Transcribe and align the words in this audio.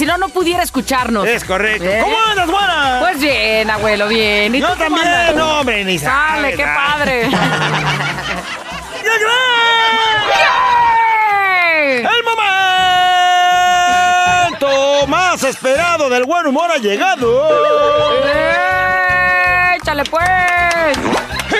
si 0.00 0.06
no, 0.06 0.16
no 0.16 0.30
pudiera 0.30 0.62
escucharnos. 0.62 1.28
Es 1.28 1.44
correcto. 1.44 1.84
¿Eh? 1.84 2.00
¿Cómo 2.02 2.16
andas, 2.30 2.50
buena? 2.50 3.00
Pues 3.00 3.20
bien, 3.20 3.68
abuelo, 3.68 4.08
bien. 4.08 4.54
¿Y 4.54 4.60
Yo 4.60 4.68
tú 4.68 4.76
también, 4.78 5.06
andas? 5.06 5.34
no, 5.36 5.60
hombre, 5.60 5.84
ni 5.84 5.98
Sale, 5.98 6.54
qué 6.54 6.64
ah. 6.64 6.96
padre. 6.96 7.24
¡El 12.00 12.24
momento 14.64 15.06
más 15.06 15.44
esperado 15.44 16.08
del 16.08 16.24
buen 16.24 16.46
humor 16.46 16.70
ha 16.70 16.78
llegado! 16.78 17.46
¡Eh! 18.24 19.76
¡Échale, 19.82 20.04
pues! 20.04 20.96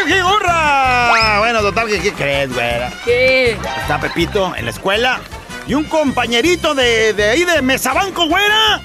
¡Jijurra! 0.06 1.40
Bueno, 1.40 1.60
total, 1.60 1.88
¿qué, 1.88 2.00
qué 2.00 2.14
crees, 2.14 2.54
güera? 2.54 2.90
¿Qué? 3.04 3.58
Está 3.82 4.00
Pepito 4.00 4.56
en 4.56 4.64
la 4.64 4.70
escuela 4.70 5.20
y 5.66 5.74
un 5.74 5.84
compañerito 5.84 6.74
de, 6.74 7.12
de 7.12 7.30
ahí 7.30 7.44
de 7.44 7.62
Mesabanco, 7.62 8.26
güera, 8.26 8.80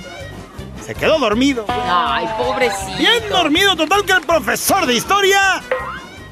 se 0.86 0.94
quedó 0.94 1.18
dormido. 1.18 1.66
Ay, 1.68 2.28
pobrecito. 2.38 2.98
Bien 2.98 3.30
dormido, 3.30 3.76
total 3.76 4.06
que 4.06 4.12
el 4.14 4.22
profesor 4.22 4.86
de 4.86 4.94
historia 4.94 5.62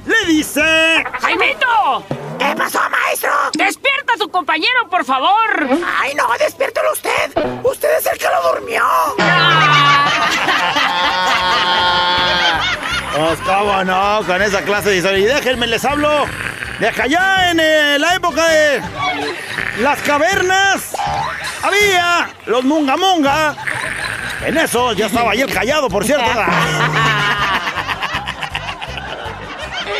le 0.05 0.25
dice... 0.25 1.03
¡Jaimito! 1.21 2.03
¿Qué 2.37 2.55
pasó, 2.55 2.79
maestro? 2.89 3.31
¡Despierta 3.53 4.13
a 4.13 4.17
tu 4.17 4.29
compañero, 4.29 4.87
por 4.89 5.05
favor! 5.05 5.67
Ay, 5.99 6.13
no, 6.15 6.27
despiértelo 6.37 6.91
usted. 6.91 7.31
Usted 7.63 7.97
es 7.97 8.05
el 8.05 8.17
que 8.17 8.25
lo 8.25 8.53
durmió. 8.53 8.83
Pues 13.15 13.39
cómo 13.41 13.83
no, 13.83 14.21
con 14.25 14.41
esa 14.41 14.63
clase 14.63 14.89
de 14.89 14.97
historia. 14.97 15.19
Y 15.19 15.25
déjenme, 15.25 15.67
les 15.67 15.85
hablo 15.85 16.25
de 16.79 16.87
acá 16.87 17.03
allá 17.03 17.51
en 17.51 17.59
eh, 17.59 17.97
la 17.99 18.15
época 18.15 18.47
de 18.47 18.81
las 19.79 19.99
cavernas. 20.01 20.93
Había 21.61 22.29
los 22.45 22.63
munga 22.63 22.97
munga. 22.97 23.55
En 24.45 24.57
eso 24.57 24.93
ya 24.93 25.05
estaba 25.07 25.31
ahí 25.31 25.41
el 25.41 25.53
callado, 25.53 25.89
por 25.89 26.03
cierto. 26.05 26.25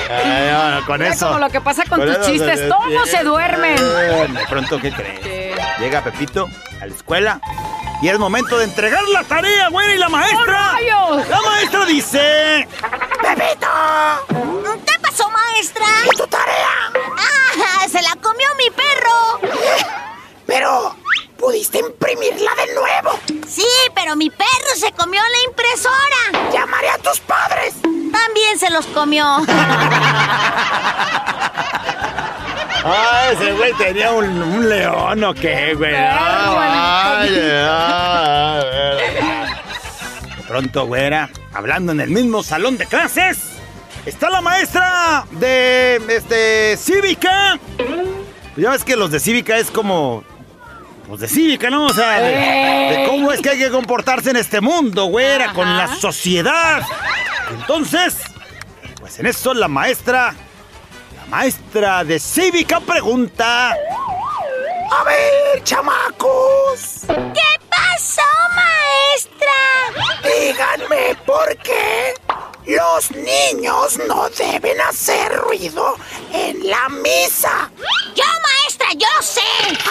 Ay, 0.09 0.56
bueno, 0.56 0.85
con 0.85 1.00
Mira 1.00 1.13
eso. 1.13 1.28
como 1.28 1.39
lo 1.39 1.50
que 1.50 1.61
pasa 1.61 1.84
con 1.88 2.01
tus 2.01 2.22
chistes, 2.25 2.59
se 2.59 2.67
todos 2.67 3.09
se 3.09 3.23
duermen. 3.23 3.75
De 3.78 4.45
pronto, 4.50 4.79
¿qué 4.79 4.91
crees? 4.91 5.19
¿Qué? 5.22 5.56
Llega 5.79 6.03
Pepito 6.03 6.47
a 6.81 6.85
la 6.85 6.94
escuela 6.94 7.40
y 8.01 8.09
es 8.09 8.19
momento 8.19 8.57
de 8.57 8.66
entregar 8.66 9.03
la 9.09 9.23
tarea, 9.23 9.69
güey, 9.69 9.95
y 9.95 9.97
la 9.97 10.09
maestra. 10.09 10.75
¡Oh! 10.97 11.16
La 11.29 11.41
maestra 11.41 11.85
dice... 11.85 12.67
¡Pepito! 13.22 13.67
¿Qué 14.85 15.00
pasó, 15.01 15.29
maestra? 15.29 15.85
¿Y 16.05 16.17
tu 16.17 16.28
tarea? 16.28 16.91
¡Ah! 17.17 17.88
¡Se 17.90 18.01
la 18.01 18.16
comió 18.22 18.47
mi 18.57 18.69
perro! 18.72 18.93
Pero, 20.53 20.96
¿pudiste 21.40 21.80
imprimirla 21.80 22.52
de 22.56 22.75
nuevo? 22.75 23.19
Sí, 23.47 23.66
pero 23.96 24.16
mi 24.16 24.30
perro 24.30 24.75
se 24.75 24.91
comió 24.91 25.19
la 25.19 25.50
impresora. 25.50 26.52
Llamaré 26.53 26.90
a 26.91 27.00
tus 27.00 27.19
padres. 27.22 27.74
También 27.81 28.59
se 28.59 28.69
los 28.69 28.86
comió. 28.88 29.25
Ah, 32.86 33.30
ese 33.31 33.53
güey 33.53 33.72
tenía 33.75 34.12
un, 34.12 34.25
un 34.25 34.68
león 34.68 35.24
o 35.24 35.34
qué, 35.34 35.74
güey. 35.74 35.96
Ah, 35.97 37.22
vaya, 37.24 37.66
ah, 37.70 38.62
De 40.35 40.44
pronto, 40.46 40.85
güera, 40.85 41.30
hablando 41.53 41.94
en 41.94 42.02
el 42.02 42.09
mismo 42.09 42.44
salón 42.44 42.78
de 42.78 42.85
clases, 42.85 43.40
está 44.06 44.30
la 44.30 44.41
maestra 44.41 45.25
de 45.31 45.96
este 46.09 46.75
cívica. 46.75 47.58
Ya 48.58 48.72
ves 48.72 48.84
que 48.84 48.96
los 48.96 49.12
de 49.12 49.20
cívica 49.20 49.58
es 49.58 49.72
como. 49.72 50.24
Pues 51.08 51.19
de 51.19 51.28
cívica, 51.28 51.69
¿no? 51.69 51.88
O 51.88 51.94
sea, 51.94 52.19
de, 52.19 52.97
de 52.97 53.06
cómo 53.08 53.31
es 53.31 53.41
que 53.41 53.50
hay 53.50 53.59
que 53.59 53.69
comportarse 53.69 54.30
en 54.30 54.38
este 54.38 54.62
mundo, 54.62 55.06
güera, 55.06 55.53
con 55.53 55.78
la 55.78 55.96
sociedad. 55.96 56.81
Entonces, 57.52 58.18
pues 59.00 59.19
en 59.19 59.25
eso 59.25 59.53
la 59.53 59.68
maestra 59.68 60.34
la 61.16 61.25
maestra 61.25 62.03
de 62.03 62.19
cívica 62.19 62.80
pregunta. 62.80 63.72
A 63.72 65.03
ver, 65.03 65.64
chamacos. 65.64 67.02
¿Qué 67.08 67.59
pasó, 67.70 68.22
maestra? 68.56 69.58
Díganme 70.24 71.16
por 71.25 71.58
qué 71.58 72.14
los 72.66 73.12
niños 73.12 74.00
no 74.07 74.29
deben 74.29 74.79
hacer 74.81 75.35
ruido 75.38 75.96
en 76.31 76.68
la 76.69 76.88
misa. 76.90 77.69
Yo, 78.16 78.24
maestra, 78.41 78.88
yo 78.94 79.07
sé. 79.22 79.41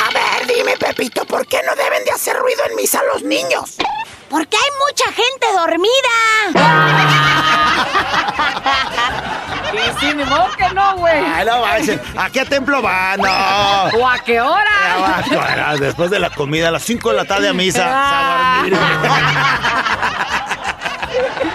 A 0.06 0.10
ver, 0.12 0.46
dime, 0.46 0.76
Pepito, 0.76 1.24
¿por 1.24 1.46
qué 1.46 1.60
no 1.66 1.74
deben 1.76 2.04
de 2.04 2.10
hacer 2.12 2.36
ruido 2.36 2.62
en 2.70 2.76
misa 2.76 3.00
los 3.12 3.22
niños? 3.22 3.76
Porque 4.30 4.56
hay 4.56 4.70
mucha 4.86 5.12
gente 5.12 5.46
dormida. 5.56 6.14
Y 9.72 10.00
sí, 10.00 10.12
ni 10.14 10.22
modo 10.24 10.48
que 10.56 10.68
no, 10.74 10.96
güey. 10.96 11.14
Ay, 11.16 11.46
no 11.46 11.64
¿A 12.20 12.28
qué 12.30 12.44
templo 12.44 12.82
van? 12.82 13.18
No. 13.20 13.84
¿O 13.98 14.06
a 14.06 14.18
qué 14.18 14.34
Ya 14.34 14.46
hora? 14.46 15.24
bueno, 15.32 15.78
Después 15.78 16.10
de 16.10 16.18
la 16.18 16.28
comida, 16.28 16.68
a 16.68 16.72
las 16.72 16.82
5 16.82 17.08
de 17.10 17.16
la 17.16 17.24
tarde 17.24 17.48
a 17.48 17.54
misa. 17.54 17.84
a 17.86 18.56
dormir. 18.58 18.78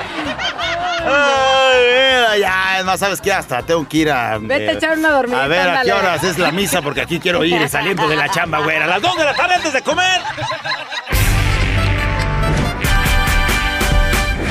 Ay, 1.07 1.83
mira, 1.85 2.37
ya, 2.37 2.83
no 2.83 2.97
sabes 2.97 3.21
qué, 3.21 3.31
hasta 3.31 3.61
tengo 3.63 3.87
que 3.87 3.97
ir 3.97 4.11
a. 4.11 4.37
Vete 4.37 4.69
a 4.69 4.73
echar 4.73 4.97
una 4.97 5.09
dormidita, 5.09 5.43
A 5.43 5.47
ver 5.47 5.69
a 5.69 5.83
qué 5.83 5.93
horas 5.93 6.23
es 6.23 6.37
la 6.37 6.51
misa, 6.51 6.81
porque 6.81 7.01
aquí 7.01 7.19
quiero 7.19 7.43
ir 7.43 7.67
saliendo 7.69 8.07
de 8.07 8.15
la 8.15 8.29
chamba, 8.29 8.59
güera. 8.59 8.85
A 8.85 8.87
las 8.87 9.01
2 9.01 9.17
de 9.17 9.25
la 9.25 9.33
tarde 9.33 9.55
antes 9.55 9.73
de 9.73 9.81
comer. 9.81 10.21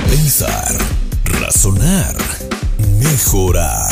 Pensar, 0.08 0.72
razonar, 1.40 2.14
mejorar. 2.98 3.90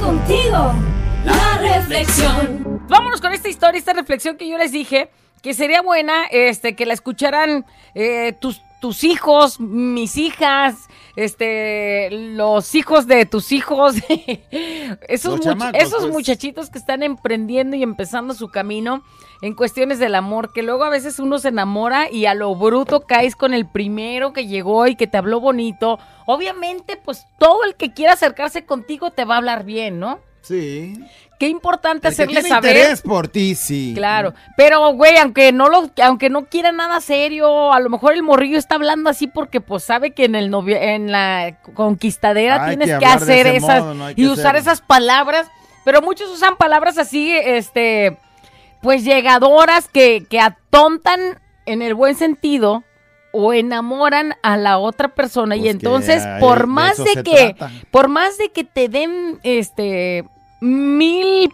Contigo, 0.00 0.74
la 1.24 1.58
reflexión. 1.58 2.82
Vámonos 2.88 3.20
con 3.20 3.32
esta 3.32 3.48
historia, 3.48 3.78
esta 3.78 3.92
reflexión 3.92 4.36
que 4.36 4.48
yo 4.48 4.58
les 4.58 4.72
dije, 4.72 5.10
que 5.42 5.54
sería 5.54 5.82
buena 5.82 6.24
este, 6.30 6.74
que 6.74 6.86
la 6.86 6.94
escucharan 6.94 7.64
eh, 7.94 8.32
tus, 8.40 8.62
tus 8.84 9.02
hijos, 9.02 9.60
mis 9.60 10.18
hijas, 10.18 10.90
este, 11.16 12.10
los 12.10 12.74
hijos 12.74 13.06
de 13.06 13.24
tus 13.24 13.50
hijos, 13.50 13.94
esos, 15.08 15.38
Los 15.38 15.40
much- 15.40 15.42
chamacos, 15.44 15.82
esos 15.82 16.00
pues. 16.02 16.12
muchachitos 16.12 16.68
que 16.68 16.76
están 16.76 17.02
emprendiendo 17.02 17.76
y 17.76 17.82
empezando 17.82 18.34
su 18.34 18.48
camino 18.50 19.02
en 19.40 19.54
cuestiones 19.54 19.98
del 19.98 20.14
amor, 20.16 20.52
que 20.52 20.62
luego 20.62 20.84
a 20.84 20.90
veces 20.90 21.18
uno 21.18 21.38
se 21.38 21.48
enamora 21.48 22.10
y 22.10 22.26
a 22.26 22.34
lo 22.34 22.54
bruto 22.54 23.06
caes 23.06 23.36
con 23.36 23.54
el 23.54 23.66
primero 23.66 24.34
que 24.34 24.46
llegó 24.46 24.86
y 24.86 24.96
que 24.96 25.06
te 25.06 25.16
habló 25.16 25.40
bonito. 25.40 25.98
Obviamente, 26.26 27.00
pues 27.02 27.24
todo 27.38 27.64
el 27.64 27.76
que 27.76 27.94
quiera 27.94 28.12
acercarse 28.12 28.66
contigo 28.66 29.12
te 29.12 29.24
va 29.24 29.36
a 29.36 29.38
hablar 29.38 29.64
bien, 29.64 29.98
¿no? 29.98 30.18
Sí. 30.44 30.94
Qué 31.38 31.48
importante 31.48 32.06
El 32.08 32.14
que 32.14 32.22
hacerle 32.22 32.40
tiene 32.42 32.48
saber. 32.48 32.76
interés 32.76 33.02
por 33.02 33.26
ti, 33.26 33.54
sí. 33.56 33.92
Claro, 33.96 34.34
pero 34.56 34.92
güey, 34.94 35.16
aunque 35.16 35.50
no 35.50 35.68
lo, 35.68 35.90
aunque 36.02 36.30
no 36.30 36.44
quiera 36.44 36.70
nada 36.70 37.00
serio, 37.00 37.72
a 37.72 37.80
lo 37.80 37.90
mejor 37.90 38.12
el 38.14 38.22
morrillo 38.22 38.56
está 38.56 38.76
hablando 38.76 39.10
así 39.10 39.26
porque 39.26 39.60
pues 39.60 39.82
sabe 39.82 40.12
que 40.12 40.26
en 40.26 40.36
el 40.36 40.48
novio, 40.50 40.76
en 40.76 41.10
la 41.10 41.58
conquistadera 41.74 42.64
Hay 42.64 42.76
tienes 42.76 42.96
que 42.98 43.04
hacer 43.06 43.48
esas 43.48 43.80
modo, 43.80 43.94
no 43.94 44.10
y 44.10 44.26
usar 44.26 44.54
hacerlo. 44.56 44.58
esas 44.60 44.80
palabras, 44.80 45.48
pero 45.84 46.02
muchos 46.02 46.30
usan 46.30 46.56
palabras 46.56 46.98
así, 46.98 47.32
este, 47.36 48.16
pues 48.80 49.02
llegadoras 49.04 49.88
que, 49.88 50.24
que 50.30 50.38
atontan 50.40 51.40
en 51.66 51.82
el 51.82 51.94
buen 51.94 52.14
sentido 52.14 52.84
o 53.36 53.52
enamoran 53.52 54.34
a 54.42 54.56
la 54.56 54.78
otra 54.78 55.08
persona 55.08 55.56
y 55.56 55.62
Pues 55.62 55.74
entonces 55.74 56.22
por 56.40 56.60
de 56.60 56.66
más 56.68 56.96
de 56.98 57.22
que 57.24 57.54
trata. 57.58 57.70
por 57.90 58.08
más 58.08 58.38
de 58.38 58.50
que 58.50 58.62
te 58.62 58.88
den 58.88 59.40
este 59.42 60.24
mil 60.60 61.52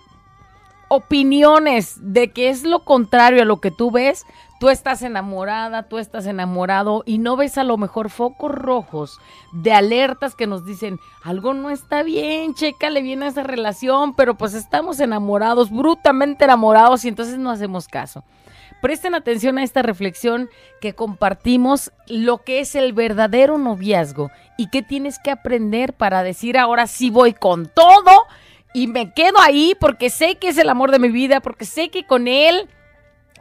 opiniones 0.89 1.97
de 2.01 2.33
que 2.33 2.51
es 2.51 2.65
lo 2.65 2.85
contrario 2.85 3.43
a 3.43 3.47
lo 3.47 3.61
que 3.61 3.71
tú 3.71 3.91
ves, 3.91 4.27
tú 4.59 4.69
estás 4.69 5.01
enamorada, 5.03 5.85
tú 5.85 5.99
estás 5.99 6.27
enamorado 6.27 7.03
y 7.07 7.19
no 7.19 7.37
ves 7.37 7.57
a 7.57 7.65
lo 7.65 7.79
mejor 7.79 8.11
focos 8.11 8.51
rojos 8.51 9.19
de 9.53 9.73
alertas 9.73 10.35
que 10.35 10.47
nos 10.47 10.67
dicen 10.67 10.99
algo 11.25 11.55
no 11.55 11.71
está 11.71 12.03
bien, 12.03 12.55
chécale 12.55 13.01
bien 13.01 13.23
a 13.23 13.29
esa 13.29 13.43
relación, 13.43 14.15
pero 14.15 14.35
pues 14.35 14.53
estamos 14.53 15.01
enamorados, 15.01 15.71
brutamente 15.71 16.45
enamorados 16.45 17.05
y 17.05 17.09
entonces 17.09 17.39
no 17.39 17.51
hacemos 17.51 17.89
caso. 17.89 18.23
Presten 18.81 19.15
atención 19.15 19.59
a 19.59 19.63
esta 19.63 19.83
reflexión 19.83 20.49
que 20.81 20.95
compartimos 20.95 21.93
lo 22.07 22.39
que 22.39 22.61
es 22.61 22.75
el 22.75 22.93
verdadero 22.93 23.59
noviazgo 23.59 24.31
y 24.57 24.69
qué 24.71 24.83
tienes 24.83 25.19
que 25.19 25.31
aprender 25.31 25.93
para 25.93 26.23
decir 26.23 26.57
ahora 26.57 26.87
sí 26.87 27.11
voy 27.11 27.35
con 27.35 27.67
todo 27.67 28.27
y 28.73 28.87
me 28.87 29.13
quedo 29.13 29.39
ahí 29.41 29.75
porque 29.79 30.11
sé 30.11 30.37
que 30.37 30.49
es 30.49 30.59
el 30.59 30.69
amor 30.69 30.91
de 30.91 30.99
mi 30.99 31.09
vida, 31.09 31.41
porque 31.41 31.65
sé 31.65 31.91
que 31.91 32.07
con 32.07 32.29
él 32.29 32.69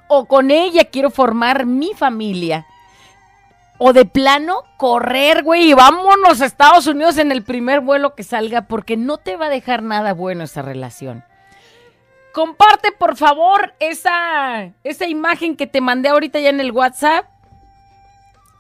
o 0.08 0.26
con 0.26 0.52
ella 0.52 0.86
quiero 0.86 1.10
formar 1.10 1.66
mi 1.66 1.94
familia. 1.94 2.66
O 3.78 3.94
de 3.94 4.04
plano, 4.04 4.64
correr, 4.76 5.44
güey, 5.44 5.70
y 5.70 5.74
vámonos 5.74 6.42
a 6.42 6.46
Estados 6.46 6.86
Unidos 6.88 7.18
en 7.18 7.32
el 7.32 7.44
primer 7.44 7.80
vuelo 7.80 8.14
que 8.14 8.24
salga, 8.24 8.64
porque 8.64 8.98
no 8.98 9.18
te 9.18 9.38
va 9.38 9.46
a 9.46 9.50
dejar 9.50 9.84
nada 9.84 10.14
bueno 10.14 10.44
esa 10.44 10.62
relación. 10.62 11.24
Comparte, 12.34 12.92
por 12.92 13.18
favor, 13.18 13.74
esa, 13.80 14.72
esa 14.84 15.08
imagen 15.08 15.56
que 15.56 15.68
te 15.68 15.82
mandé 15.82 16.10
ahorita 16.10 16.40
ya 16.40 16.50
en 16.50 16.60
el 16.60 16.72
WhatsApp, 16.72 17.26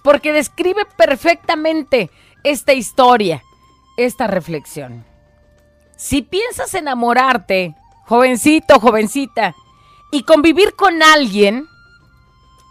porque 0.04 0.34
describe 0.34 0.86
perfectamente 0.98 2.10
esta 2.44 2.74
historia, 2.74 3.44
esta 3.98 4.28
reflexión. 4.28 5.06
Si 5.96 6.22
piensas 6.22 6.74
enamorarte, 6.74 7.76
jovencito, 8.06 8.80
jovencita, 8.80 9.54
y 10.12 10.24
convivir 10.24 10.76
con 10.76 11.04
alguien, 11.04 11.68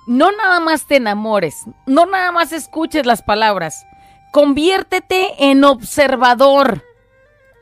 no 0.06 0.32
nada 0.32 0.58
más 0.60 0.86
te 0.86 0.96
enamores, 0.96 1.64
no 1.86 2.06
nada 2.06 2.32
más 2.32 2.52
escuches 2.52 3.06
las 3.06 3.22
palabras, 3.22 3.86
conviértete 4.32 5.50
en 5.50 5.64
observador. 5.64 6.82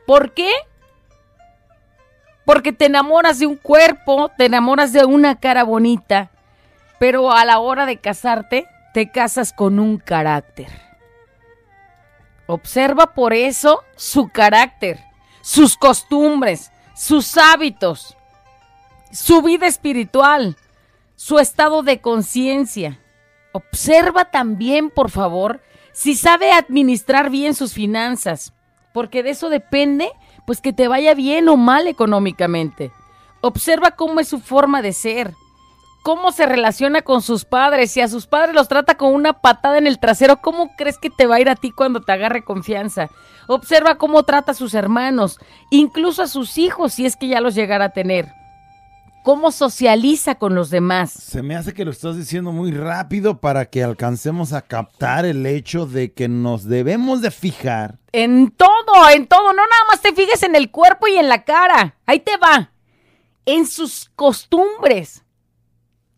¿Por 0.05 0.33
qué? 0.33 0.49
Porque 2.47 2.71
te 2.71 2.85
enamoras 2.85 3.39
de 3.39 3.45
un 3.45 3.57
cuerpo, 3.57 4.31
te 4.37 4.45
enamoras 4.45 4.93
de 4.93 5.03
una 5.03 5.35
cara 5.35 5.65
bonita, 5.65 6.31
pero 6.97 7.33
a 7.33 7.43
la 7.43 7.59
hora 7.59 7.85
de 7.85 7.97
casarte, 7.97 8.65
te 8.93 9.11
casas 9.11 9.51
con 9.51 9.79
un 9.79 9.97
carácter. 9.97 10.69
Observa 12.45 13.13
por 13.13 13.33
eso 13.33 13.83
su 13.97 14.29
carácter, 14.29 15.03
sus 15.41 15.75
costumbres, 15.75 16.71
sus 16.95 17.37
hábitos, 17.37 18.15
su 19.11 19.41
vida 19.41 19.67
espiritual, 19.67 20.55
su 21.17 21.39
estado 21.39 21.83
de 21.83 21.99
conciencia. 21.99 22.97
Observa 23.51 24.31
también, 24.31 24.89
por 24.89 25.11
favor, 25.11 25.61
si 25.91 26.15
sabe 26.15 26.53
administrar 26.53 27.29
bien 27.29 27.55
sus 27.55 27.73
finanzas, 27.73 28.53
porque 28.93 29.21
de 29.21 29.31
eso 29.31 29.49
depende, 29.49 30.13
pues 30.47 30.61
que 30.61 30.71
te 30.71 30.87
vaya 30.87 31.13
bien 31.13 31.49
o 31.49 31.57
mal 31.57 31.87
económicamente. 31.87 32.93
Observa 33.41 33.91
cómo 33.91 34.21
es 34.21 34.29
su 34.29 34.39
forma 34.39 34.81
de 34.81 34.93
ser, 34.93 35.33
cómo 36.03 36.31
se 36.31 36.45
relaciona 36.45 37.01
con 37.01 37.21
sus 37.21 37.43
padres, 37.43 37.91
si 37.91 37.99
a 37.99 38.07
sus 38.07 38.27
padres 38.27 38.55
los 38.55 38.69
trata 38.69 38.95
con 38.95 39.13
una 39.13 39.33
patada 39.33 39.77
en 39.77 39.87
el 39.87 39.99
trasero, 39.99 40.37
¿cómo 40.37 40.69
crees 40.77 40.97
que 40.99 41.09
te 41.09 41.27
va 41.27 41.35
a 41.35 41.41
ir 41.41 41.49
a 41.49 41.57
ti 41.57 41.71
cuando 41.71 41.99
te 41.99 42.13
agarre 42.13 42.45
confianza? 42.45 43.09
Observa 43.47 43.95
cómo 43.95 44.23
trata 44.23 44.53
a 44.53 44.55
sus 44.55 44.73
hermanos, 44.73 45.37
incluso 45.69 46.23
a 46.23 46.27
sus 46.27 46.57
hijos, 46.57 46.93
si 46.93 47.05
es 47.05 47.17
que 47.17 47.27
ya 47.27 47.41
los 47.41 47.53
llegara 47.53 47.85
a 47.85 47.89
tener 47.89 48.33
cómo 49.27 49.51
socializa 49.51 50.35
con 50.35 50.55
los 50.55 50.69
demás. 50.69 51.11
Se 51.11 51.43
me 51.43 51.57
hace 51.57 51.73
que 51.73 51.83
lo 51.83 51.91
estás 51.91 52.15
diciendo 52.15 52.53
muy 52.53 52.71
rápido 52.71 53.41
para 53.41 53.65
que 53.65 53.83
alcancemos 53.83 54.53
a 54.53 54.61
captar 54.61 55.25
el 55.25 55.45
hecho 55.45 55.85
de 55.85 56.13
que 56.13 56.29
nos 56.29 56.63
debemos 56.63 57.21
de 57.21 57.29
fijar. 57.29 57.99
En 58.13 58.51
todo, 58.51 59.09
en 59.13 59.27
todo, 59.27 59.51
no 59.51 59.63
nada 59.67 59.83
más 59.89 59.99
te 59.99 60.13
fijes 60.13 60.43
en 60.43 60.55
el 60.55 60.71
cuerpo 60.71 61.09
y 61.09 61.17
en 61.17 61.27
la 61.27 61.43
cara. 61.43 61.97
Ahí 62.05 62.21
te 62.21 62.37
va. 62.37 62.71
En 63.45 63.67
sus 63.67 64.09
costumbres, 64.15 65.25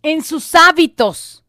en 0.03 0.23
sus 0.23 0.53
hábitos, 0.53 1.43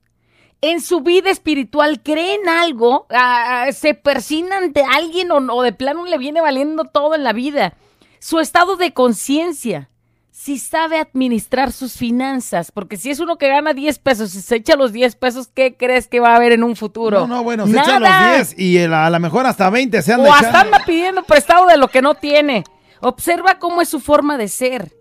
en 0.63 0.81
su 0.81 1.03
vida 1.03 1.29
espiritual, 1.29 2.03
creen 2.03 2.49
algo, 2.49 3.07
ah, 3.11 3.65
ah, 3.67 3.73
se 3.73 3.93
persinan 3.93 4.73
de 4.73 4.83
alguien 4.83 5.31
o, 5.31 5.37
o 5.37 5.63
de 5.63 5.75
plano 5.75 6.07
le 6.07 6.17
viene 6.17 6.41
valiendo 6.41 6.85
todo 6.85 7.15
en 7.15 7.23
la 7.23 7.35
vida. 7.35 7.75
Su 8.19 8.39
estado 8.41 8.77
de 8.77 8.95
conciencia 8.95 9.91
si 10.33 10.59
sabe 10.59 10.99
administrar 10.99 11.73
sus 11.73 11.95
finanzas, 11.95 12.71
porque 12.73 12.97
si 12.97 13.11
es 13.11 13.19
uno 13.21 13.37
que 13.37 13.49
gana 13.49 13.73
10 13.75 13.99
pesos 13.99 14.35
y 14.35 14.41
se 14.41 14.57
echa 14.57 14.77
los 14.77 14.93
10 14.93 15.17
pesos, 15.17 15.49
¿qué 15.49 15.77
crees 15.77 16.07
que 16.09 16.21
va 16.21 16.33
a 16.33 16.37
haber 16.37 16.53
en 16.53 16.63
un 16.63 16.77
futuro? 16.77 17.21
No, 17.21 17.27
no, 17.27 17.43
bueno, 17.43 17.67
se 17.67 17.73
echa 17.73 17.99
los 17.99 18.09
10 18.49 18.59
y 18.59 18.79
el- 18.79 18.95
a 18.95 19.11
lo 19.11 19.19
mejor 19.21 19.47
hasta 19.47 19.69
20 19.71 20.01
se 20.03 20.13
anda 20.13 20.29
O 20.29 20.33
hasta 20.33 20.61
anda 20.61 20.79
pidiendo 20.87 21.23
prestado 21.25 21.67
de 21.67 21.77
lo 21.77 21.89
que 21.89 22.01
no 22.01 22.15
tiene. 22.15 22.65
Observa 23.01 23.59
cómo 23.59 23.83
es 23.83 23.89
su 23.89 23.99
forma 23.99 24.39
de 24.39 24.49
ser, 24.49 24.93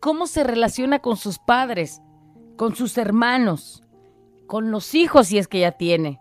cómo 0.00 0.26
se 0.26 0.42
relaciona 0.44 0.98
con 0.98 1.16
sus 1.16 1.38
padres, 1.38 2.00
con 2.56 2.74
sus 2.74 2.98
hermanos, 2.98 3.82
con 4.46 4.70
los 4.70 4.94
hijos 4.94 5.28
si 5.28 5.38
es 5.38 5.46
que 5.46 5.60
ya 5.60 5.72
tiene, 5.72 6.20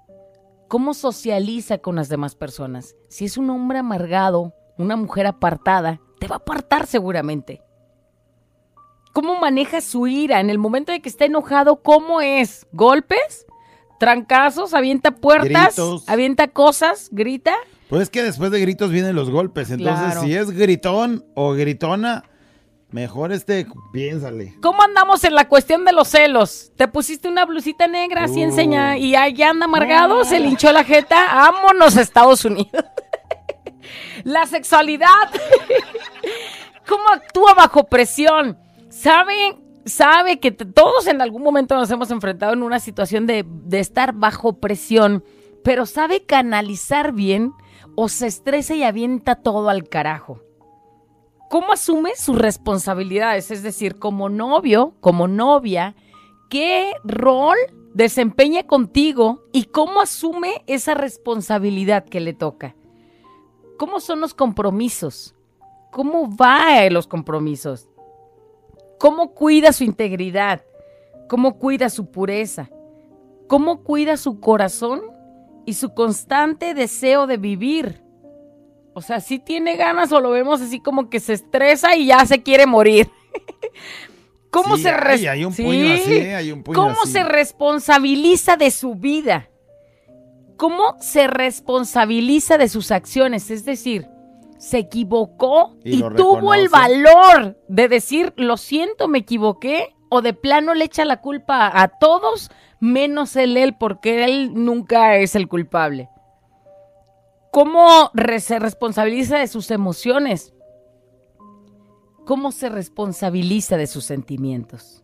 cómo 0.68 0.94
socializa 0.94 1.80
con 1.80 1.96
las 1.96 2.10
demás 2.10 2.36
personas. 2.36 2.96
Si 3.10 3.26
es 3.26 3.38
un 3.38 3.50
hombre 3.50 3.80
amargado, 3.80 4.54
una 4.78 4.96
mujer 4.96 5.26
apartada, 5.28 6.00
te 6.20 6.28
va 6.28 6.36
a 6.36 6.40
apartar 6.40 6.86
seguramente. 6.86 7.62
¿Cómo 9.18 9.40
maneja 9.40 9.82
su 9.82 10.06
ira 10.06 10.40
en 10.42 10.52
el 10.52 10.60
momento 10.60 10.92
de 10.92 11.00
que 11.00 11.10
está 11.10 11.26
enojado? 11.26 11.78
¿Cómo 11.82 12.22
es? 12.22 12.68
¿Golpes? 12.72 13.48
¿Trancazos? 14.00 14.76
¿Avienta 14.76 15.10
puertas? 15.10 15.76
Gritos. 15.76 16.08
¿Avienta 16.08 16.48
cosas? 16.50 17.10
¿Grita? 17.12 17.56
Pues 17.90 18.04
es 18.04 18.10
que 18.12 18.22
después 18.22 18.52
de 18.52 18.60
gritos 18.60 18.92
vienen 18.92 19.16
los 19.16 19.32
golpes. 19.32 19.72
Entonces, 19.72 20.06
Claro. 20.06 20.22
si 20.22 20.36
es 20.36 20.52
gritón 20.52 21.26
o 21.34 21.54
gritona, 21.54 22.26
mejor 22.92 23.32
este, 23.32 23.66
piénsale. 23.92 24.54
¿Cómo 24.62 24.84
andamos 24.84 25.24
en 25.24 25.34
la 25.34 25.48
cuestión 25.48 25.84
de 25.84 25.94
los 25.94 26.10
celos? 26.10 26.72
¿Te 26.76 26.88
pusiste 26.88 27.28
una 27.28 27.44
blusita 27.46 27.88
negra 27.88 28.26
así 28.26 28.42
Uh. 28.42 28.44
enseña 28.44 28.98
y 29.00 29.16
ahí 29.16 29.42
anda 29.42 29.66
amargado? 29.66 30.26
¿Se 30.26 30.40
le 30.40 30.48
hinchó 30.50 30.72
la 30.72 30.84
jeta? 30.84 31.34
¡Vámonos 31.34 31.98
a 31.98 32.02
Estados 32.02 32.46
Unidos! 32.46 32.86
la 34.26 34.46
sexualidad. 34.46 35.08
¿Cómo 36.88 37.10
actúa 37.10 37.56
bajo 37.56 37.84
presión? 37.86 38.60
¿Sabe, 38.98 39.60
sabe 39.86 40.40
que 40.40 40.52
todos 40.52 41.06
en 41.06 41.22
algún 41.22 41.44
momento 41.44 41.76
nos 41.76 41.92
hemos 41.92 42.10
enfrentado 42.10 42.54
en 42.54 42.64
una 42.64 42.80
situación 42.80 43.28
de, 43.28 43.46
de 43.48 43.80
estar 43.80 44.14
bajo 44.14 44.54
presión, 44.54 45.24
pero 45.64 45.86
sabe 45.86 46.26
canalizar 46.26 47.12
bien 47.12 47.54
o 47.96 48.10
se 48.10 48.26
estresa 48.26 48.74
y 48.74 48.82
avienta 48.82 49.36
todo 49.36 49.70
al 49.70 49.88
carajo? 49.88 50.42
¿Cómo 51.48 51.74
asume 51.74 52.16
sus 52.16 52.40
responsabilidades? 52.40 53.52
Es 53.52 53.62
decir, 53.62 54.00
como 54.00 54.30
novio, 54.30 54.96
como 55.00 55.28
novia, 55.28 55.96
¿qué 56.50 56.94
rol 57.04 57.58
desempeña 57.94 58.64
contigo 58.64 59.44
y 59.54 59.66
cómo 59.66 60.02
asume 60.02 60.64
esa 60.66 60.96
responsabilidad 60.96 62.04
que 62.04 62.20
le 62.20 62.34
toca? 62.34 62.76
¿Cómo 63.78 64.00
son 64.00 64.22
los 64.22 64.34
compromisos? 64.34 65.36
¿Cómo 65.92 66.36
va 66.36 66.84
en 66.84 66.96
los 66.96 67.06
compromisos? 67.06 67.90
¿Cómo 69.00 69.34
cuida 69.34 69.72
su 69.74 69.84
integridad? 69.84 70.62
¿Cómo 71.30 71.58
cuida 71.60 71.90
su 71.90 72.10
pureza? 72.12 72.70
¿Cómo 73.48 73.84
cuida 73.84 74.18
su 74.18 74.40
corazón 74.40 75.02
y 75.66 75.74
su 75.74 75.94
constante 75.94 76.74
deseo 76.74 77.28
de 77.28 77.38
vivir? 77.38 78.02
O 78.94 79.02
sea, 79.02 79.20
si 79.20 79.38
tiene 79.40 79.76
ganas 79.76 80.12
o 80.12 80.20
lo 80.20 80.32
vemos 80.32 80.62
así 80.62 80.80
como 80.80 81.10
que 81.10 81.20
se 81.20 81.34
estresa 81.34 81.96
y 81.96 82.08
ya 82.08 82.26
se 82.26 82.42
quiere 82.42 82.66
morir. 82.66 83.10
¿Cómo 84.50 84.78
Sí, 84.78 84.84
se 84.84 84.90
hay- 84.90 84.96
res- 85.02 85.28
hay 85.28 85.46
un 85.46 85.54
Sí. 85.54 85.64
puño 85.64 85.94
así, 85.94 86.14
hay 86.14 86.52
un 86.52 86.64
puño 86.64 86.76
¿Cómo 86.80 87.02
así. 87.04 87.12
se 87.12 87.24
responsabiliza 87.24 88.56
de 88.58 88.72
su 88.72 88.96
vida? 88.96 89.50
¿Cómo 90.56 90.96
se 91.00 91.28
responsabiliza 91.28 92.58
de 92.58 92.68
sus 92.70 92.92
acciones? 92.92 93.52
Es 93.52 93.66
decir, 93.66 94.08
se 94.58 94.80
equivocó 94.80 95.76
Y 95.84 96.02
tuvo 96.02 96.54
el 96.54 96.70
valor 96.70 97.58
de 97.68 97.88
decir, 97.88 98.34
lo 98.38 98.58
siento, 98.58 99.08
me 99.08 99.20
equivoqué, 99.20 99.96
o 100.10 100.22
de 100.22 100.34
plano 100.34 100.74
le 100.74 100.86
echa 100.86 101.06
la 101.06 101.22
culpa 101.22 101.70
a 101.74 101.88
todos, 101.88 102.50
menos 102.80 103.36
él, 103.36 103.58
él, 103.58 103.76
porque 103.78 104.26
él 104.26 104.52
nunca 104.54 105.18
es 105.18 105.36
el 105.36 105.48
culpable. 105.48 106.10
¿Cómo 107.52 108.12
se 108.40 108.60
responsabiliza 108.60 109.38
de 109.38 109.48
sus 109.48 109.72
emociones? 109.72 110.54
¿Cómo 112.26 112.52
se 112.52 112.70
responsabiliza 112.70 113.78
de 113.78 113.88
sus 113.88 114.06
sentimientos? 114.06 115.04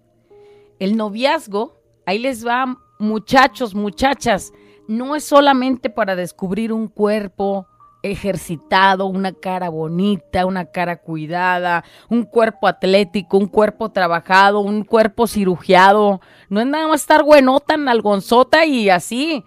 El 0.80 0.98
noviazgo, 0.98 1.82
ahí 2.06 2.20
les 2.20 2.46
va, 2.46 2.78
muchachos, 3.00 3.76
muchachas, 3.76 4.52
no 4.88 5.16
es 5.16 5.24
solamente 5.24 5.90
para 5.90 6.16
descubrir 6.16 6.74
un 6.74 6.88
cuerpo 6.88 7.68
ejercitado, 8.04 9.06
una 9.08 9.32
cara 9.32 9.70
bonita, 9.70 10.46
una 10.46 10.66
cara 10.66 10.98
cuidada, 10.98 11.84
un 12.10 12.24
cuerpo 12.24 12.68
atlético, 12.68 13.38
un 13.38 13.48
cuerpo 13.48 13.92
trabajado, 13.92 14.60
un 14.60 14.84
cuerpo 14.84 15.26
cirugiado. 15.26 16.22
No 16.50 16.60
es 16.60 16.68
nada 16.68 16.88
más 16.88 17.02
estar 17.02 17.24
buenota, 17.24 17.78
nalgonzota 17.78 18.66
y 18.66 18.90
así. 18.90 19.44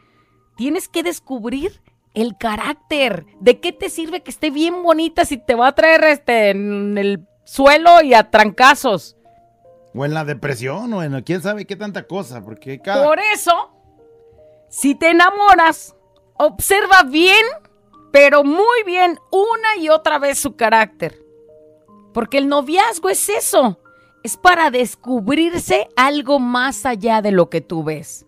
Tienes 0.56 0.88
que 0.88 1.02
descubrir 1.02 1.82
el 2.14 2.36
carácter. 2.38 3.26
¿De 3.40 3.60
qué 3.60 3.72
te 3.72 3.90
sirve 3.90 4.22
que 4.22 4.30
esté 4.30 4.50
bien 4.50 4.82
bonita 4.82 5.26
si 5.26 5.36
te 5.36 5.54
va 5.54 5.68
a 5.68 5.74
traer 5.74 6.02
este 6.04 6.50
en 6.50 6.96
el 6.96 7.26
suelo 7.44 8.02
y 8.02 8.14
a 8.14 8.30
trancazos? 8.30 9.16
O 9.94 10.04
en 10.04 10.14
la 10.14 10.24
depresión, 10.24 10.92
o 10.94 11.02
en 11.02 11.22
quién 11.22 11.42
sabe 11.42 11.66
qué 11.66 11.76
tanta 11.76 12.06
cosa, 12.06 12.42
porque 12.42 12.80
cada... 12.80 13.04
Por 13.04 13.18
eso, 13.34 13.70
si 14.68 14.94
te 14.94 15.10
enamoras, 15.10 15.94
observa 16.34 17.02
bien, 17.02 17.44
pero 18.12 18.44
muy 18.44 18.82
bien, 18.84 19.18
una 19.30 19.76
y 19.78 19.88
otra 19.88 20.18
vez 20.18 20.38
su 20.38 20.56
carácter. 20.56 21.22
Porque 22.14 22.38
el 22.38 22.48
noviazgo 22.48 23.08
es 23.08 23.28
eso, 23.28 23.80
es 24.22 24.36
para 24.36 24.70
descubrirse 24.70 25.88
algo 25.96 26.38
más 26.38 26.86
allá 26.86 27.20
de 27.22 27.30
lo 27.30 27.50
que 27.50 27.60
tú 27.60 27.84
ves. 27.84 28.26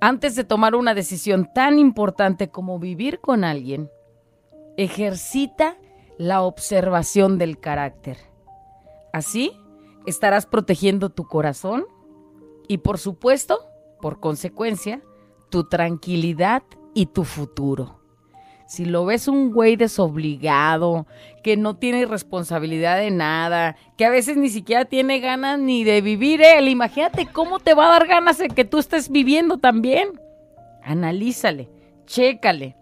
antes 0.00 0.36
de 0.36 0.44
tomar 0.44 0.74
una 0.74 0.94
decisión 0.94 1.50
tan 1.54 1.78
importante 1.78 2.48
como 2.48 2.78
vivir 2.78 3.20
con 3.20 3.44
alguien, 3.44 3.90
ejercita 4.76 5.78
la 6.18 6.42
observación 6.42 7.38
del 7.38 7.58
carácter. 7.58 8.18
Así 9.12 9.58
estarás 10.06 10.46
protegiendo 10.46 11.10
tu 11.10 11.26
corazón 11.26 11.86
y 12.68 12.78
por 12.78 12.98
supuesto, 12.98 13.58
por 14.00 14.20
consecuencia, 14.20 15.02
tu 15.50 15.68
tranquilidad 15.68 16.62
y 16.94 17.06
tu 17.06 17.24
futuro. 17.24 17.95
Si 18.66 18.84
lo 18.84 19.04
ves 19.04 19.28
un 19.28 19.52
güey 19.52 19.76
desobligado, 19.76 21.06
que 21.44 21.56
no 21.56 21.76
tiene 21.76 22.04
responsabilidad 22.04 22.98
de 22.98 23.12
nada, 23.12 23.76
que 23.96 24.04
a 24.04 24.10
veces 24.10 24.36
ni 24.36 24.48
siquiera 24.48 24.84
tiene 24.84 25.20
ganas 25.20 25.60
ni 25.60 25.84
de 25.84 26.00
vivir 26.00 26.42
él, 26.42 26.68
imagínate 26.68 27.26
cómo 27.26 27.60
te 27.60 27.74
va 27.74 27.86
a 27.86 27.92
dar 27.92 28.08
ganas 28.08 28.38
de 28.38 28.48
que 28.48 28.64
tú 28.64 28.78
estés 28.78 29.08
viviendo 29.08 29.58
también. 29.58 30.20
Analízale, 30.82 31.70
chécale. 32.06 32.76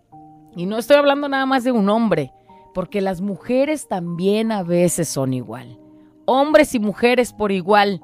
Y 0.56 0.64
no 0.64 0.78
estoy 0.78 0.96
hablando 0.96 1.28
nada 1.28 1.44
más 1.44 1.64
de 1.64 1.72
un 1.72 1.90
hombre, 1.90 2.32
porque 2.72 3.02
las 3.02 3.20
mujeres 3.20 3.86
también 3.86 4.52
a 4.52 4.62
veces 4.62 5.08
son 5.08 5.34
igual. 5.34 5.78
Hombres 6.24 6.74
y 6.74 6.78
mujeres 6.78 7.34
por 7.34 7.52
igual. 7.52 8.00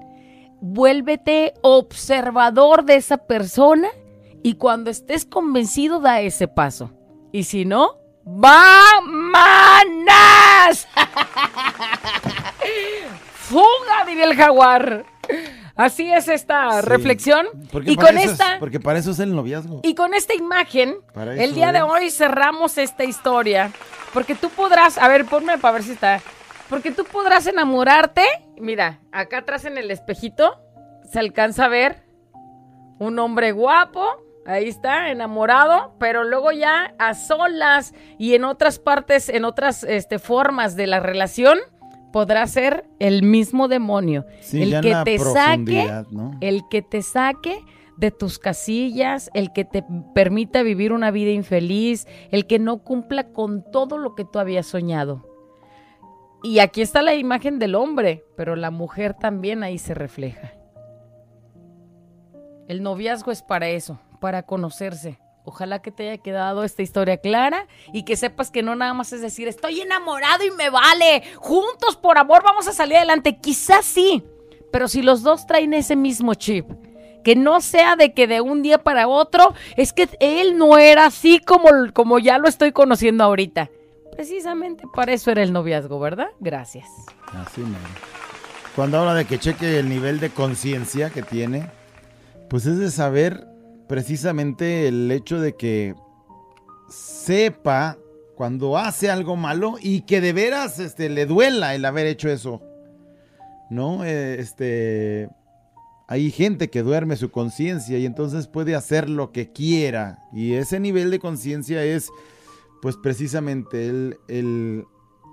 Vuélvete 0.61 1.55
observador 1.63 2.85
de 2.85 2.97
esa 2.97 3.17
persona 3.17 3.89
y 4.43 4.55
cuando 4.55 4.91
estés 4.91 5.25
convencido 5.25 6.01
da 6.01 6.21
ese 6.21 6.47
paso. 6.47 6.91
Y 7.33 7.45
si 7.45 7.65
no, 7.65 7.97
¡vámonos! 8.25 8.87
¡Fuga! 13.35 14.05
diría 14.07 14.25
el 14.25 14.37
jaguar. 14.37 15.05
Así 15.77 16.13
es 16.13 16.29
esta 16.29 16.83
Sí. 16.83 16.89
reflexión. 16.89 17.47
Porque 17.73 17.93
Y 17.93 17.97
con 17.97 18.19
es- 18.19 18.33
esta... 18.33 18.57
porque 18.59 18.81
para 18.81 18.99
eso 18.99 19.13
es 19.13 19.19
el 19.21 19.35
noviazgo. 19.35 19.81
Y 19.83 19.95
con 19.95 20.13
esta 20.15 20.35
imagen, 20.35 20.97
el 21.39 21.55
día 21.55 21.73
de 21.73 21.83
hoy 21.83 22.11
cerramos 22.11 22.77
esta 22.79 23.05
historia. 23.05 23.71
Porque 24.13 24.35
tú 24.35 24.51
podrás, 24.51 24.99
a 24.99 25.09
ver, 25.09 25.25
ponme 25.25 25.57
para 25.59 25.75
ver 25.75 25.83
si 25.85 25.93
está. 25.93 26.21
Porque 26.69 26.91
tú 26.91 27.05
podrás 27.05 27.47
enamorarte. 27.47 28.25
Mira, 28.59 29.01
acá 29.13 29.39
atrás 29.39 29.65
en 29.65 29.79
el 29.79 29.91
espejito 29.91 30.61
se 31.11 31.19
alcanza 31.19 31.65
a 31.67 31.69
ver 31.69 32.03
un 32.99 33.19
hombre 33.19 33.53
guapo. 33.53 34.07
Ahí 34.47 34.69
está, 34.69 35.11
enamorado, 35.11 35.95
pero 35.99 36.25
luego 36.25 36.51
ya 36.51 36.95
a 36.99 37.15
solas 37.15 37.95
y 38.19 38.35
en 38.35 38.45
otras 38.45 38.79
partes, 38.79 39.29
en 39.29 39.45
otras 39.45 39.85
este, 39.85 40.19
formas 40.19 40.77
de 40.77 40.87
la 40.87 41.01
relación, 41.01 41.59
podrá 42.13 42.47
ser 42.47 42.85
el 42.99 43.23
mismo 43.23 43.69
demonio. 43.69 44.25
Sí, 44.41 44.63
el 44.63 44.81
que 44.81 44.97
te 45.05 45.19
saque 45.19 46.05
¿no? 46.11 46.33
el 46.41 46.63
que 46.71 46.83
te 46.83 47.03
saque 47.03 47.63
de 47.97 48.11
tus 48.11 48.39
casillas, 48.39 49.31
el 49.35 49.53
que 49.53 49.67
te 49.67 49.85
permita 50.15 50.63
vivir 50.63 50.93
una 50.93 51.11
vida 51.11 51.33
infeliz, 51.33 52.07
el 52.31 52.47
que 52.47 52.59
no 52.59 52.79
cumpla 52.79 53.29
con 53.33 53.63
todo 53.71 53.99
lo 53.99 54.15
que 54.15 54.25
tú 54.25 54.39
habías 54.39 54.67
soñado. 54.67 55.27
Y 56.43 56.61
aquí 56.61 56.81
está 56.81 57.03
la 57.03 57.15
imagen 57.15 57.59
del 57.59 57.75
hombre, 57.75 58.25
pero 58.37 58.57
la 58.57 58.71
mujer 58.71 59.13
también 59.13 59.63
ahí 59.63 59.77
se 59.77 59.93
refleja. 59.93 60.55
El 62.69 62.83
noviazgo 62.83 63.31
es 63.33 63.43
para 63.43 63.69
eso, 63.69 64.01
para 64.21 64.45
conocerse. 64.45 65.19
Ojalá 65.45 65.81
que 65.81 65.91
te 65.91 66.09
haya 66.09 66.23
quedado 66.23 66.65
esta 66.65 66.83
historia 66.83 67.17
clara 67.17 67.67
y 67.93 68.05
que 68.05 68.17
sepas 68.17 68.51
que 68.51 68.63
no 68.63 68.77
nada 68.77 68.95
más 68.95 69.13
es 69.13 69.23
decir, 69.23 69.49
estoy 69.49 69.81
enamorado 69.81 70.45
y 70.45 70.51
me 70.51 70.69
vale, 70.71 71.25
juntos 71.37 71.97
por 71.97 72.19
amor 72.19 72.43
vamos 72.45 72.69
a 72.69 72.73
salir 72.73 72.99
adelante. 72.99 73.39
Quizás 73.39 73.87
sí, 73.87 74.23
pero 74.71 74.87
si 74.87 75.03
los 75.03 75.23
dos 75.23 75.47
traen 75.47 75.73
ese 75.75 75.97
mismo 75.97 76.35
chip, 76.35 76.71
que 77.25 77.37
no 77.37 77.61
sea 77.61 77.97
de 77.97 78.13
que 78.13 78.27
de 78.27 78.41
un 78.41 78.63
día 78.63 78.79
para 78.79 79.09
otro, 79.09 79.55
es 79.77 79.93
que 79.93 80.09
él 80.21 80.57
no 80.57 80.79
era 80.79 81.07
así 81.07 81.39
como, 81.39 81.69
como 81.93 82.19
ya 82.19 82.39
lo 82.39 82.49
estoy 82.49 82.73
conociendo 82.73 83.25
ahorita. 83.25 83.71
Precisamente 84.13 84.85
para 84.95 85.13
eso 85.13 85.31
era 85.31 85.43
el 85.43 85.53
noviazgo, 85.53 85.99
¿verdad? 85.99 86.29
Gracias. 86.39 86.87
Así 87.33 87.63
mero. 87.63 87.79
Cuando 88.77 88.99
habla 88.99 89.15
de 89.15 89.25
que 89.25 89.39
cheque 89.39 89.79
el 89.79 89.89
nivel 89.89 90.21
de 90.21 90.31
conciencia 90.31 91.11
que 91.11 91.23
tiene, 91.23 91.69
pues 92.49 92.67
es 92.67 92.79
de 92.79 92.91
saber 92.91 93.50
precisamente 93.91 94.87
el 94.87 95.11
hecho 95.11 95.41
de 95.41 95.57
que 95.57 95.97
sepa 96.89 97.99
cuando 98.37 98.79
hace 98.79 99.11
algo 99.11 99.35
malo 99.35 99.79
y 99.81 100.03
que 100.03 100.21
de 100.21 100.33
veras 100.33 100.79
este, 100.79 101.09
le 101.09 101.27
duela 101.27 101.75
el 101.75 101.85
haber 101.85 102.07
hecho 102.07 102.29
eso. 102.29 102.63
¿No? 103.69 104.05
Eh, 104.05 104.37
este. 104.39 105.29
Hay 106.07 106.31
gente 106.31 106.71
que 106.71 106.85
duerme 106.85 107.17
su 107.17 107.33
conciencia 107.33 107.99
y 107.99 108.07
entonces 108.07 108.47
puede 108.47 108.77
hacer 108.77 109.11
lo 109.11 109.33
que 109.33 109.51
quiera. 109.51 110.23
Y 110.33 110.53
ese 110.53 110.79
nivel 110.79 111.11
de 111.11 111.19
conciencia 111.19 111.83
es, 111.83 112.11
pues 112.83 112.97
precisamente 112.97 113.89
el, 113.89 114.19
el 114.29 114.85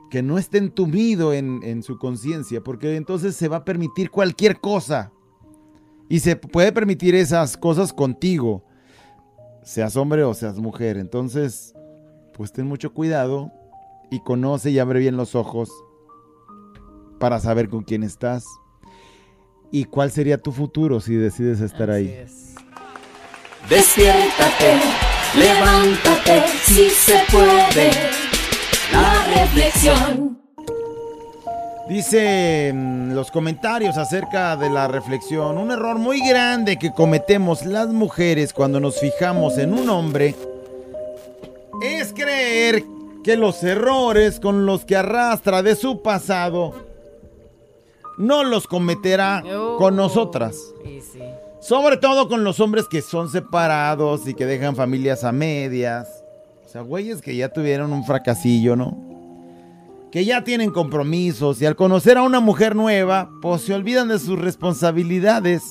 que 0.09 0.23
no 0.23 0.39
esté 0.39 0.57
entumido 0.57 1.31
en, 1.31 1.61
en 1.61 1.83
su 1.83 1.99
conciencia, 1.99 2.61
porque 2.63 2.95
entonces 2.95 3.35
se 3.35 3.49
va 3.49 3.57
a 3.57 3.65
permitir 3.65 4.09
cualquier 4.09 4.59
cosa. 4.59 5.11
Y 6.09 6.19
se 6.19 6.35
puede 6.35 6.71
permitir 6.71 7.15
esas 7.15 7.57
cosas 7.57 7.91
contigo, 7.91 8.63
seas 9.63 9.95
hombre 9.97 10.23
o 10.23 10.33
seas 10.33 10.57
mujer. 10.57 10.97
Entonces, 10.97 11.73
pues 12.33 12.51
ten 12.51 12.67
mucho 12.67 12.93
cuidado 12.93 13.51
y 14.09 14.19
conoce 14.21 14.71
y 14.71 14.79
abre 14.79 14.99
bien 14.99 15.17
los 15.17 15.35
ojos 15.35 15.69
para 17.19 17.39
saber 17.39 17.67
con 17.67 17.83
quién 17.83 18.03
estás 18.03 18.45
y 19.71 19.85
cuál 19.85 20.11
sería 20.11 20.41
tu 20.41 20.51
futuro 20.51 20.99
si 20.99 21.15
decides 21.15 21.59
estar 21.61 21.89
ahí. 21.89 22.25
Despiértate, 23.69 24.79
levántate, 25.37 26.43
si 26.63 26.89
se 26.89 27.19
puede. 27.29 27.91
La 28.93 29.25
reflexión. 29.25 30.46
Dice 31.87 32.73
mm, 32.73 33.13
los 33.13 33.31
comentarios 33.31 33.97
acerca 33.97 34.57
de 34.57 34.69
la 34.69 34.89
reflexión, 34.89 35.57
un 35.57 35.71
error 35.71 35.97
muy 35.97 36.19
grande 36.19 36.77
que 36.77 36.91
cometemos 36.91 37.65
las 37.65 37.87
mujeres 37.87 38.51
cuando 38.51 38.79
nos 38.81 38.99
fijamos 38.99 39.57
en 39.57 39.73
un 39.73 39.89
hombre 39.89 40.35
es 41.81 42.13
creer 42.13 42.83
que 43.23 43.37
los 43.37 43.63
errores 43.63 44.39
con 44.39 44.65
los 44.65 44.83
que 44.83 44.97
arrastra 44.97 45.63
de 45.63 45.75
su 45.75 46.01
pasado 46.01 46.73
no 48.17 48.43
los 48.43 48.67
cometerá 48.67 49.43
con 49.77 49.95
nosotras. 49.95 50.57
Y 50.83 51.01
sí. 51.01 51.21
Sobre 51.61 51.97
todo 51.97 52.27
con 52.27 52.43
los 52.43 52.59
hombres 52.59 52.85
que 52.89 53.01
son 53.01 53.29
separados 53.29 54.27
y 54.27 54.33
que 54.33 54.45
dejan 54.45 54.75
familias 54.75 55.23
a 55.23 55.31
medias. 55.31 56.23
O 56.65 56.69
sea, 56.69 56.81
güeyes 56.81 57.21
que 57.21 57.35
ya 57.35 57.49
tuvieron 57.49 57.93
un 57.93 58.03
fracasillo, 58.03 58.75
¿no? 58.75 59.06
Que 60.11 60.23
ya 60.25 60.43
tienen 60.43 60.71
compromisos 60.71 61.61
y 61.61 61.65
al 61.65 61.75
conocer 61.75 62.17
a 62.17 62.23
una 62.23 62.39
mujer 62.39 62.75
nueva, 62.75 63.29
pues 63.41 63.61
se 63.63 63.73
olvidan 63.73 64.07
de 64.07 64.19
sus 64.19 64.39
responsabilidades. 64.39 65.63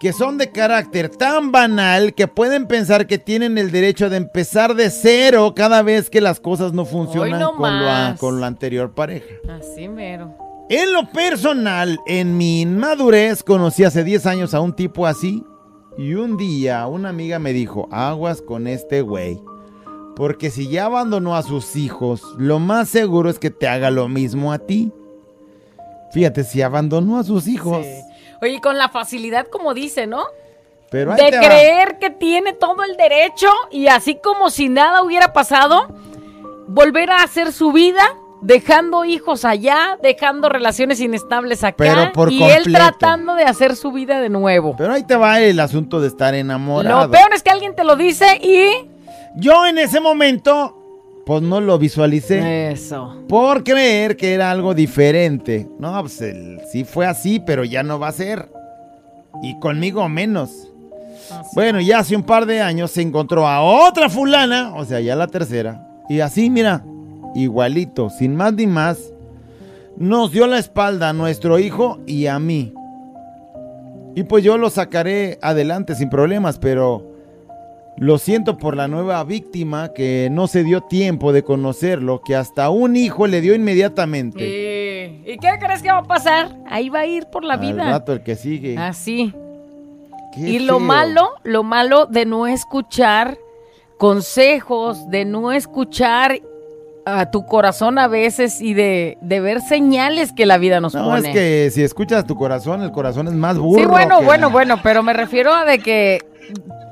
Que 0.00 0.12
son 0.12 0.36
de 0.36 0.50
carácter 0.50 1.08
tan 1.08 1.52
banal 1.52 2.14
que 2.14 2.26
pueden 2.26 2.66
pensar 2.66 3.06
que 3.06 3.18
tienen 3.18 3.56
el 3.58 3.70
derecho 3.70 4.10
de 4.10 4.16
empezar 4.16 4.74
de 4.74 4.90
cero 4.90 5.52
cada 5.54 5.82
vez 5.82 6.10
que 6.10 6.20
las 6.20 6.40
cosas 6.40 6.72
no 6.72 6.84
funcionan 6.84 7.38
no 7.38 7.54
con, 7.54 8.16
con 8.18 8.40
la 8.40 8.48
anterior 8.48 8.92
pareja. 8.92 9.26
Así 9.48 9.88
mero. 9.88 10.34
En 10.68 10.92
lo 10.92 11.08
personal, 11.10 12.00
en 12.06 12.36
mi 12.36 12.62
inmadurez, 12.62 13.42
conocí 13.42 13.84
hace 13.84 14.04
10 14.04 14.26
años 14.26 14.54
a 14.54 14.60
un 14.60 14.72
tipo 14.72 15.06
así. 15.06 15.44
Y 15.98 16.14
un 16.14 16.36
día 16.38 16.86
una 16.86 17.10
amiga 17.10 17.38
me 17.38 17.52
dijo, 17.52 17.88
aguas 17.92 18.40
con 18.40 18.66
este 18.66 19.02
güey. 19.02 19.38
Porque 20.22 20.50
si 20.50 20.68
ya 20.68 20.84
abandonó 20.84 21.34
a 21.34 21.42
sus 21.42 21.74
hijos, 21.74 22.22
lo 22.38 22.60
más 22.60 22.88
seguro 22.88 23.28
es 23.28 23.40
que 23.40 23.50
te 23.50 23.66
haga 23.66 23.90
lo 23.90 24.06
mismo 24.06 24.52
a 24.52 24.60
ti. 24.60 24.92
Fíjate, 26.12 26.44
si 26.44 26.62
abandonó 26.62 27.18
a 27.18 27.24
sus 27.24 27.48
hijos. 27.48 27.84
Sí. 27.84 28.02
Oye, 28.40 28.60
con 28.60 28.78
la 28.78 28.88
facilidad 28.88 29.48
como 29.48 29.74
dice, 29.74 30.06
¿no? 30.06 30.22
Pero 30.92 31.16
de 31.16 31.28
va. 31.28 31.40
creer 31.40 31.98
que 31.98 32.10
tiene 32.10 32.52
todo 32.52 32.84
el 32.84 32.96
derecho 32.96 33.48
y 33.72 33.88
así 33.88 34.20
como 34.22 34.50
si 34.50 34.68
nada 34.68 35.02
hubiera 35.02 35.32
pasado, 35.32 35.88
volver 36.68 37.10
a 37.10 37.24
hacer 37.24 37.50
su 37.50 37.72
vida 37.72 38.04
dejando 38.42 39.04
hijos 39.04 39.44
allá, 39.44 39.98
dejando 40.04 40.48
relaciones 40.48 41.00
inestables 41.00 41.64
acá 41.64 41.74
Pero 41.78 42.12
por 42.12 42.30
y 42.30 42.44
él 42.44 42.72
tratando 42.72 43.34
de 43.34 43.42
hacer 43.42 43.74
su 43.74 43.90
vida 43.90 44.20
de 44.20 44.28
nuevo. 44.28 44.76
Pero 44.76 44.92
ahí 44.92 45.04
te 45.04 45.16
va 45.16 45.40
el 45.40 45.58
asunto 45.58 46.00
de 46.00 46.06
estar 46.06 46.32
enamorado. 46.36 47.06
Lo 47.06 47.10
peor 47.10 47.34
es 47.34 47.42
que 47.42 47.50
alguien 47.50 47.74
te 47.74 47.82
lo 47.82 47.96
dice 47.96 48.38
y 48.40 48.91
Yo 49.36 49.66
en 49.66 49.78
ese 49.78 50.00
momento, 50.00 50.78
pues 51.26 51.42
no 51.42 51.60
lo 51.60 51.78
visualicé. 51.78 52.72
eso. 52.72 53.16
por 53.28 53.64
creer 53.64 54.16
que 54.16 54.34
era 54.34 54.50
algo 54.50 54.74
diferente. 54.74 55.68
No, 55.78 56.00
pues 56.00 56.20
el- 56.20 56.60
sí 56.70 56.84
fue 56.84 57.06
así, 57.06 57.40
pero 57.40 57.64
ya 57.64 57.82
no 57.82 57.98
va 57.98 58.08
a 58.08 58.12
ser. 58.12 58.48
Y 59.42 59.58
conmigo 59.58 60.06
menos. 60.08 60.68
Bueno, 61.54 61.80
ya 61.80 62.00
hace 62.00 62.14
un 62.14 62.24
par 62.24 62.44
de 62.46 62.60
años 62.60 62.90
se 62.90 63.00
encontró 63.00 63.46
a 63.48 63.62
otra 63.62 64.10
fulana, 64.10 64.74
o 64.74 64.84
sea, 64.84 65.00
ya 65.00 65.16
la 65.16 65.26
tercera. 65.28 65.86
Y 66.08 66.20
así, 66.20 66.50
mira, 66.50 66.84
igualito, 67.34 68.10
sin 68.10 68.36
más 68.36 68.52
ni 68.52 68.66
más, 68.66 68.98
nos 69.96 70.32
dio 70.32 70.46
la 70.46 70.58
espalda 70.58 71.08
a 71.10 71.12
nuestro 71.14 71.58
hijo 71.58 72.00
y 72.06 72.26
a 72.26 72.38
mí. 72.38 72.74
Y 74.14 74.24
pues 74.24 74.44
yo 74.44 74.58
lo 74.58 74.68
sacaré 74.68 75.38
adelante 75.40 75.94
sin 75.94 76.10
problemas, 76.10 76.58
pero 76.58 77.11
lo 77.98 78.18
siento 78.18 78.56
por 78.56 78.76
la 78.76 78.88
nueva 78.88 79.22
víctima 79.24 79.92
que 79.92 80.28
no 80.30 80.46
se 80.46 80.64
dio 80.64 80.80
tiempo 80.80 81.32
de 81.32 81.42
conocerlo, 81.44 82.22
que 82.22 82.34
hasta 82.34 82.70
un 82.70 82.96
hijo 82.96 83.26
le 83.26 83.40
dio 83.40 83.54
inmediatamente. 83.54 85.22
¿Y, 85.24 85.30
¿y 85.32 85.38
qué 85.38 85.50
crees 85.60 85.82
que 85.82 85.92
va 85.92 85.98
a 85.98 86.02
pasar? 86.04 86.56
Ahí 86.68 86.88
va 86.88 87.00
a 87.00 87.06
ir 87.06 87.26
por 87.26 87.44
la 87.44 87.54
Al 87.54 87.60
vida. 87.60 87.84
rato 87.90 88.12
el 88.12 88.22
que 88.22 88.34
sigue. 88.34 88.76
Así. 88.78 89.32
Qué 90.34 90.40
Y 90.40 90.58
lo 90.60 90.80
malo, 90.80 91.28
lo 91.44 91.62
malo 91.62 92.06
de 92.06 92.24
no 92.24 92.46
escuchar 92.46 93.36
consejos, 93.98 95.08
de 95.10 95.24
no 95.24 95.52
escuchar 95.52 96.40
a 97.04 97.30
tu 97.30 97.44
corazón 97.46 97.98
a 97.98 98.08
veces 98.08 98.60
y 98.60 98.74
de, 98.74 99.18
de 99.20 99.40
ver 99.40 99.60
señales 99.60 100.32
que 100.32 100.46
la 100.46 100.58
vida 100.58 100.80
nos 100.80 100.94
No, 100.94 101.04
pone. 101.04 101.28
es 101.28 101.34
que 101.34 101.70
si 101.72 101.82
escuchas 101.82 102.24
tu 102.26 102.34
corazón, 102.36 102.82
el 102.82 102.90
corazón 102.92 103.28
es 103.28 103.34
más 103.34 103.58
burro. 103.58 103.78
Sí, 103.80 103.86
bueno, 103.86 104.18
que- 104.20 104.24
bueno, 104.24 104.50
bueno, 104.50 104.80
pero 104.82 105.02
me 105.02 105.12
refiero 105.12 105.52
a 105.52 105.64
de 105.64 105.78
que 105.80 106.20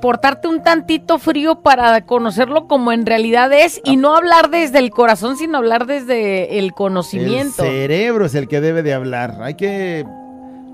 portarte 0.01 0.47
un 0.47 0.63
tantito 0.63 1.19
frío 1.19 1.61
para 1.61 2.05
conocerlo 2.05 2.67
como 2.67 2.91
en 2.91 3.05
realidad 3.05 3.51
es 3.53 3.81
y 3.83 3.97
no 3.97 4.15
hablar 4.15 4.49
desde 4.49 4.79
el 4.79 4.89
corazón, 4.91 5.37
sino 5.37 5.57
hablar 5.57 5.85
desde 5.85 6.57
el 6.57 6.65
El 6.65 6.73
conocimiento. 6.73 7.63
cerebro 7.63 8.25
es 8.25 8.35
el 8.35 8.47
que 8.47 8.61
debe 8.61 8.83
de 8.83 8.93
hablar. 8.93 9.37
Hay 9.41 9.55
que 9.55 10.05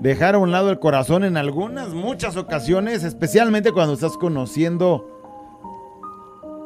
dejar 0.00 0.34
a 0.34 0.38
un 0.38 0.50
lado 0.52 0.70
el 0.70 0.78
corazón 0.78 1.24
en 1.24 1.36
algunas, 1.36 1.90
muchas 1.90 2.36
ocasiones, 2.36 3.04
especialmente 3.04 3.72
cuando 3.72 3.94
estás 3.94 4.16
conociendo, 4.16 5.04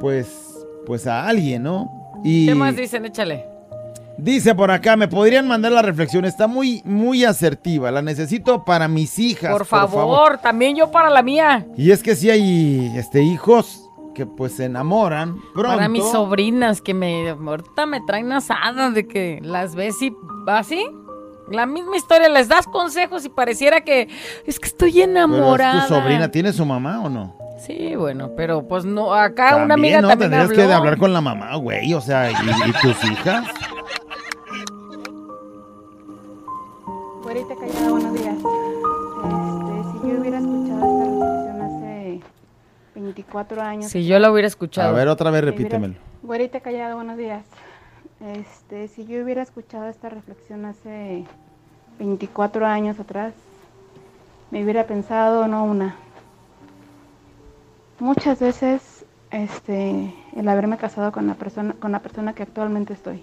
pues, 0.00 0.66
pues 0.86 1.06
a 1.06 1.26
alguien, 1.26 1.62
¿no? 1.62 1.90
Y 2.22 2.46
¿Qué 2.46 2.54
más 2.54 2.76
dicen? 2.76 3.04
Échale. 3.04 3.51
Dice 4.18 4.54
por 4.54 4.70
acá, 4.70 4.96
me 4.96 5.08
podrían 5.08 5.46
mandar 5.48 5.72
la 5.72 5.82
reflexión. 5.82 6.24
Está 6.24 6.46
muy, 6.46 6.82
muy 6.84 7.24
asertiva. 7.24 7.90
La 7.90 8.02
necesito 8.02 8.64
para 8.64 8.88
mis 8.88 9.18
hijas. 9.18 9.52
Por 9.52 9.66
favor, 9.66 10.38
también 10.38 10.76
yo 10.76 10.90
para 10.90 11.10
la 11.10 11.22
mía. 11.22 11.66
Y 11.76 11.90
es 11.90 12.02
que 12.02 12.14
si 12.16 12.30
hay, 12.30 12.92
este, 12.96 13.22
hijos 13.22 13.88
que 14.14 14.26
pues 14.26 14.52
se 14.56 14.66
enamoran 14.66 15.36
pronto. 15.54 15.76
Para 15.76 15.88
mis 15.88 16.04
sobrinas 16.04 16.82
que 16.82 16.92
me 16.94 17.30
ahorita 17.30 17.86
me 17.86 18.00
traen 18.02 18.30
asadas 18.32 18.94
de 18.94 19.06
que 19.08 19.38
las 19.42 19.74
ves 19.74 20.00
y 20.02 20.12
así. 20.46 20.86
La 21.50 21.66
misma 21.66 21.96
historia, 21.96 22.28
les 22.28 22.48
das 22.48 22.66
consejos 22.66 23.24
y 23.24 23.28
pareciera 23.28 23.80
que 23.82 24.08
es 24.46 24.60
que 24.60 24.68
estoy 24.68 24.92
Pero 24.92 25.02
es 25.04 25.08
enamorada. 25.10 25.86
tu 25.86 25.94
sobrina, 25.94 26.30
¿tiene 26.30 26.52
su 26.52 26.64
mamá 26.64 27.00
o 27.00 27.10
no? 27.10 27.36
Sí, 27.66 27.94
bueno, 27.96 28.30
pero 28.36 28.66
pues 28.66 28.84
no, 28.84 29.12
acá 29.12 29.56
una 29.56 29.74
amiga 29.74 30.00
¿no? 30.00 30.08
también 30.08 30.30
Tendrías 30.30 30.50
habló. 30.50 30.66
que 30.68 30.72
hablar 30.72 30.98
con 30.98 31.12
la 31.12 31.20
mamá, 31.20 31.54
güey, 31.56 31.92
o 31.94 32.00
sea, 32.00 32.30
¿y, 32.30 32.34
y 32.34 32.72
tus 32.80 33.04
hijas? 33.04 33.46
Güerita 37.32 37.56
Callada, 37.56 37.90
buenos 37.90 38.12
días. 38.12 38.36
Este, 38.36 39.90
si 39.90 40.06
yo 40.06 40.20
hubiera 40.20 40.38
escuchado 40.38 40.82
esta 40.84 41.04
reflexión 41.06 41.62
hace 41.62 42.20
24 42.94 43.62
años. 43.62 43.90
Si 43.90 44.06
yo 44.06 44.18
la 44.18 44.30
hubiera 44.30 44.48
escuchado. 44.48 44.90
A 44.90 44.92
ver, 44.92 45.08
otra 45.08 45.30
vez 45.30 45.42
repítemelo. 45.42 45.94
Güerita 46.22 46.60
Callada, 46.60 46.94
buenos 46.94 47.16
días. 47.16 47.42
Este, 48.20 48.86
si 48.88 49.06
yo 49.06 49.24
hubiera 49.24 49.40
escuchado 49.40 49.88
esta 49.88 50.10
reflexión 50.10 50.66
hace 50.66 51.24
24 51.98 52.66
años 52.66 53.00
atrás, 53.00 53.32
me 54.50 54.62
hubiera 54.62 54.86
pensado 54.86 55.48
no 55.48 55.64
una. 55.64 55.96
Muchas 57.98 58.40
veces 58.40 59.06
este, 59.30 60.14
el 60.36 60.48
haberme 60.50 60.76
casado 60.76 61.12
con 61.12 61.26
la 61.28 61.34
persona 61.36 61.74
con 61.80 61.92
la 61.92 62.00
persona 62.00 62.34
que 62.34 62.42
actualmente 62.42 62.92
estoy. 62.92 63.22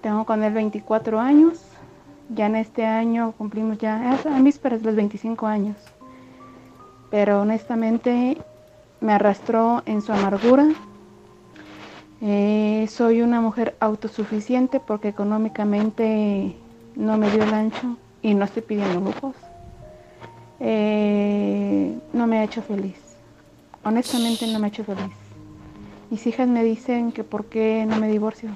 Tengo 0.00 0.24
con 0.26 0.42
él 0.42 0.52
24 0.52 1.20
años. 1.20 1.69
Ya 2.32 2.46
en 2.46 2.54
este 2.54 2.86
año 2.86 3.32
cumplimos 3.36 3.78
ya 3.78 4.14
es 4.14 4.24
a 4.24 4.40
vísperas 4.40 4.82
los 4.82 4.94
25 4.94 5.48
años. 5.48 5.76
Pero 7.10 7.40
honestamente 7.40 8.38
me 9.00 9.12
arrastró 9.12 9.82
en 9.84 10.00
su 10.00 10.12
amargura. 10.12 10.68
Eh, 12.22 12.86
soy 12.88 13.22
una 13.22 13.40
mujer 13.40 13.74
autosuficiente 13.80 14.78
porque 14.78 15.08
económicamente 15.08 16.54
no 16.94 17.16
me 17.16 17.30
dio 17.32 17.42
el 17.42 17.52
ancho 17.52 17.96
y 18.22 18.34
no 18.34 18.44
estoy 18.44 18.62
pidiendo 18.62 19.00
lujos. 19.00 19.34
Eh, 20.60 21.98
no 22.12 22.28
me 22.28 22.38
ha 22.38 22.44
hecho 22.44 22.62
feliz. 22.62 22.98
Honestamente 23.82 24.46
no 24.46 24.60
me 24.60 24.66
ha 24.66 24.68
hecho 24.68 24.84
feliz. 24.84 25.16
Mis 26.10 26.24
hijas 26.28 26.46
me 26.46 26.62
dicen 26.62 27.10
que 27.10 27.24
por 27.24 27.46
qué 27.46 27.86
no 27.88 27.96
me 27.96 28.06
divorcio 28.06 28.50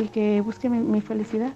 y 0.00 0.08
que 0.08 0.40
busque 0.40 0.68
mi 0.68 1.00
felicidad. 1.00 1.52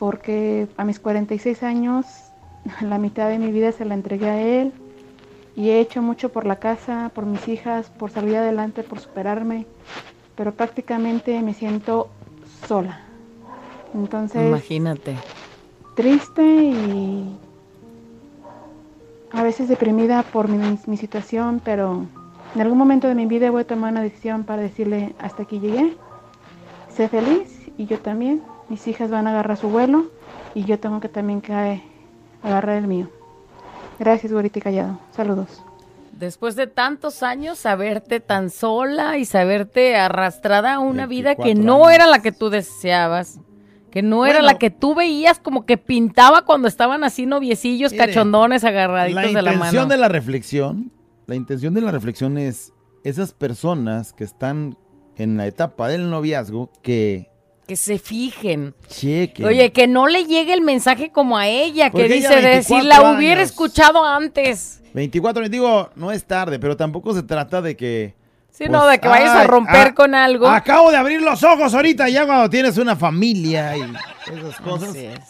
Porque 0.00 0.66
a 0.78 0.84
mis 0.84 0.98
46 0.98 1.62
años, 1.62 2.06
la 2.80 2.96
mitad 2.96 3.28
de 3.28 3.38
mi 3.38 3.52
vida 3.52 3.70
se 3.70 3.84
la 3.84 3.92
entregué 3.92 4.30
a 4.30 4.40
él 4.40 4.72
y 5.54 5.68
he 5.68 5.78
hecho 5.78 6.00
mucho 6.00 6.30
por 6.30 6.46
la 6.46 6.56
casa, 6.56 7.10
por 7.14 7.26
mis 7.26 7.46
hijas, 7.48 7.90
por 7.90 8.10
salir 8.10 8.36
adelante, 8.36 8.82
por 8.82 8.98
superarme, 8.98 9.66
pero 10.36 10.54
prácticamente 10.54 11.38
me 11.42 11.52
siento 11.52 12.08
sola. 12.66 13.00
Entonces, 13.92 14.46
Imagínate. 14.46 15.16
triste 15.96 16.42
y 16.44 17.36
a 19.32 19.42
veces 19.42 19.68
deprimida 19.68 20.22
por 20.22 20.48
mi, 20.48 20.78
mi 20.86 20.96
situación, 20.96 21.60
pero 21.62 22.06
en 22.54 22.60
algún 22.62 22.78
momento 22.78 23.06
de 23.06 23.14
mi 23.14 23.26
vida 23.26 23.50
voy 23.50 23.60
a 23.62 23.66
tomar 23.66 23.92
una 23.92 24.00
decisión 24.00 24.44
para 24.44 24.62
decirle 24.62 25.14
hasta 25.18 25.42
aquí 25.42 25.60
llegué, 25.60 25.94
sé 26.88 27.06
feliz 27.10 27.70
y 27.76 27.84
yo 27.84 27.98
también, 27.98 28.40
mis 28.70 28.86
hijas 28.86 29.10
van 29.10 29.26
a 29.26 29.30
agarrar 29.30 29.56
su 29.58 29.68
vuelo 29.68 30.06
y 30.54 30.64
yo 30.64 30.78
tengo 30.78 31.00
que 31.00 31.08
también 31.08 31.42
que 31.42 31.82
agarrar 32.42 32.76
el 32.76 32.86
mío. 32.86 33.10
Gracias, 33.98 34.32
güerita 34.32 34.60
y 34.60 34.62
callado. 34.62 34.98
Saludos. 35.14 35.62
Después 36.12 36.54
de 36.54 36.66
tantos 36.66 37.22
años, 37.22 37.58
saberte 37.58 38.20
tan 38.20 38.50
sola 38.50 39.18
y 39.18 39.24
saberte 39.24 39.96
arrastrada 39.96 40.74
a 40.74 40.78
una 40.78 41.06
vida 41.06 41.34
que 41.34 41.54
24 41.54 41.64
no 41.64 41.90
era 41.90 42.06
la 42.06 42.20
que 42.22 42.30
tú 42.30 42.48
deseabas, 42.48 43.40
que 43.90 44.02
no 44.02 44.24
era 44.26 44.40
la 44.40 44.58
que 44.58 44.70
tú 44.70 44.94
veías 44.94 45.38
como 45.40 45.66
que 45.66 45.76
pintaba 45.76 46.44
cuando 46.44 46.68
estaban 46.68 47.04
así 47.04 47.26
noviecillos, 47.26 47.92
Mire, 47.92 48.06
cachondones, 48.06 48.64
agarraditos 48.64 49.32
La 49.32 49.38
de 49.38 49.42
la 49.42 49.52
intención 49.54 49.82
mano. 49.82 49.94
de 49.94 49.96
la 49.96 50.08
reflexión, 50.08 50.92
la 51.26 51.34
intención 51.34 51.74
de 51.74 51.80
la 51.80 51.90
reflexión 51.90 52.38
es 52.38 52.72
esas 53.02 53.32
personas 53.32 54.12
que 54.12 54.24
están 54.24 54.76
en 55.16 55.36
la 55.36 55.46
etapa 55.46 55.88
del 55.88 56.10
noviazgo 56.10 56.70
que 56.82 57.29
Que 57.70 57.76
se 57.76 58.00
fijen. 58.00 58.74
chequen. 58.88 59.46
Oye, 59.46 59.70
que 59.70 59.86
no 59.86 60.08
le 60.08 60.24
llegue 60.24 60.54
el 60.54 60.60
mensaje 60.60 61.12
como 61.12 61.38
a 61.38 61.46
ella, 61.46 61.92
Porque 61.92 62.08
que 62.08 62.16
ella 62.16 62.30
dice 62.30 62.42
de 62.42 62.62
si 62.64 62.74
24 62.74 62.88
la 62.88 63.16
hubiera 63.16 63.42
escuchado 63.42 64.04
antes. 64.04 64.82
24, 64.92 65.48
digo, 65.48 65.88
no 65.94 66.10
es 66.10 66.24
tarde, 66.24 66.58
pero 66.58 66.76
tampoco 66.76 67.14
se 67.14 67.22
trata 67.22 67.62
de 67.62 67.76
que... 67.76 68.16
Sí, 68.50 68.64
pues, 68.64 68.70
no, 68.70 68.88
de 68.88 68.98
que 68.98 69.06
vayas 69.06 69.36
a 69.36 69.44
romper 69.44 69.94
con 69.94 70.16
algo. 70.16 70.48
Acabo 70.48 70.90
de 70.90 70.96
abrir 70.96 71.22
los 71.22 71.44
ojos 71.44 71.72
ahorita 71.72 72.08
ya 72.08 72.26
cuando 72.26 72.50
tienes 72.50 72.76
una 72.76 72.96
familia 72.96 73.76
y 73.76 73.82
esas 74.34 74.60
cosas. 74.62 74.88
Así 74.88 75.04
es. 75.06 75.20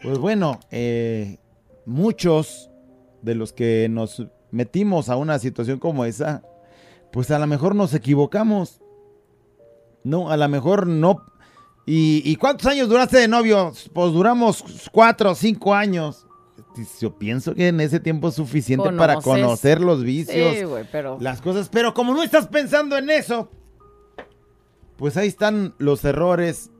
Pues 0.00 0.18
bueno, 0.18 0.60
eh, 0.70 1.38
muchos 1.84 2.70
de 3.22 3.34
los 3.34 3.52
que 3.52 3.88
nos 3.90 4.24
metimos 4.52 5.08
a 5.08 5.16
una 5.16 5.40
situación 5.40 5.80
como 5.80 6.04
esa, 6.04 6.44
pues 7.10 7.28
a 7.32 7.40
lo 7.40 7.48
mejor 7.48 7.74
nos 7.74 7.92
equivocamos. 7.92 8.80
No, 10.04 10.30
a 10.30 10.36
lo 10.36 10.48
mejor 10.48 10.86
no. 10.86 11.26
¿Y, 11.90 12.20
y 12.22 12.36
cuántos 12.36 12.66
años 12.66 12.86
duraste 12.90 13.16
de 13.16 13.28
novio? 13.28 13.72
Pues 13.94 14.12
duramos 14.12 14.62
cuatro 14.92 15.30
o 15.30 15.34
cinco 15.34 15.74
años. 15.74 16.26
Yo 17.00 17.18
pienso 17.18 17.54
que 17.54 17.68
en 17.68 17.80
ese 17.80 17.98
tiempo 17.98 18.28
es 18.28 18.34
suficiente 18.34 18.92
para 18.92 19.16
conocer 19.16 19.80
los 19.80 20.04
vicios, 20.04 20.54
Sí, 20.54 20.64
güey, 20.64 20.84
pero... 20.92 21.16
las 21.18 21.40
cosas. 21.40 21.70
Pero 21.70 21.94
como 21.94 22.12
no 22.12 22.22
estás 22.22 22.46
pensando 22.46 22.98
en 22.98 23.08
eso, 23.08 23.50
pues 24.96 25.16
ahí 25.16 25.28
están 25.28 25.74
los 25.78 26.04
errores 26.04 26.70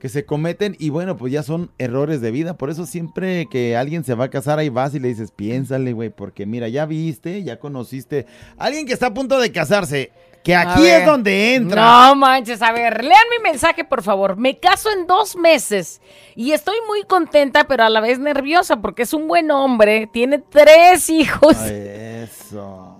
que 0.00 0.08
se 0.08 0.24
cometen 0.26 0.74
y 0.80 0.90
bueno, 0.90 1.16
pues 1.16 1.32
ya 1.32 1.44
son 1.44 1.70
errores 1.78 2.20
de 2.20 2.32
vida. 2.32 2.58
Por 2.58 2.68
eso 2.68 2.84
siempre 2.84 3.46
que 3.48 3.76
alguien 3.76 4.02
se 4.02 4.14
va 4.14 4.24
a 4.24 4.30
casar, 4.30 4.58
ahí 4.58 4.68
vas 4.70 4.92
y 4.96 4.98
le 4.98 5.06
dices, 5.06 5.30
piénsale, 5.30 5.92
güey, 5.92 6.10
porque 6.10 6.44
mira, 6.46 6.68
ya 6.68 6.84
viste, 6.84 7.44
ya 7.44 7.60
conociste 7.60 8.26
alguien 8.58 8.86
que 8.86 8.92
está 8.92 9.06
a 9.06 9.14
punto 9.14 9.38
de 9.38 9.52
casarse, 9.52 10.10
que 10.42 10.54
aquí 10.56 10.86
es 10.86 11.06
donde 11.06 11.54
entra. 11.54 12.08
No 12.08 12.16
manches, 12.16 12.62
a 12.62 12.72
ver, 12.72 13.04
lean 13.04 13.24
mi 13.30 13.42
mensaje, 13.42 13.84
por 13.84 14.02
favor. 14.02 14.36
Me 14.36 14.58
caso 14.58 14.90
en 14.90 15.06
dos 15.06 15.36
meses 15.36 16.00
y 16.34 16.52
estoy 16.52 16.76
muy 16.86 17.02
contenta, 17.04 17.64
pero 17.64 17.84
a 17.84 17.90
la 17.90 18.00
vez 18.00 18.18
nerviosa 18.18 18.80
porque 18.80 19.02
es 19.02 19.12
un 19.12 19.28
buen 19.28 19.50
hombre, 19.50 20.08
tiene 20.12 20.38
tres 20.38 21.10
hijos. 21.10 21.56
Eso. 21.58 22.96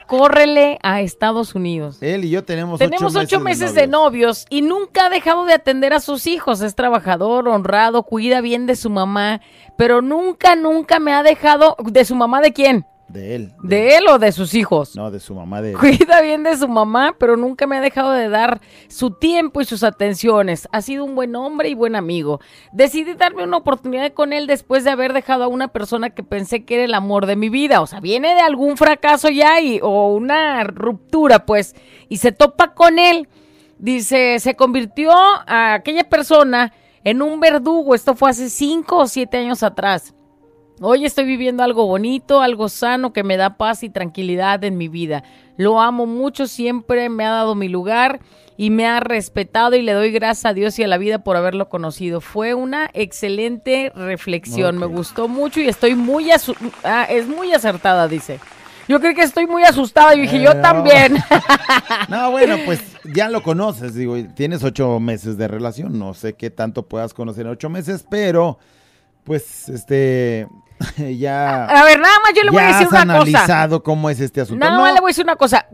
Córrele 0.06 0.78
a 0.82 1.00
Estados 1.00 1.54
Unidos. 1.54 1.98
Él 2.02 2.24
y 2.26 2.30
yo 2.30 2.44
tenemos, 2.44 2.78
Tenemos 2.78 3.16
ocho 3.16 3.40
meses 3.40 3.74
de 3.74 3.86
novios 3.86 4.44
y 4.50 4.60
nunca 4.62 5.06
ha 5.06 5.10
dejado 5.10 5.46
de 5.46 5.54
atender 5.54 5.94
a 5.94 6.00
sus 6.00 6.26
hijos. 6.26 6.60
Es 6.60 6.74
trabajador, 6.74 7.48
honrado, 7.48 8.02
cuida 8.02 8.42
bien 8.42 8.66
de 8.66 8.76
su 8.76 8.90
mamá, 8.90 9.40
pero 9.78 10.02
nunca, 10.02 10.56
nunca 10.56 10.98
me 10.98 11.12
ha 11.12 11.22
dejado. 11.22 11.76
¿De 11.82 12.04
su 12.04 12.14
mamá 12.16 12.42
de 12.42 12.52
quién? 12.52 12.86
De 13.08 13.34
él. 13.34 13.52
¿De 13.62 13.96
él 13.96 14.04
o 14.08 14.18
de 14.18 14.32
sus 14.32 14.54
hijos? 14.54 14.96
No, 14.96 15.10
de 15.10 15.20
su 15.20 15.34
mamá 15.34 15.60
de 15.60 15.72
él. 15.72 15.78
Cuida 15.78 16.20
bien 16.22 16.42
de 16.42 16.56
su 16.56 16.68
mamá, 16.68 17.14
pero 17.18 17.36
nunca 17.36 17.66
me 17.66 17.76
ha 17.76 17.80
dejado 17.80 18.12
de 18.12 18.28
dar 18.28 18.60
su 18.88 19.10
tiempo 19.10 19.60
y 19.60 19.66
sus 19.66 19.82
atenciones. 19.84 20.68
Ha 20.72 20.80
sido 20.80 21.04
un 21.04 21.14
buen 21.14 21.36
hombre 21.36 21.68
y 21.68 21.74
buen 21.74 21.96
amigo. 21.96 22.40
Decidí 22.72 23.14
darme 23.14 23.44
una 23.44 23.58
oportunidad 23.58 24.12
con 24.12 24.32
él 24.32 24.46
después 24.46 24.84
de 24.84 24.90
haber 24.90 25.12
dejado 25.12 25.44
a 25.44 25.48
una 25.48 25.68
persona 25.68 26.10
que 26.10 26.22
pensé 26.22 26.64
que 26.64 26.76
era 26.76 26.84
el 26.84 26.94
amor 26.94 27.26
de 27.26 27.36
mi 27.36 27.50
vida. 27.50 27.82
O 27.82 27.86
sea, 27.86 28.00
viene 28.00 28.34
de 28.34 28.40
algún 28.40 28.76
fracaso 28.76 29.28
ya 29.28 29.60
y, 29.60 29.80
o 29.82 30.08
una 30.08 30.64
ruptura, 30.64 31.44
pues, 31.46 31.76
y 32.08 32.16
se 32.16 32.32
topa 32.32 32.74
con 32.74 32.98
él. 32.98 33.28
Dice, 33.78 34.38
se 34.40 34.56
convirtió 34.56 35.12
a 35.12 35.74
aquella 35.74 36.08
persona 36.08 36.72
en 37.04 37.20
un 37.20 37.38
verdugo. 37.38 37.94
Esto 37.94 38.14
fue 38.14 38.30
hace 38.30 38.48
cinco 38.48 38.98
o 38.98 39.06
siete 39.06 39.36
años 39.36 39.62
atrás. 39.62 40.13
Hoy 40.80 41.04
estoy 41.04 41.24
viviendo 41.24 41.62
algo 41.62 41.86
bonito, 41.86 42.40
algo 42.40 42.68
sano 42.68 43.12
que 43.12 43.22
me 43.22 43.36
da 43.36 43.56
paz 43.56 43.84
y 43.84 43.90
tranquilidad 43.90 44.64
en 44.64 44.76
mi 44.76 44.88
vida. 44.88 45.22
Lo 45.56 45.80
amo 45.80 46.06
mucho, 46.06 46.48
siempre 46.48 47.08
me 47.08 47.24
ha 47.24 47.30
dado 47.30 47.54
mi 47.54 47.68
lugar 47.68 48.18
y 48.56 48.70
me 48.70 48.86
ha 48.86 48.98
respetado 48.98 49.76
y 49.76 49.82
le 49.82 49.92
doy 49.92 50.10
gracias 50.10 50.46
a 50.46 50.54
Dios 50.54 50.76
y 50.80 50.82
a 50.82 50.88
la 50.88 50.98
vida 50.98 51.22
por 51.22 51.36
haberlo 51.36 51.68
conocido. 51.68 52.20
Fue 52.20 52.54
una 52.54 52.90
excelente 52.92 53.92
reflexión, 53.94 54.78
me 54.78 54.86
gustó 54.86 55.28
mucho 55.28 55.60
y 55.60 55.68
estoy 55.68 55.94
muy 55.94 56.30
ah, 56.82 57.04
es 57.08 57.28
muy 57.28 57.52
acertada, 57.52 58.08
dice. 58.08 58.40
Yo 58.88 59.00
creo 59.00 59.14
que 59.14 59.22
estoy 59.22 59.46
muy 59.46 59.62
asustada 59.62 60.14
y 60.14 60.22
dije, 60.22 60.38
Eh, 60.38 60.42
yo 60.42 60.54
no. 60.54 60.60
también. 60.60 61.16
No, 62.08 62.32
bueno, 62.32 62.56
pues 62.66 62.80
ya 63.14 63.28
lo 63.28 63.42
conoces, 63.42 63.94
digo, 63.94 64.16
tienes 64.34 64.64
ocho 64.64 64.98
meses 64.98 65.38
de 65.38 65.46
relación, 65.48 65.98
no 65.98 66.14
sé 66.14 66.34
qué 66.34 66.50
tanto 66.50 66.82
puedas 66.86 67.14
conocer 67.14 67.46
en 67.46 67.52
ocho 67.52 67.70
meses, 67.70 68.04
pero 68.10 68.58
pues 69.22 69.68
este 69.70 70.46
ya, 71.18 71.64
A 71.66 71.84
ver, 71.84 71.98
nada 72.00 72.14
más 72.22 72.32
yo 72.34 72.42
le 72.42 72.50
voy 72.50 72.62
a 72.62 72.66
decir 72.66 72.86
has 72.86 72.92
una 72.92 73.00
cosa. 73.18 73.22
analizado 73.38 73.82
cómo 73.82 74.10
es 74.10 74.20
este 74.20 74.40
asunto. 74.40 74.64
Nada 74.64 74.76
No, 74.76 74.82
más 74.82 74.94
le 74.94 75.00
voy 75.00 75.08
a 75.08 75.12
decir 75.12 75.24
una 75.24 75.36
cosa. 75.36 75.66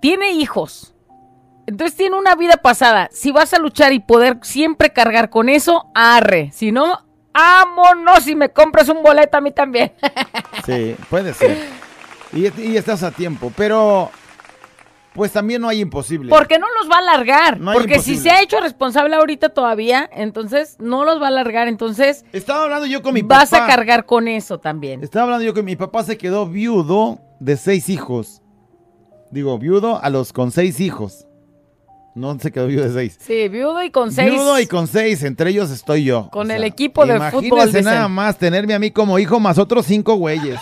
Tiene 0.00 0.32
hijos. 0.32 0.94
Entonces 1.66 1.96
tiene 1.96 2.16
una 2.16 2.34
vida 2.34 2.56
pasada. 2.56 3.08
Si 3.12 3.32
vas 3.32 3.52
a 3.54 3.58
luchar 3.58 3.92
y 3.92 4.00
poder 4.00 4.38
siempre 4.42 4.90
cargar 4.92 5.30
con 5.30 5.48
eso, 5.48 5.86
arre. 5.94 6.50
Si 6.52 6.72
no, 6.72 7.04
vámonos 7.32 8.26
y 8.26 8.34
me 8.34 8.48
compras 8.50 8.88
un 8.88 9.02
boleto 9.02 9.36
a 9.38 9.40
mí 9.40 9.50
también. 9.52 9.92
Sí, 10.66 10.94
puede 11.08 11.32
ser. 11.34 11.68
Y, 12.32 12.46
y 12.60 12.76
estás 12.76 13.02
a 13.02 13.10
tiempo, 13.10 13.52
pero 13.56 14.10
pues 15.14 15.32
también 15.32 15.60
no 15.60 15.68
hay 15.68 15.80
imposible. 15.80 16.28
Porque 16.30 16.58
no 16.58 16.66
los 16.80 16.90
va 16.90 16.96
a 16.96 16.98
alargar. 16.98 17.58
No 17.60 17.72
Porque 17.72 17.98
si 17.98 18.12
imposible. 18.12 18.22
se 18.22 18.30
ha 18.30 18.42
hecho 18.42 18.60
responsable 18.60 19.16
ahorita 19.16 19.48
todavía, 19.50 20.08
entonces 20.12 20.76
no 20.78 21.04
los 21.04 21.20
va 21.20 21.24
a 21.26 21.28
alargar. 21.28 21.68
Entonces 21.68 22.24
Estaba 22.32 22.64
hablando 22.64 22.86
yo 22.86 23.02
con 23.02 23.14
mi 23.14 23.22
vas 23.22 23.50
papá. 23.50 23.64
a 23.64 23.66
cargar 23.68 24.06
con 24.06 24.28
eso 24.28 24.58
también. 24.58 25.02
Estaba 25.02 25.24
hablando 25.24 25.44
yo 25.44 25.54
que 25.54 25.62
mi 25.62 25.76
papá 25.76 26.04
se 26.04 26.16
quedó 26.16 26.46
viudo 26.46 27.18
de 27.40 27.56
seis 27.56 27.88
hijos. 27.88 28.42
Digo, 29.30 29.58
viudo 29.58 30.00
a 30.02 30.10
los 30.10 30.32
con 30.32 30.50
seis 30.50 30.80
hijos. 30.80 31.26
No 32.16 32.36
se 32.40 32.50
quedó 32.50 32.66
viudo 32.66 32.84
de 32.88 32.92
seis. 32.92 33.16
Sí, 33.20 33.48
viudo 33.48 33.82
y 33.84 33.90
con 33.92 34.10
seis. 34.10 34.32
Viudo 34.32 34.58
y 34.58 34.66
con 34.66 34.88
seis, 34.88 35.22
entre 35.22 35.50
ellos 35.50 35.70
estoy 35.70 36.02
yo. 36.04 36.28
Con 36.32 36.50
el 36.50 36.64
equipo 36.64 37.06
de 37.06 37.14
imagínese 37.16 37.48
fútbol, 37.48 37.66
dicen. 37.66 37.84
nada 37.84 38.08
más 38.08 38.36
tenerme 38.36 38.74
a 38.74 38.80
mí 38.80 38.90
como 38.90 39.18
hijo 39.20 39.38
más 39.38 39.58
otros 39.58 39.86
cinco 39.86 40.14
güeyes. 40.16 40.58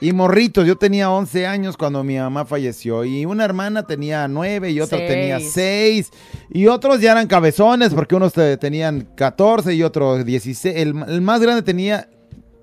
Y 0.00 0.12
morritos, 0.12 0.66
yo 0.66 0.76
tenía 0.76 1.10
11 1.10 1.46
años 1.46 1.76
cuando 1.76 2.02
mi 2.04 2.16
mamá 2.18 2.44
falleció 2.44 3.04
y 3.04 3.24
una 3.26 3.44
hermana 3.44 3.84
tenía 3.86 4.28
9 4.28 4.70
y 4.70 4.80
otra 4.80 4.98
Seis. 4.98 5.08
tenía 5.10 5.40
6 5.40 6.10
y 6.50 6.66
otros 6.66 7.00
ya 7.00 7.12
eran 7.12 7.26
cabezones 7.26 7.94
porque 7.94 8.14
unos 8.14 8.32
te- 8.32 8.56
tenían 8.56 9.08
14 9.16 9.74
y 9.74 9.82
otros 9.82 10.24
16. 10.24 10.76
El, 10.76 10.94
el 11.08 11.20
más 11.22 11.40
grande 11.40 11.62
tenía 11.62 12.08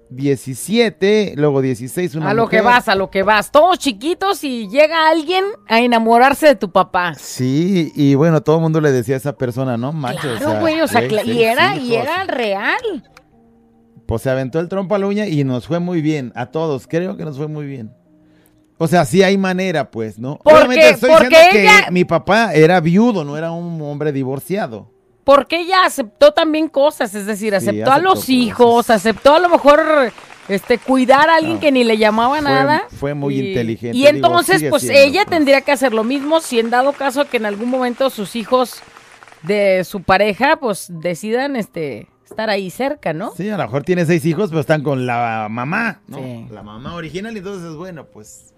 17, 0.10 1.34
luego 1.38 1.62
16 1.62 2.16
una 2.16 2.30
a 2.30 2.34
lo 2.36 2.48
que 2.48 2.62
vas, 2.62 2.88
a 2.88 2.96
lo 2.96 3.10
que 3.10 3.24
vas. 3.24 3.52
Todos 3.52 3.80
chiquitos 3.80 4.44
y 4.44 4.68
llega 4.70 5.10
alguien 5.10 5.44
a 5.68 5.80
enamorarse 5.80 6.48
de 6.48 6.56
tu 6.56 6.72
papá. 6.72 7.14
Sí, 7.16 7.92
y 7.96 8.14
bueno, 8.16 8.42
todo 8.42 8.58
el 8.58 8.62
mundo 8.62 8.80
le 8.80 8.92
decía 8.92 9.16
a 9.16 9.18
esa 9.18 9.34
persona, 9.36 9.76
¿no? 9.78 9.92
Macho, 9.92 10.20
Claro, 10.38 10.60
güey, 10.60 10.80
o 10.82 10.88
sea, 10.88 11.04
y 11.06 11.44
era, 11.44 11.76
y 11.78 11.96
era 11.96 12.24
real. 12.26 12.78
Pues 14.06 14.22
se 14.22 14.30
aventó 14.30 14.60
el 14.60 14.68
trompo 14.70 14.96
a 14.96 15.00
la 15.00 15.08
uña 15.08 15.28
y 15.28 15.44
nos 15.44 15.68
fue 15.68 15.80
muy 15.80 16.02
bien. 16.02 16.32
A 16.36 16.48
todos, 16.48 16.88
creo 16.88 17.16
que 17.18 17.24
nos 17.26 17.38
fue 17.38 17.48
muy 17.48 17.66
bien. 17.66 17.92
O 18.78 18.88
sea, 18.88 19.06
sí 19.06 19.24
hay 19.24 19.38
manera, 19.38 19.90
pues, 19.92 20.20
¿no? 20.20 20.40
Porque- 20.44 20.58
Obviamente 20.58 20.90
estoy 20.90 21.10
porque 21.12 21.28
diciendo 21.30 21.60
ella- 21.60 21.86
que 21.86 21.92
mi 21.92 22.04
papá 22.06 22.54
era 22.54 22.80
viudo, 22.82 23.24
no 23.24 23.38
era 23.38 23.52
un 23.52 23.82
hombre 23.82 24.12
divorciado. 24.12 24.92
Porque 25.24 25.62
ella 25.62 25.86
aceptó 25.86 26.34
también 26.34 26.68
cosas, 26.68 27.16
es 27.16 27.26
decir, 27.26 27.52
Sí, 27.52 27.56
aceptó 27.56 27.92
a 27.94 28.00
los 28.00 28.16
cosas. 28.16 28.30
hijos, 28.30 28.90
aceptó 28.90 29.36
a 29.36 29.40
lo 29.40 29.48
mejor 29.48 29.82
este 30.50 30.78
cuidar 30.80 31.30
a 31.30 31.36
alguien 31.38 31.54
No. 31.56 31.60
que 31.62 31.72
ni 31.72 31.86
le 31.86 31.98
llamaba 31.98 32.40
Fue- 32.40 32.42
nada. 32.42 32.84
fue 32.90 33.14
muy 33.14 33.36
y, 33.40 33.48
inteligente, 33.50 33.98
Y 33.98 34.06
entonces, 34.08 34.62
pues 34.70 34.82
siendo, 34.82 35.00
ella 35.00 35.22
pues. 35.24 35.38
tendría 35.38 35.62
que 35.62 35.72
hacer 35.72 35.94
lo 35.94 36.04
mismo 36.04 36.42
si 36.42 36.60
en 36.60 36.70
dado 36.70 36.92
caso 36.92 37.24
que 37.30 37.38
en 37.38 37.46
algún 37.46 37.70
momento 37.70 38.10
sus 38.10 38.36
hijos 38.36 38.82
de 39.44 39.86
su 39.86 40.02
pareja, 40.04 40.58
pues 40.58 40.88
decidan 40.90 41.56
este 41.56 42.08
estar 42.34 42.50
ahí 42.50 42.70
cerca, 42.70 43.14
¿no? 43.14 43.32
Sí, 43.36 43.50
a 43.50 43.58
lo 43.58 43.64
mejor 43.64 43.84
tiene 43.84 44.06
seis 44.06 44.26
hijos, 44.26 44.50
pero 44.50 44.62
están 44.62 44.84
con 44.84 45.06
la 45.06 45.48
mamá, 45.50 46.02
¿no? 46.08 46.18
Sí. 46.18 46.48
La 46.52 46.64
mamá 46.64 46.96
original, 46.96 47.34
y 47.36 47.38
entonces, 47.38 47.76
bueno, 47.76 48.06
pues 48.06 48.54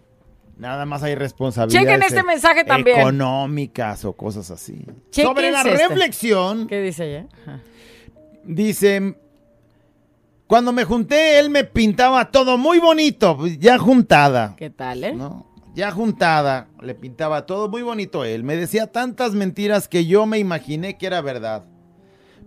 nada 0.57 0.85
más 0.85 1.03
hay 1.03 1.15
responsabilidades. 1.15 1.87
Chequen 1.87 2.03
este 2.03 2.19
eh, 2.19 2.23
mensaje 2.23 2.63
también. 2.63 2.99
Económicas 2.99 4.05
o 4.05 4.13
cosas 4.13 4.49
así. 4.51 4.85
Chequen 5.11 5.27
Sobre 5.27 5.51
la 5.51 5.61
este. 5.61 5.87
reflexión, 5.87 6.67
¿Qué 6.67 6.81
dice 6.81 7.09
ella? 7.09 7.27
Ajá. 7.43 7.59
dice, 8.43 9.15
cuando 10.47 10.71
me 10.71 10.85
junté, 10.85 11.39
él 11.39 11.49
me 11.49 11.63
pintaba 11.63 12.31
todo 12.31 12.57
muy 12.57 12.79
bonito, 12.79 13.37
pues, 13.37 13.59
ya 13.59 13.77
juntada. 13.77 14.55
¿Qué 14.57 14.69
tal, 14.69 15.03
eh? 15.03 15.13
¿no? 15.13 15.53
Ya 15.75 15.91
juntada, 15.91 16.69
le 16.81 16.95
pintaba 16.95 17.45
todo 17.45 17.67
muy 17.67 17.81
bonito 17.81 18.23
él. 18.23 18.43
Me 18.43 18.55
decía 18.55 18.87
tantas 18.87 19.33
mentiras 19.33 19.89
que 19.89 20.05
yo 20.05 20.25
me 20.25 20.39
imaginé 20.39 20.97
que 20.97 21.05
era 21.05 21.19
verdad. 21.19 21.65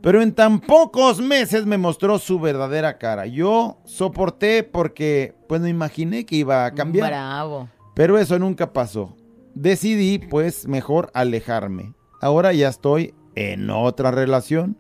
Pero 0.01 0.23
en 0.23 0.33
tan 0.33 0.61
pocos 0.61 1.21
meses 1.21 1.67
me 1.67 1.77
mostró 1.77 2.19
su 2.19 2.39
verdadera 2.39 2.99
cara. 2.99 3.27
Yo 3.27 3.79
soporté 3.85 4.63
porque 4.63 5.35
pues 5.49 5.61
me 5.61 5.71
imaginé 5.71 6.25
que 6.25 6.37
iba 6.37 6.65
a 6.65 6.73
cambiar. 6.73 7.11
Bravo. 7.11 7.69
Pero 7.95 8.17
eso 8.17 8.39
nunca 8.39 8.73
pasó. 8.73 9.17
Decidí 9.55 10.19
pues 10.19 10.69
mejor 10.69 11.11
alejarme. 11.15 11.95
Ahora 12.21 12.53
ya 12.53 12.69
estoy 12.69 13.15
en 13.35 13.71
otra 13.71 14.13
relación 14.13 14.79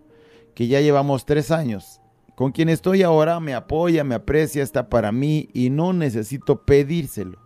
que 0.55 0.69
ya 0.69 0.81
llevamos 0.81 1.25
tres 1.27 1.51
años. 1.51 2.01
Con 2.37 2.53
quien 2.53 2.69
estoy 2.69 3.03
ahora 3.03 3.41
me 3.41 3.55
apoya, 3.55 4.05
me 4.05 4.15
aprecia, 4.15 4.63
está 4.63 4.89
para 4.89 5.11
mí 5.11 5.49
y 5.53 5.71
no 5.71 5.93
necesito 5.93 6.65
pedírselo. 6.65 7.41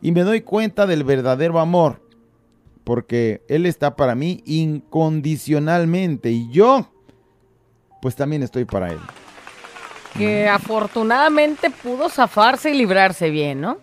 Y 0.00 0.12
me 0.12 0.22
doy 0.22 0.40
cuenta 0.40 0.86
del 0.86 1.04
verdadero 1.04 1.60
amor. 1.60 2.02
Porque 2.84 3.42
él 3.48 3.66
está 3.66 3.96
para 3.96 4.14
mí 4.14 4.42
incondicionalmente 4.46 6.30
y 6.30 6.50
yo 6.50 6.90
pues 8.00 8.16
también 8.16 8.42
estoy 8.42 8.64
para 8.64 8.90
él. 8.90 9.00
que 10.16 10.48
afortunadamente 10.48 11.70
pudo 11.70 12.08
zafarse 12.08 12.70
y 12.70 12.74
librarse 12.74 13.30
bien, 13.30 13.60
¿no? 13.60 13.78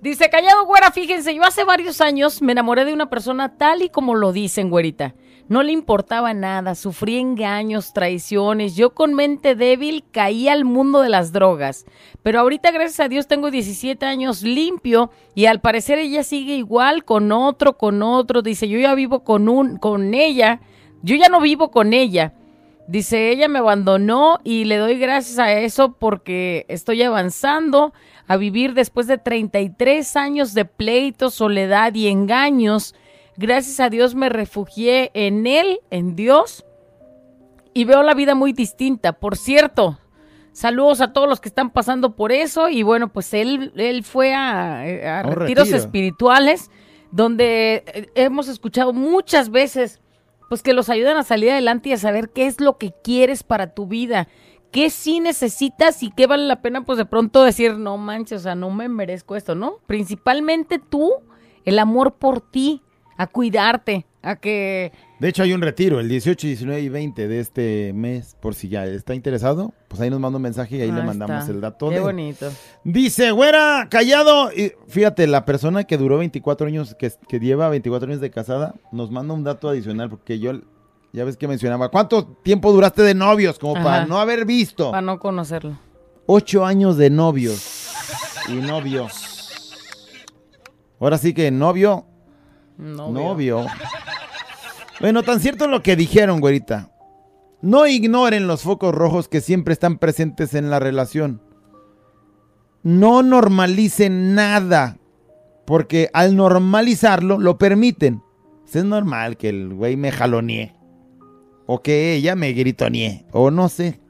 Dice, 0.00 0.30
callado 0.30 0.64
güera, 0.64 0.92
fíjense, 0.92 1.34
yo 1.34 1.42
hace 1.42 1.64
varios 1.64 2.00
años 2.00 2.40
me 2.40 2.52
enamoré 2.52 2.84
de 2.84 2.92
una 2.92 3.10
persona 3.10 3.56
tal 3.56 3.82
y 3.82 3.88
como 3.88 4.14
lo 4.14 4.32
dicen, 4.32 4.70
güerita. 4.70 5.14
No 5.48 5.62
le 5.62 5.72
importaba 5.72 6.34
nada, 6.34 6.74
sufrí 6.74 7.18
engaños, 7.18 7.92
traiciones, 7.94 8.76
yo 8.76 8.94
con 8.94 9.14
mente 9.14 9.54
débil 9.56 10.04
caí 10.12 10.46
al 10.46 10.64
mundo 10.64 11.00
de 11.00 11.08
las 11.08 11.32
drogas. 11.32 11.84
Pero 12.22 12.38
ahorita, 12.40 12.70
gracias 12.70 13.00
a 13.00 13.08
Dios, 13.08 13.26
tengo 13.26 13.50
17 13.50 14.04
años 14.06 14.42
limpio 14.42 15.10
y 15.34 15.46
al 15.46 15.60
parecer 15.60 15.98
ella 15.98 16.22
sigue 16.22 16.54
igual 16.54 17.04
con 17.04 17.32
otro, 17.32 17.76
con 17.76 18.02
otro. 18.02 18.42
Dice, 18.42 18.68
yo 18.68 18.78
ya 18.78 18.94
vivo 18.94 19.24
con 19.24 19.48
un, 19.48 19.78
con 19.78 20.14
ella, 20.14 20.60
yo 21.02 21.16
ya 21.16 21.28
no 21.28 21.40
vivo 21.40 21.70
con 21.70 21.92
ella. 21.92 22.34
Dice, 22.88 23.30
ella 23.30 23.48
me 23.48 23.58
abandonó 23.58 24.38
y 24.44 24.64
le 24.64 24.78
doy 24.78 24.98
gracias 24.98 25.38
a 25.38 25.52
eso 25.52 25.92
porque 25.92 26.64
estoy 26.68 27.02
avanzando 27.02 27.92
a 28.26 28.38
vivir 28.38 28.72
después 28.72 29.06
de 29.06 29.18
33 29.18 30.16
años 30.16 30.54
de 30.54 30.64
pleito, 30.64 31.28
soledad 31.28 31.94
y 31.94 32.08
engaños. 32.08 32.94
Gracias 33.36 33.78
a 33.80 33.90
Dios 33.90 34.14
me 34.14 34.30
refugié 34.30 35.10
en 35.12 35.46
Él, 35.46 35.80
en 35.90 36.16
Dios, 36.16 36.64
y 37.74 37.84
veo 37.84 38.02
la 38.02 38.14
vida 38.14 38.34
muy 38.34 38.54
distinta. 38.54 39.12
Por 39.12 39.36
cierto, 39.36 39.98
saludos 40.52 41.02
a 41.02 41.12
todos 41.12 41.28
los 41.28 41.40
que 41.40 41.50
están 41.50 41.68
pasando 41.68 42.16
por 42.16 42.32
eso. 42.32 42.70
Y 42.70 42.82
bueno, 42.84 43.12
pues 43.12 43.34
él, 43.34 43.70
él 43.76 44.02
fue 44.02 44.32
a, 44.32 44.80
a 44.80 45.26
Un 45.26 45.34
retiros 45.34 45.68
retiro. 45.68 45.76
espirituales 45.76 46.70
donde 47.10 47.84
eh, 47.86 48.06
hemos 48.14 48.48
escuchado 48.48 48.94
muchas 48.94 49.50
veces 49.50 50.00
pues 50.48 50.62
que 50.62 50.72
los 50.72 50.88
ayudan 50.88 51.16
a 51.16 51.22
salir 51.22 51.50
adelante 51.50 51.90
y 51.90 51.92
a 51.92 51.98
saber 51.98 52.30
qué 52.30 52.46
es 52.46 52.60
lo 52.60 52.78
que 52.78 52.92
quieres 53.02 53.42
para 53.42 53.74
tu 53.74 53.86
vida, 53.86 54.28
qué 54.70 54.90
sí 54.90 55.20
necesitas 55.20 56.02
y 56.02 56.10
qué 56.10 56.26
vale 56.26 56.46
la 56.46 56.62
pena 56.62 56.84
pues 56.84 56.98
de 56.98 57.06
pronto 57.06 57.42
decir, 57.44 57.78
no 57.78 57.96
manches, 57.96 58.40
o 58.40 58.42
sea, 58.42 58.54
no 58.54 58.70
me 58.70 58.88
merezco 58.88 59.36
esto, 59.36 59.54
¿no? 59.54 59.78
Principalmente 59.86 60.78
tú, 60.78 61.12
el 61.64 61.78
amor 61.78 62.14
por 62.14 62.40
ti, 62.40 62.82
a 63.16 63.26
cuidarte, 63.26 64.06
a 64.22 64.36
que 64.36 64.92
De 65.20 65.28
hecho, 65.28 65.42
hay 65.44 65.52
un 65.52 65.60
retiro 65.62 66.00
el 66.00 66.08
18, 66.08 66.46
19 66.46 66.80
y 66.80 66.88
20 66.88 67.28
de 67.28 67.40
este 67.40 67.92
mes. 67.94 68.36
Por 68.40 68.54
si 68.54 68.68
ya 68.68 68.84
está 68.84 69.14
interesado, 69.14 69.72
pues 69.88 70.00
ahí 70.00 70.10
nos 70.10 70.20
manda 70.20 70.36
un 70.36 70.42
mensaje 70.42 70.76
y 70.76 70.80
ahí 70.82 70.90
le 70.92 71.02
mandamos 71.02 71.40
está. 71.40 71.52
el 71.52 71.60
dato. 71.60 71.88
Qué 71.88 71.96
de- 71.96 72.00
bonito. 72.00 72.50
Dice, 72.84 73.30
güera, 73.30 73.86
callado. 73.90 74.52
Y 74.52 74.72
fíjate, 74.88 75.26
la 75.26 75.44
persona 75.44 75.84
que 75.84 75.96
duró 75.96 76.18
24 76.18 76.66
años, 76.66 76.94
que, 76.98 77.12
que 77.28 77.38
lleva 77.38 77.68
24 77.68 78.08
años 78.08 78.20
de 78.20 78.30
casada, 78.30 78.74
nos 78.92 79.10
manda 79.10 79.34
un 79.34 79.44
dato 79.44 79.68
adicional 79.68 80.10
porque 80.10 80.38
yo, 80.38 80.52
ya 81.12 81.24
ves 81.24 81.36
que 81.36 81.46
mencionaba, 81.48 81.88
¿cuánto 81.90 82.26
tiempo 82.26 82.72
duraste 82.72 83.02
de 83.02 83.14
novios? 83.14 83.58
Como 83.58 83.74
para 83.74 84.04
no 84.04 84.18
haber 84.18 84.44
visto. 84.44 84.90
Para 84.90 85.00
no 85.02 85.18
conocerlo. 85.18 85.78
Ocho 86.26 86.66
años 86.66 86.96
de 86.98 87.08
novios. 87.08 87.88
Y 88.48 88.54
novio. 88.54 89.06
Ahora 91.00 91.16
sí 91.18 91.32
que 91.32 91.50
novio, 91.50 92.06
No. 92.78 93.10
novio. 93.10 93.66
Bueno, 95.00 95.22
tan 95.22 95.40
cierto 95.40 95.66
lo 95.68 95.82
que 95.82 95.96
dijeron, 95.96 96.40
güerita. 96.40 96.90
No 97.60 97.86
ignoren 97.86 98.46
los 98.46 98.62
focos 98.62 98.94
rojos 98.94 99.28
que 99.28 99.40
siempre 99.40 99.72
están 99.72 99.98
presentes 99.98 100.54
en 100.54 100.70
la 100.70 100.78
relación. 100.78 101.42
No 102.84 103.22
normalicen 103.22 104.34
nada, 104.34 104.96
porque 105.66 106.08
al 106.12 106.36
normalizarlo 106.36 107.38
lo 107.38 107.58
permiten. 107.58 108.22
Pues 108.62 108.76
Es 108.76 108.84
normal 108.84 109.36
que 109.36 109.48
el 109.48 109.74
güey 109.74 109.96
me 109.96 110.12
jalonee. 110.12 110.74
O 111.66 111.82
que 111.82 112.14
ella 112.14 112.36
me 112.36 112.52
gritonee. 112.52 113.26
O 113.32 113.50
no 113.50 113.68
sé. 113.68 114.00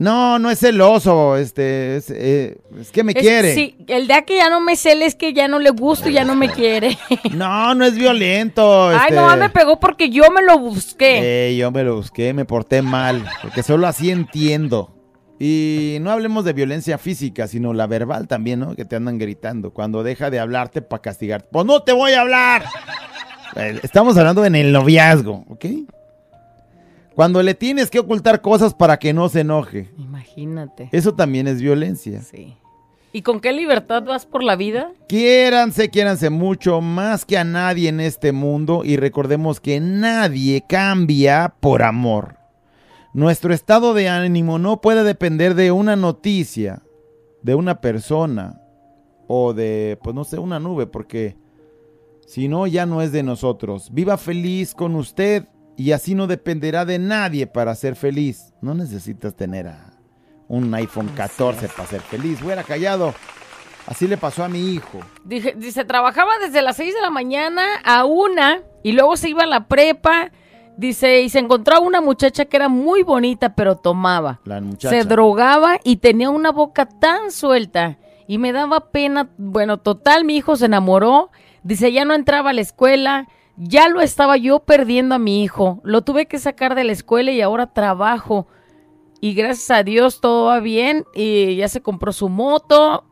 No, 0.00 0.38
no 0.38 0.50
es 0.50 0.58
celoso. 0.60 1.36
Este, 1.36 1.96
es, 1.96 2.10
eh, 2.10 2.56
es 2.80 2.90
que 2.90 3.04
me 3.04 3.12
Es- 3.12 3.18
quiere. 3.20 3.54
Sí, 3.54 3.76
el 3.86 4.06
día 4.08 4.22
que 4.22 4.36
ya 4.36 4.48
no 4.48 4.58
me 4.58 4.74
cele 4.74 5.04
es 5.04 5.14
que 5.14 5.34
ya 5.34 5.46
no 5.46 5.58
le 5.58 5.68
gusto 5.70 6.08
y 6.08 6.14
ya 6.14 6.24
no 6.24 6.34
me 6.34 6.48
quiere. 6.48 6.96
No, 7.34 7.74
no 7.74 7.84
es 7.84 7.94
violento. 7.96 8.88
Ay, 8.88 8.96
este. 9.10 9.14
no, 9.14 9.36
me 9.36 9.50
pegó 9.50 9.78
porque 9.78 10.08
yo 10.08 10.30
me 10.30 10.42
lo 10.42 10.58
busqué. 10.58 11.50
Eh, 11.50 11.56
yo 11.56 11.70
me 11.70 11.84
lo 11.84 11.96
busqué, 11.96 12.32
me 12.32 12.44
porté 12.46 12.80
mal, 12.82 13.24
porque 13.42 13.62
solo 13.62 13.86
así 13.86 14.10
entiendo. 14.10 14.96
Y 15.38 15.98
no 16.00 16.10
hablemos 16.10 16.44
de 16.46 16.54
violencia 16.54 16.96
física, 16.98 17.46
sino 17.46 17.72
la 17.74 17.86
verbal 17.86 18.26
también, 18.26 18.60
¿no? 18.60 18.74
Que 18.74 18.84
te 18.86 18.96
andan 18.96 19.18
gritando 19.18 19.70
cuando 19.72 20.02
deja 20.02 20.30
de 20.30 20.38
hablarte 20.40 20.80
para 20.82 21.02
castigarte. 21.02 21.48
Pues 21.52 21.66
no 21.66 21.82
te 21.82 21.92
voy 21.92 22.12
a 22.12 22.22
hablar. 22.22 22.64
Eh, 23.56 23.80
Estamos 23.82 24.16
hablando 24.16 24.44
en 24.46 24.54
el 24.54 24.72
noviazgo, 24.72 25.44
¿ok? 25.48 25.64
Cuando 27.20 27.42
le 27.42 27.52
tienes 27.52 27.90
que 27.90 27.98
ocultar 27.98 28.40
cosas 28.40 28.72
para 28.72 28.98
que 28.98 29.12
no 29.12 29.28
se 29.28 29.40
enoje. 29.40 29.90
Imagínate. 29.98 30.88
Eso 30.90 31.14
también 31.14 31.48
es 31.48 31.60
violencia. 31.60 32.22
Sí. 32.22 32.56
¿Y 33.12 33.20
con 33.20 33.40
qué 33.40 33.52
libertad 33.52 34.02
vas 34.04 34.24
por 34.24 34.42
la 34.42 34.56
vida? 34.56 34.90
Quiéranse, 35.06 35.90
quiéranse 35.90 36.30
mucho, 36.30 36.80
más 36.80 37.26
que 37.26 37.36
a 37.36 37.44
nadie 37.44 37.90
en 37.90 38.00
este 38.00 38.32
mundo 38.32 38.84
y 38.86 38.96
recordemos 38.96 39.60
que 39.60 39.80
nadie 39.80 40.64
cambia 40.66 41.56
por 41.60 41.82
amor. 41.82 42.38
Nuestro 43.12 43.52
estado 43.52 43.92
de 43.92 44.08
ánimo 44.08 44.58
no 44.58 44.80
puede 44.80 45.04
depender 45.04 45.54
de 45.54 45.72
una 45.72 45.96
noticia, 45.96 46.80
de 47.42 47.54
una 47.54 47.82
persona 47.82 48.62
o 49.26 49.52
de, 49.52 49.98
pues 50.02 50.14
no 50.16 50.24
sé, 50.24 50.38
una 50.38 50.58
nube, 50.58 50.86
porque 50.86 51.36
si 52.24 52.48
no, 52.48 52.66
ya 52.66 52.86
no 52.86 53.02
es 53.02 53.12
de 53.12 53.22
nosotros. 53.22 53.90
Viva 53.92 54.16
feliz 54.16 54.74
con 54.74 54.96
usted 54.96 55.44
y 55.80 55.92
así 55.92 56.14
no 56.14 56.26
dependerá 56.26 56.84
de 56.84 56.98
nadie 56.98 57.46
para 57.46 57.74
ser 57.74 57.96
feliz. 57.96 58.52
No 58.60 58.74
necesitas 58.74 59.34
tener 59.34 59.66
a 59.66 59.94
un 60.46 60.74
iPhone 60.74 61.08
14 61.16 61.68
para 61.68 61.88
ser 61.88 62.02
feliz. 62.02 62.38
Fuera 62.38 62.62
callado. 62.64 63.14
Así 63.86 64.06
le 64.06 64.18
pasó 64.18 64.44
a 64.44 64.50
mi 64.50 64.74
hijo. 64.74 65.00
Dije, 65.24 65.54
dice, 65.56 65.86
trabajaba 65.86 66.32
desde 66.44 66.60
las 66.60 66.76
6 66.76 66.94
de 66.96 67.00
la 67.00 67.08
mañana 67.08 67.62
a 67.82 68.04
una 68.04 68.60
y 68.82 68.92
luego 68.92 69.16
se 69.16 69.30
iba 69.30 69.44
a 69.44 69.46
la 69.46 69.68
prepa. 69.68 70.30
Dice, 70.76 71.22
y 71.22 71.30
se 71.30 71.38
encontraba 71.38 71.80
una 71.80 72.02
muchacha 72.02 72.44
que 72.44 72.58
era 72.58 72.68
muy 72.68 73.02
bonita, 73.02 73.54
pero 73.54 73.76
tomaba. 73.76 74.42
La 74.44 74.60
muchacha. 74.60 74.90
Se 74.90 75.08
drogaba 75.08 75.78
y 75.82 75.96
tenía 75.96 76.28
una 76.28 76.52
boca 76.52 76.84
tan 76.84 77.30
suelta 77.30 77.96
y 78.26 78.36
me 78.36 78.52
daba 78.52 78.90
pena. 78.90 79.30
Bueno, 79.38 79.78
total, 79.78 80.26
mi 80.26 80.36
hijo 80.36 80.56
se 80.56 80.66
enamoró. 80.66 81.30
Dice, 81.62 81.90
ya 81.90 82.04
no 82.04 82.12
entraba 82.12 82.50
a 82.50 82.52
la 82.52 82.60
escuela. 82.60 83.28
Ya 83.56 83.88
lo 83.88 84.00
estaba 84.00 84.36
yo 84.36 84.60
perdiendo 84.60 85.14
a 85.14 85.18
mi 85.18 85.42
hijo. 85.42 85.80
Lo 85.84 86.02
tuve 86.02 86.26
que 86.26 86.38
sacar 86.38 86.74
de 86.74 86.84
la 86.84 86.92
escuela 86.92 87.30
y 87.30 87.40
ahora 87.40 87.72
trabajo. 87.72 88.46
Y 89.20 89.34
gracias 89.34 89.70
a 89.70 89.82
Dios 89.82 90.20
todo 90.20 90.46
va 90.46 90.60
bien. 90.60 91.04
Y 91.14 91.56
ya 91.56 91.68
se 91.68 91.82
compró 91.82 92.12
su 92.12 92.28
moto. 92.28 93.04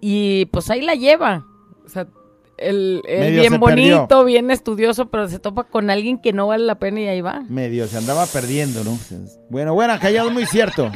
Y 0.00 0.46
pues 0.46 0.70
ahí 0.70 0.82
la 0.82 0.94
lleva. 0.94 1.46
O 1.84 1.88
sea, 1.88 2.06
el, 2.58 3.02
bien 3.06 3.60
bonito, 3.60 4.06
perdió. 4.08 4.24
bien 4.24 4.50
estudioso, 4.50 5.06
pero 5.10 5.28
se 5.28 5.38
topa 5.38 5.64
con 5.64 5.90
alguien 5.90 6.18
que 6.18 6.32
no 6.32 6.46
vale 6.46 6.64
la 6.64 6.78
pena 6.78 7.00
y 7.00 7.08
ahí 7.08 7.20
va. 7.20 7.44
Medio 7.48 7.86
se 7.86 7.98
andaba 7.98 8.26
perdiendo, 8.26 8.82
¿no? 8.84 8.98
Bueno, 9.50 9.74
bueno, 9.74 9.94
callado, 10.00 10.30
muy 10.30 10.46
cierto. 10.46 10.90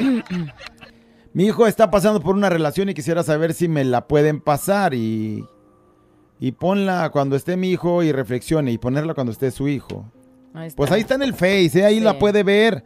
Mi 1.33 1.47
hijo 1.47 1.67
está 1.67 1.91
pasando 1.91 2.21
por 2.21 2.35
una 2.35 2.49
relación 2.49 2.89
y 2.89 2.95
quisiera 2.95 3.23
saber 3.23 3.55
si 3.55 3.69
me 3.69 3.85
la 3.85 4.09
pueden 4.09 4.41
pasar 4.41 4.95
y... 4.95 5.45
Y 6.41 6.53
ponla 6.53 7.11
cuando 7.13 7.37
esté 7.37 7.57
mi 7.57 7.71
hijo 7.71 8.03
y 8.03 8.13
reflexione 8.13 8.73
y 8.73 8.79
ponerla 8.79 9.15
cuando 9.15 9.33
esté 9.33 9.51
su 9.51 9.69
hijo. 9.69 10.11
Ahí 10.55 10.69
está. 10.69 10.77
Pues 10.77 10.91
ahí 10.91 11.03
está 11.03 11.15
en 11.15 11.23
el 11.23 11.35
Face, 11.35 11.73
¿eh? 11.75 11.85
ahí 11.85 11.99
Sí. 11.99 12.01
la 12.01 12.19
puede 12.19 12.43
ver. 12.43 12.83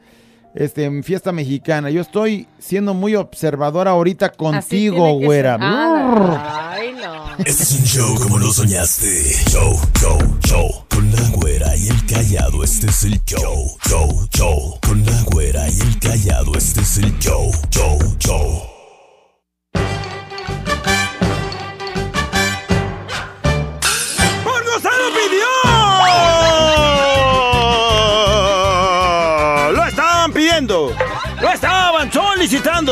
Este, 0.54 0.84
en 0.84 1.02
fiesta 1.02 1.32
mexicana. 1.32 1.90
Yo 1.90 2.00
estoy 2.00 2.46
siendo 2.60 2.94
muy 2.94 3.16
observador 3.16 3.88
ahorita 3.88 4.30
contigo, 4.30 5.14
güera. 5.18 5.56
Ah, 5.60 6.70
Ay, 6.74 6.92
no. 6.94 7.24
Este 7.44 7.62
es 7.64 7.72
un 7.72 7.84
show 7.84 8.14
como 8.22 8.38
lo 8.38 8.52
soñaste. 8.52 9.06
Show, 9.50 9.76
show, 10.00 10.18
show. 10.44 10.68
Con 10.90 11.10
la 11.10 11.28
güera 11.30 11.74
y 11.76 11.88
el 11.88 12.06
callado, 12.06 12.62
este 12.62 12.86
es 12.86 13.02
el 13.04 13.20
show. 13.24 13.76
Show, 13.88 14.28
show. 14.32 14.78
Con 14.86 15.04
la 15.04 15.22
güera 15.22 15.68
y 15.68 15.80
el 15.80 15.98
callado, 15.98 16.54
este 16.56 16.82
es 16.82 16.98
el 16.98 17.18
show. 17.18 17.50
Show, 17.70 17.98
show. 18.20 18.62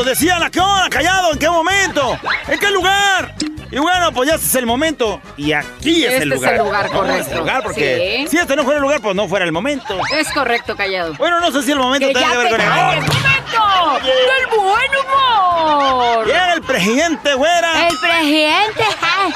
Solicitando. 0.03 0.13
Decían 0.13 0.43
a 0.43 0.49
qué 0.49 0.59
hora, 0.59 0.89
callado, 0.89 1.31
en 1.33 1.39
qué 1.39 1.49
momento, 1.49 2.17
en 2.47 2.59
qué 2.59 2.71
lugar. 2.71 3.35
Y 3.71 3.79
bueno, 3.79 4.11
pues 4.11 4.29
ya 4.29 4.35
este 4.35 4.45
es 4.47 4.55
el 4.55 4.67
momento. 4.67 5.19
Y 5.35 5.51
aquí 5.53 6.05
es 6.05 6.11
Este 6.13 6.23
el 6.25 6.33
es 6.33 6.37
lugar. 6.39 6.53
el 6.53 6.59
lugar, 6.59 6.85
No, 6.85 6.91
correcto. 6.99 7.21
es 7.21 7.27
el 7.29 7.37
lugar 7.39 7.63
porque 7.63 8.17
Sí. 8.21 8.27
si 8.27 8.37
este 8.37 8.55
no 8.55 8.63
fuera 8.63 8.77
el 8.77 8.83
lugar, 8.83 9.01
pues 9.01 9.15
no 9.15 9.27
fuera 9.27 9.45
el 9.45 9.51
momento. 9.51 9.99
Es 10.15 10.29
correcto, 10.31 10.75
callado. 10.75 11.15
Bueno, 11.15 11.39
no 11.39 11.51
sé 11.51 11.63
si 11.63 11.71
el 11.71 11.79
momento 11.79 12.07
Que 12.07 12.13
ya 12.13 12.29
que 12.31 12.37
ver 12.37 12.49
con 12.49 12.57
calles, 12.59 13.03
el... 13.03 13.11
¡Momento! 13.13 14.05
¡Del 14.05 14.59
buen 14.59 14.91
humor! 15.01 16.25
Llega 16.27 16.53
el 16.53 16.61
presidente, 16.61 17.33
güera, 17.33 17.87
El 17.87 17.97
presidente. 17.97 18.83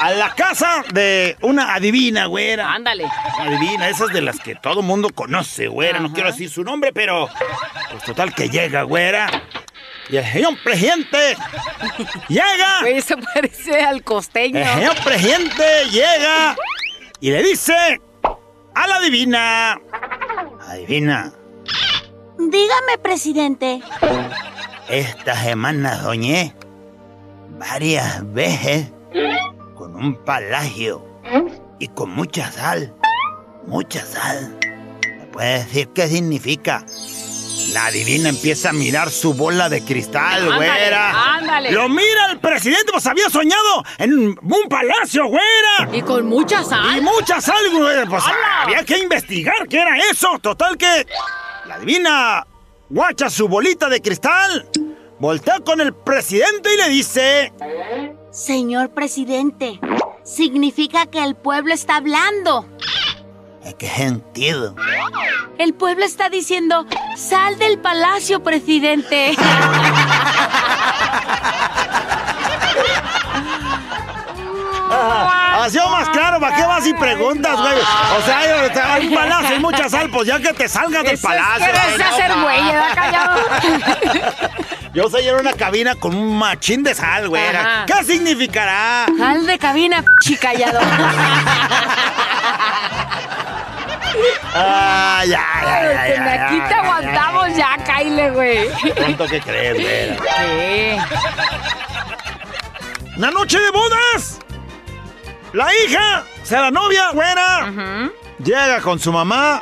a 0.00 0.10
la 0.12 0.34
casa 0.36 0.84
de 0.92 1.36
una 1.40 1.74
adivina, 1.74 2.26
güera. 2.26 2.72
Ándale. 2.74 3.06
Adivina, 3.40 3.88
esas 3.88 4.12
de 4.12 4.20
las 4.22 4.38
que 4.38 4.54
todo 4.54 4.82
mundo 4.82 5.08
conoce, 5.12 5.66
güera. 5.66 5.98
No 5.98 6.12
quiero 6.12 6.30
decir 6.30 6.48
su 6.48 6.62
nombre, 6.62 6.92
pero. 6.92 7.28
Pues 7.90 8.04
total 8.04 8.32
que 8.34 8.48
llega, 8.50 8.82
güera. 8.82 9.28
Y 10.10 10.16
el 10.16 10.24
señor 10.24 10.54
presidente 10.64 11.36
llega. 12.28 12.80
Güey, 12.80 13.02
se 13.02 13.16
parece 13.16 13.80
al 13.82 14.02
costeño. 14.02 14.58
El 14.58 14.66
señor 14.66 14.96
presidente 15.04 15.64
llega 15.90 16.56
y 17.20 17.30
le 17.30 17.42
dice 17.42 18.00
a 18.74 18.86
la 18.86 18.96
adivina. 18.96 19.78
Adivina, 20.66 21.32
Dígame, 22.38 22.98
presidente. 23.02 23.82
esta 24.88 25.34
semana 25.42 26.00
soñé 26.02 26.54
varias 27.58 28.32
veces 28.32 28.86
con 29.74 29.96
un 29.96 30.14
palacio 30.24 31.04
y 31.78 31.88
con 31.88 32.10
mucha 32.10 32.50
sal. 32.52 32.94
Mucha 33.66 34.04
sal. 34.06 34.56
¿Me 35.18 35.26
puede 35.26 35.58
decir 35.64 35.88
qué 35.88 36.06
significa? 36.08 36.84
La 37.72 37.86
adivina 37.86 38.28
empieza 38.30 38.70
a 38.70 38.72
mirar 38.72 39.10
su 39.10 39.34
bola 39.34 39.68
de 39.68 39.84
cristal, 39.84 40.42
Ándale, 40.42 40.56
güera. 40.56 41.34
ándale. 41.34 41.72
Lo 41.72 41.88
mira 41.88 42.30
el 42.30 42.38
presidente, 42.40 42.90
pues 42.92 43.06
había 43.06 43.28
soñado 43.28 43.84
en 43.98 44.12
un 44.28 44.68
palacio, 44.68 45.26
güera. 45.26 45.88
Y 45.92 46.02
con 46.02 46.26
mucha 46.26 46.62
Y 46.62 46.64
sal. 46.64 47.02
mucha 47.02 47.40
sal, 47.40 47.62
güey. 47.72 48.06
Pues 48.06 48.24
¡Hala! 48.24 48.62
había 48.62 48.84
que 48.84 48.98
investigar 48.98 49.68
qué 49.68 49.80
era 49.80 49.96
eso. 50.10 50.38
Total 50.40 50.76
que 50.78 51.06
la 51.66 51.74
adivina 51.74 52.46
guacha 52.88 53.28
su 53.28 53.48
bolita 53.48 53.88
de 53.90 54.00
cristal, 54.00 54.66
voltea 55.18 55.60
con 55.60 55.80
el 55.80 55.94
presidente 55.94 56.72
y 56.72 56.76
le 56.78 56.88
dice... 56.88 57.52
Señor 58.30 58.90
presidente, 58.90 59.78
significa 60.24 61.06
que 61.06 61.22
el 61.22 61.34
pueblo 61.34 61.74
está 61.74 61.96
hablando. 61.96 62.66
¿En 63.68 63.76
qué 63.76 63.86
sentido? 63.86 64.74
El 65.58 65.74
pueblo 65.74 66.06
está 66.06 66.30
diciendo, 66.30 66.86
sal 67.18 67.58
del 67.58 67.78
palacio, 67.78 68.42
presidente. 68.42 69.36
Ha 74.90 75.68
sido 75.70 75.88
más 75.90 76.08
claro, 76.10 76.40
¿para 76.40 76.56
qué 76.56 76.62
vas 76.64 76.86
y 76.86 76.94
preguntas, 76.94 77.56
güey? 77.58 77.72
O 77.74 78.22
sea, 78.24 78.38
hay- 78.38 78.70
hay 79.00 79.06
un 79.08 79.14
palacio 79.14 79.56
y 79.56 79.58
mucha 79.58 79.88
sal, 79.88 80.08
pues 80.10 80.26
ya 80.28 80.38
que 80.40 80.52
te 80.52 80.68
salgas 80.68 81.02
del 81.04 81.14
es 81.14 81.20
palacio. 81.20 81.66
güey, 81.66 81.98
no 81.98 82.04
hacer 82.04 82.32
güey, 82.40 82.60
mames. 82.60 82.72
¿verdad, 82.74 82.94
callado? 82.94 83.40
Yo 84.94 85.10
soy 85.10 85.28
en 85.28 85.34
una 85.36 85.52
cabina 85.52 85.94
con 85.96 86.14
un 86.14 86.38
machín 86.38 86.82
de 86.82 86.94
sal, 86.94 87.28
güey. 87.28 87.46
Ajá. 87.54 87.84
¿Qué 87.86 88.04
significará? 88.04 89.04
Al 89.04 89.46
de 89.46 89.58
cabina, 89.58 90.02
chicallado. 90.22 90.80
Ah, 94.54 95.22
ya, 95.26 95.40
ya, 95.62 95.82
ya, 95.92 96.04
Que 96.04 96.14
ya, 96.16 96.46
aquí 96.46 96.60
te 96.68 96.74
aguantamos 96.74 97.48
ya, 97.54 97.76
Kyle, 97.84 98.30
güey. 98.32 98.68
¿Cuánto 98.96 99.26
que 99.26 99.40
crees, 99.40 99.74
güey? 99.74 100.16
Sí. 100.16 100.98
¡La 103.16 103.30
noche 103.30 103.58
de 103.60 103.70
bodas! 103.70 104.38
La 105.52 105.74
hija, 105.74 106.26
o 106.42 106.46
sea, 106.46 106.62
la 106.62 106.70
novia, 106.70 107.10
güera, 107.12 108.10
llega 108.38 108.80
con 108.82 108.98
su 108.98 109.10
mamá 109.12 109.60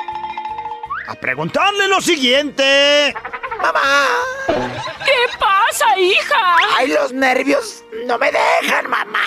a 1.07 1.15
preguntarle 1.15 1.87
lo 1.87 2.01
siguiente. 2.01 3.13
Mamá. 3.61 4.05
¿Qué 4.47 5.37
pasa, 5.39 5.97
hija? 5.97 6.57
Ay, 6.77 6.87
los 6.87 7.13
nervios 7.13 7.83
no 8.05 8.17
me 8.17 8.31
dejan, 8.31 8.89
mamá. 8.89 9.23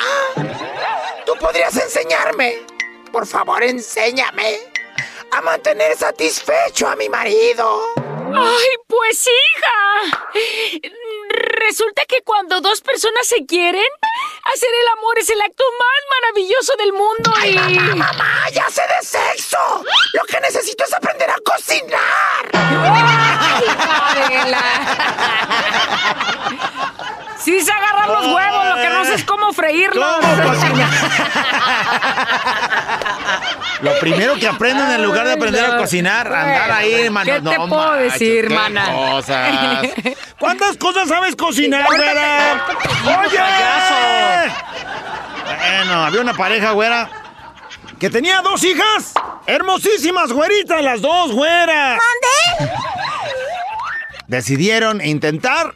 ¿Tú 1.24 1.34
podrías 1.40 1.74
enseñarme? 1.76 2.58
Por 3.10 3.26
favor, 3.26 3.62
enséñame 3.62 4.58
a 5.32 5.40
mantener 5.40 5.96
satisfecho 5.96 6.88
a 6.88 6.96
mi 6.96 7.08
marido. 7.08 7.80
Ay, 8.36 8.68
pues 8.86 9.26
hija. 9.26 10.18
Resulta 11.66 12.02
que 12.06 12.22
cuando 12.22 12.60
dos 12.60 12.80
personas 12.82 13.26
se 13.26 13.46
quieren, 13.46 13.86
hacer 14.44 14.70
el 14.83 14.88
amor 14.98 15.18
es 15.18 15.29
el 15.31 15.40
acto 15.40 15.64
más 15.79 16.20
maravilloso 16.20 16.72
del 16.79 16.92
mundo 16.92 17.33
Ay, 17.37 17.53
y... 17.53 17.55
mamá, 17.79 18.12
mamá, 18.12 18.48
ya 18.53 18.68
sé 18.70 18.83
de 18.83 19.07
sexo. 19.07 19.85
Lo 20.12 20.22
que 20.24 20.40
necesito 20.40 20.85
es 20.85 20.92
aprender 20.92 21.31
a 21.31 21.37
cocinar. 21.44 22.50
Sí 27.50 27.60
se 27.62 27.72
agarran 27.72 28.12
los 28.12 28.26
huevos, 28.32 28.66
lo 28.68 28.74
que 28.76 28.88
no 28.90 29.04
sé 29.04 29.14
es 29.14 29.24
cómo 29.24 29.52
freírlos. 29.52 30.16
Lo 33.80 33.98
primero 33.98 34.34
que 34.34 34.46
aprenden 34.46 34.90
en 34.90 35.02
lugar 35.02 35.26
de 35.26 35.32
aprender 35.32 35.64
a 35.64 35.78
cocinar, 35.78 36.26
andar 36.32 36.70
ahí, 36.70 37.08
mano. 37.08 37.24
¿Qué 37.24 37.40
te 37.40 37.58
no 37.58 37.66
puedo 37.66 37.92
decir, 37.94 38.48
qué 38.48 38.54
mana? 38.54 38.92
cosas. 38.92 39.86
¿Cuántas 40.38 40.76
cosas 40.76 41.08
sabes 41.08 41.34
cocinar, 41.34 41.86
güera? 41.86 42.66
¡Oye! 43.22 44.52
Bueno, 45.44 46.04
había 46.04 46.20
una 46.20 46.34
pareja, 46.34 46.72
güera, 46.72 47.08
que 47.98 48.10
tenía 48.10 48.42
dos 48.42 48.62
hijas. 48.64 49.14
Hermosísimas, 49.46 50.30
güeritas, 50.30 50.82
las 50.82 51.00
dos, 51.00 51.32
güeras. 51.32 51.98
¿Dónde? 52.58 52.72
Decidieron 54.30 55.04
intentar 55.04 55.74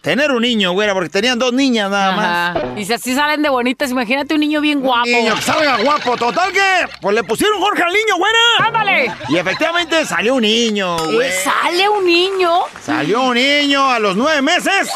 tener 0.00 0.30
un 0.30 0.42
niño, 0.42 0.70
güera, 0.70 0.94
porque 0.94 1.08
tenían 1.08 1.40
dos 1.40 1.52
niñas 1.52 1.90
nada 1.90 2.12
más. 2.12 2.56
Ajá. 2.56 2.78
Y 2.78 2.84
si 2.84 2.92
así 2.92 3.16
salen 3.16 3.42
de 3.42 3.48
bonitas, 3.48 3.90
imagínate 3.90 4.32
un 4.32 4.38
niño 4.38 4.60
bien 4.60 4.78
guapo. 4.78 5.08
Niño, 5.08 5.34
que 5.34 5.42
salga 5.42 5.78
guapo. 5.78 6.16
Total 6.16 6.52
que, 6.52 6.86
pues 7.00 7.16
le 7.16 7.24
pusieron 7.24 7.58
Jorge 7.58 7.82
al 7.82 7.92
niño, 7.92 8.16
güera. 8.16 8.38
¡Ándale! 8.60 9.12
Y 9.28 9.38
efectivamente 9.38 10.06
salió 10.06 10.36
un 10.36 10.42
niño, 10.42 10.96
güey. 10.96 11.28
¿Y 11.28 11.32
sale 11.32 11.88
un 11.88 12.06
niño? 12.06 12.60
Salió 12.80 13.22
un 13.22 13.34
niño 13.34 13.90
a 13.90 13.98
los 13.98 14.16
nueve 14.16 14.40
meses. 14.40 14.88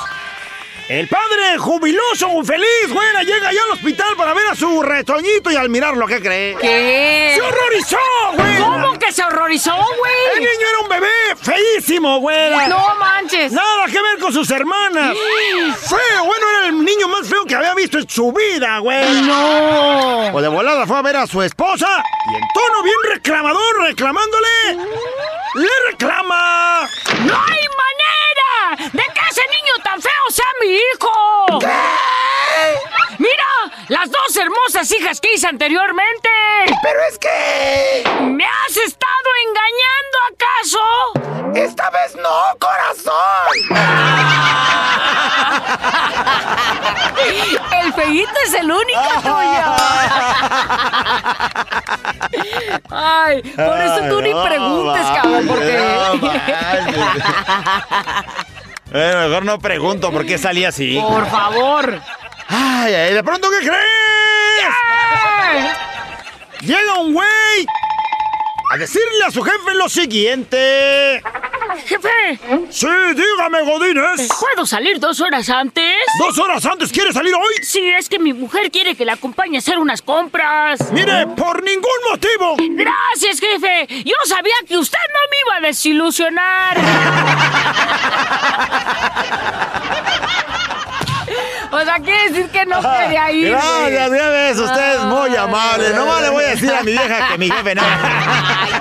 El 0.90 1.06
padre 1.06 1.56
jubiloso, 1.56 2.42
feliz, 2.42 2.92
güera, 2.92 3.22
llega 3.22 3.52
ya 3.52 3.62
al 3.62 3.70
hospital 3.70 4.16
para 4.16 4.34
ver 4.34 4.48
a 4.48 4.56
su 4.56 4.82
retoñito 4.82 5.48
y 5.52 5.54
al 5.54 5.68
mirarlo, 5.68 6.04
¿qué 6.04 6.20
cree? 6.20 6.56
¿Qué? 6.60 7.34
¡Se 7.36 7.40
horrorizó, 7.40 7.96
güey! 8.34 8.58
¿Cómo 8.58 8.98
que 8.98 9.12
se 9.12 9.22
horrorizó, 9.22 9.70
El 9.70 9.98
güey? 9.98 10.40
niño 10.50 10.66
era 10.68 10.78
un 10.80 10.88
bebé 10.88 11.08
feísimo, 11.40 12.18
güera. 12.18 12.66
No 12.66 12.96
manches. 12.98 13.52
Nada 13.52 13.86
que 13.86 14.02
ver 14.02 14.18
con 14.18 14.32
sus 14.32 14.50
hermanas. 14.50 15.16
Feo, 15.88 16.24
bueno, 16.24 16.46
era 16.58 16.66
el 16.70 16.84
niño 16.84 17.06
más 17.06 17.28
feo 17.28 17.44
que 17.44 17.54
había 17.54 17.74
visto 17.74 17.98
en 17.98 18.10
su 18.10 18.32
vida, 18.32 18.78
güey. 18.80 19.22
No. 19.22 20.30
Pues 20.32 20.42
de 20.42 20.48
volada 20.48 20.88
fue 20.88 20.98
a 20.98 21.02
ver 21.02 21.16
a 21.18 21.26
su 21.28 21.40
esposa 21.40 22.02
y 22.32 22.34
en 22.34 22.42
tono 22.52 22.82
bien 22.82 22.96
reclamador, 23.10 23.82
reclamándole, 23.82 24.48
le 25.54 25.68
reclama. 25.92 26.80
¡No 27.20 27.32
hay 27.34 27.64
manera 27.78 28.19
de 28.76 29.02
que 29.02 29.20
ese 29.30 29.42
niño 29.42 29.74
tan 29.82 30.00
feo 30.00 30.30
sea 30.30 30.46
mi 30.60 30.76
hijo! 30.76 31.58
Mira, 33.18 33.70
las 33.88 34.10
dos 34.10 34.36
hermosas 34.36 34.90
hijas 34.92 35.20
que 35.20 35.34
hice 35.34 35.48
anteriormente. 35.48 36.28
Pero 36.82 37.00
es 37.10 37.18
que... 37.18 38.04
¿Me 38.22 38.44
has 38.44 38.76
estado 38.76 39.30
engañando 39.46 40.18
acaso? 40.32 40.80
Esta 41.54 41.90
vez 41.90 42.14
no, 42.16 42.56
corazón. 42.58 43.14
El 47.72 47.92
feíto 47.92 48.32
es 48.46 48.54
el 48.54 48.70
único 48.70 49.12
tuyo. 49.22 49.76
Ay, 52.90 53.42
por 53.42 53.80
eso 53.80 54.08
tú 54.08 54.20
ni 54.22 54.32
preguntes, 54.32 55.06
cabrón, 55.06 55.46
porque... 55.46 55.78
Eh, 58.92 59.14
mejor 59.28 59.44
no 59.44 59.58
pregunto 59.58 60.10
por 60.10 60.26
qué 60.26 60.36
salí 60.38 60.64
así. 60.64 60.98
Por 61.00 61.26
favor. 61.28 62.00
Ay, 62.48 62.94
ay, 62.94 63.14
de 63.14 63.22
pronto, 63.22 63.48
¿qué 63.50 63.58
crees? 63.66 63.84
Llega 66.62 66.98
un 66.98 67.14
güey 67.14 67.66
a 68.72 68.76
decirle 68.76 69.24
a 69.26 69.30
su 69.30 69.42
jefe 69.42 69.74
lo 69.74 69.88
siguiente. 69.88 71.22
Jefe, 71.86 72.38
Sí, 72.70 72.86
dígame, 73.14 73.62
Godínez. 73.62 74.28
¿puedo 74.40 74.66
salir 74.66 74.98
dos 74.98 75.20
horas 75.20 75.48
antes? 75.50 75.96
¿Dos 76.18 76.38
horas 76.38 76.64
antes 76.66 76.90
quiere 76.92 77.12
salir 77.12 77.34
hoy? 77.34 77.54
Sí, 77.62 77.88
es 77.90 78.08
que 78.08 78.18
mi 78.18 78.32
mujer 78.32 78.70
quiere 78.70 78.94
que 78.94 79.04
la 79.04 79.12
acompañe 79.14 79.56
a 79.56 79.60
hacer 79.60 79.78
unas 79.78 80.02
compras. 80.02 80.90
Mire, 80.92 81.26
por 81.28 81.62
ningún 81.62 81.90
motivo. 82.10 82.56
Gracias, 82.70 83.40
jefe. 83.40 83.86
Yo 84.04 84.14
sabía 84.26 84.54
que 84.66 84.76
usted 84.78 84.98
no 84.98 85.20
me 85.30 85.36
iba 85.46 85.56
a 85.56 85.60
desilusionar. 85.68 86.76
O 91.72 91.80
sea, 91.84 91.94
quiere 92.00 92.28
decir 92.30 92.48
que 92.50 92.66
no 92.66 92.80
quería 92.80 93.30
ir. 93.30 93.50
Gracias, 93.50 93.90
ya 94.10 94.28
ves, 94.28 94.58
usted 94.58 94.94
es 94.96 95.02
muy 95.04 95.36
amable. 95.36 95.90
Nomás 95.90 96.22
le 96.22 96.30
voy 96.30 96.42
a 96.44 96.48
decir 96.48 96.72
a 96.74 96.82
mi 96.82 96.90
vieja 96.92 97.28
que 97.28 97.38
mi 97.38 97.48
jefe 97.50 97.74
no. 97.76 97.82
Ay, 97.82 98.72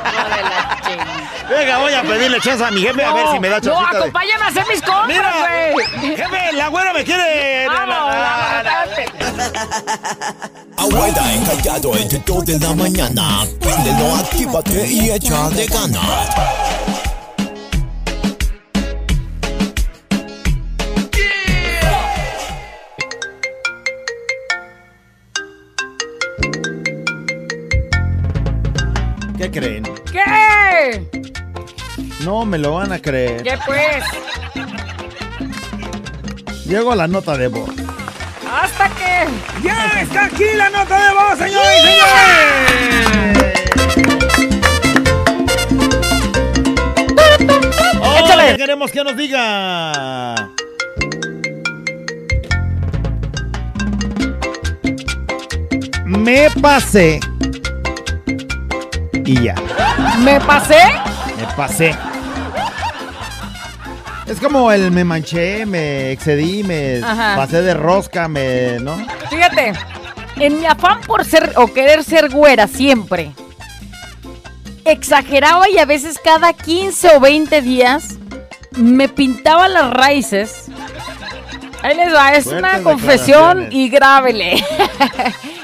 Venga, 1.49 1.78
voy 1.80 1.93
a 1.93 2.02
pedirle 2.04 2.39
chance 2.41 2.63
a 2.63 2.71
mi 2.71 2.82
jefe 2.82 3.04
a 3.04 3.13
ver 3.13 3.28
si 3.32 3.39
me 3.39 3.49
da 3.49 3.60
No, 3.60 3.62
chancita 3.62 3.91
de... 3.91 3.97
acompáñame 3.97 4.43
a 4.43 4.47
hacer 4.47 4.65
mis 4.67 4.82
compras, 4.82 5.08
Mira, 5.08 5.34
güey. 5.71 6.15
jefe, 6.15 6.54
la 6.54 6.67
güera 6.67 6.94
me 6.94 7.04
quiere... 7.04 7.65
Abuela 10.77 11.33
encallado 11.33 11.98
entre 11.98 12.19
2 12.19 12.46
de 12.46 12.60
la 12.60 12.73
mañana. 12.73 13.46
Préndelo, 13.60 14.15
actívate 14.15 14.87
y 14.87 15.12
echa 15.12 15.50
de 15.50 15.65
ganas. 15.65 16.29
¿Qué 29.52 29.60
creen? 29.60 29.83
¿Qué? 30.12 31.08
No 32.23 32.45
me 32.45 32.60
lo 32.60 32.75
van 32.75 32.91
a 32.91 33.00
creer. 33.00 33.41
¿Qué 33.41 33.58
pues? 33.65 34.04
Llego 36.65 36.91
a 36.91 36.95
la 36.95 37.08
nota 37.08 37.35
de 37.35 37.47
voz. 37.47 37.71
Hasta 38.52 38.89
que... 38.89 39.25
¡Ya 39.63 40.02
está 40.02 40.25
aquí 40.25 40.43
la 40.56 40.69
nota 40.69 41.04
de 41.04 41.13
voz, 41.15 41.39
señores 41.39 41.79
y 41.79 41.81
señores! 41.87 42.60
Échale. 48.19 48.56
queremos 48.56 48.91
que 48.91 49.04
nos 49.04 49.17
diga. 49.17 50.35
Me 56.06 56.52
pasé. 56.62 57.19
Y 59.25 59.43
ya, 59.43 59.55
¿Me 60.19 60.39
pasé? 60.41 60.79
me 61.37 61.45
pasé. 61.55 61.95
Es 64.25 64.39
como 64.39 64.71
el 64.71 64.91
me 64.91 65.03
manché, 65.03 65.65
me 65.65 66.11
excedí, 66.11 66.63
me 66.63 67.01
Ajá. 67.03 67.35
pasé 67.35 67.61
de 67.61 67.73
rosca, 67.73 68.27
me. 68.27 68.77
¿No? 68.79 68.95
Fíjate, 69.29 69.73
en 70.37 70.59
mi 70.59 70.65
afán 70.65 71.01
por 71.01 71.25
ser 71.25 71.53
o 71.55 71.67
querer 71.73 72.03
ser 72.03 72.29
güera 72.29 72.67
siempre, 72.67 73.31
exageraba 74.85 75.67
y 75.69 75.77
a 75.79 75.85
veces 75.85 76.19
cada 76.23 76.53
15 76.53 77.15
o 77.15 77.19
20 77.19 77.61
días 77.61 78.17
me 78.77 79.09
pintaba 79.09 79.67
las 79.67 79.91
raíces. 79.91 80.65
Ahí 81.81 81.95
les 81.95 82.13
va, 82.13 82.33
es 82.35 82.43
Fuertes 82.43 82.59
una 82.73 82.83
confesión 82.83 83.67
y 83.71 83.89
grábele. 83.89 84.63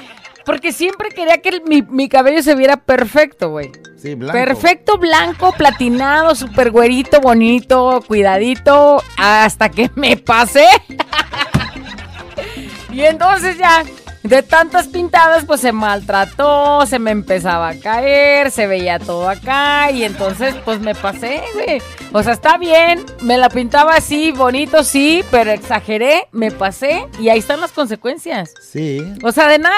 Porque 0.46 0.72
siempre 0.72 1.10
quería 1.10 1.40
que 1.40 1.50
el- 1.50 1.64
mi, 1.64 1.82
mi 1.82 2.08
cabello 2.08 2.42
se 2.44 2.56
viera 2.56 2.78
perfecto, 2.78 3.50
güey. 3.50 3.72
Sí, 3.98 4.16
blanco. 4.16 4.34
Perfecto, 4.34 4.98
blanco, 4.98 5.52
platinado, 5.54 6.36
súper 6.36 6.72
güerito, 6.72 7.20
bonito, 7.22 8.04
cuidadito, 8.08 9.02
hasta 9.18 9.70
que 9.70 9.90
me 9.96 10.18
pasé. 10.18 10.68
y 12.92 13.02
entonces 13.02 13.58
ya, 13.58 13.84
de 14.28 14.42
tantas 14.42 14.88
pintadas, 14.88 15.46
pues 15.46 15.62
se 15.62 15.72
maltrató, 15.72 16.86
se 16.86 16.98
me 16.98 17.12
empezaba 17.12 17.70
a 17.70 17.80
caer, 17.80 18.50
se 18.50 18.66
veía 18.66 18.98
todo 18.98 19.30
acá, 19.30 19.92
y 19.92 20.04
entonces 20.04 20.56
pues 20.66 20.80
me 20.80 20.96
pasé, 20.96 21.44
güey. 21.54 21.82
O 22.12 22.24
sea, 22.24 22.34
está 22.34 22.58
bien, 22.58 23.06
me 23.22 23.38
la 23.38 23.50
pintaba 23.50 23.94
así, 23.94 24.32
bonito, 24.32 24.84
sí, 24.84 25.24
pero 25.30 25.52
exageré, 25.52 26.28
me 26.32 26.50
pasé, 26.50 27.08
y 27.20 27.30
ahí 27.30 27.40
están 27.40 27.62
las 27.62 27.72
consecuencias. 27.72 28.54
Sí. 28.62 29.06
O 29.22 29.32
sea, 29.32 29.48
de 29.48 29.60
nada. 29.60 29.76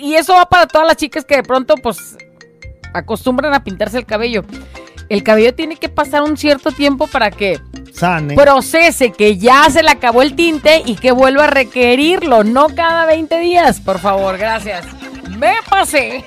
Y 0.00 0.14
eso 0.14 0.34
va 0.34 0.46
para 0.46 0.66
todas 0.66 0.86
las 0.86 0.96
chicas 0.96 1.24
que 1.24 1.36
de 1.36 1.42
pronto, 1.42 1.74
pues, 1.76 2.16
acostumbran 2.94 3.52
a 3.54 3.64
pintarse 3.64 3.98
el 3.98 4.06
cabello. 4.06 4.44
El 5.08 5.22
cabello 5.22 5.54
tiene 5.54 5.76
que 5.76 5.88
pasar 5.88 6.22
un 6.22 6.36
cierto 6.36 6.70
tiempo 6.70 7.06
para 7.06 7.30
que 7.30 7.60
Sane. 7.92 8.34
procese 8.34 9.12
que 9.12 9.36
ya 9.36 9.68
se 9.70 9.82
le 9.82 9.90
acabó 9.90 10.22
el 10.22 10.34
tinte 10.34 10.82
y 10.84 10.96
que 10.96 11.12
vuelva 11.12 11.44
a 11.44 11.48
requerirlo, 11.48 12.44
no 12.44 12.68
cada 12.68 13.06
20 13.06 13.38
días, 13.40 13.80
por 13.80 13.98
favor, 13.98 14.38
gracias. 14.38 14.84
Me 15.38 15.54
pasé 15.68 16.24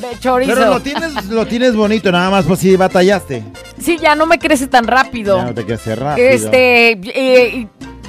de 0.00 0.18
chorizo. 0.20 0.54
Pero 0.54 0.70
lo 0.70 0.80
tienes, 0.80 1.24
lo 1.26 1.46
tienes 1.46 1.74
bonito, 1.74 2.10
nada 2.12 2.30
más 2.30 2.44
pues 2.44 2.60
sí 2.60 2.76
batallaste. 2.76 3.44
Sí, 3.80 3.98
ya 3.98 4.14
no 4.14 4.26
me 4.26 4.38
crece 4.38 4.66
tan 4.66 4.86
rápido. 4.86 5.36
Ya 5.38 5.44
no 5.44 5.54
te 5.54 5.64
crece 5.64 5.94
rápido. 5.94 6.28
Este, 6.28 6.90
eh, 6.90 7.68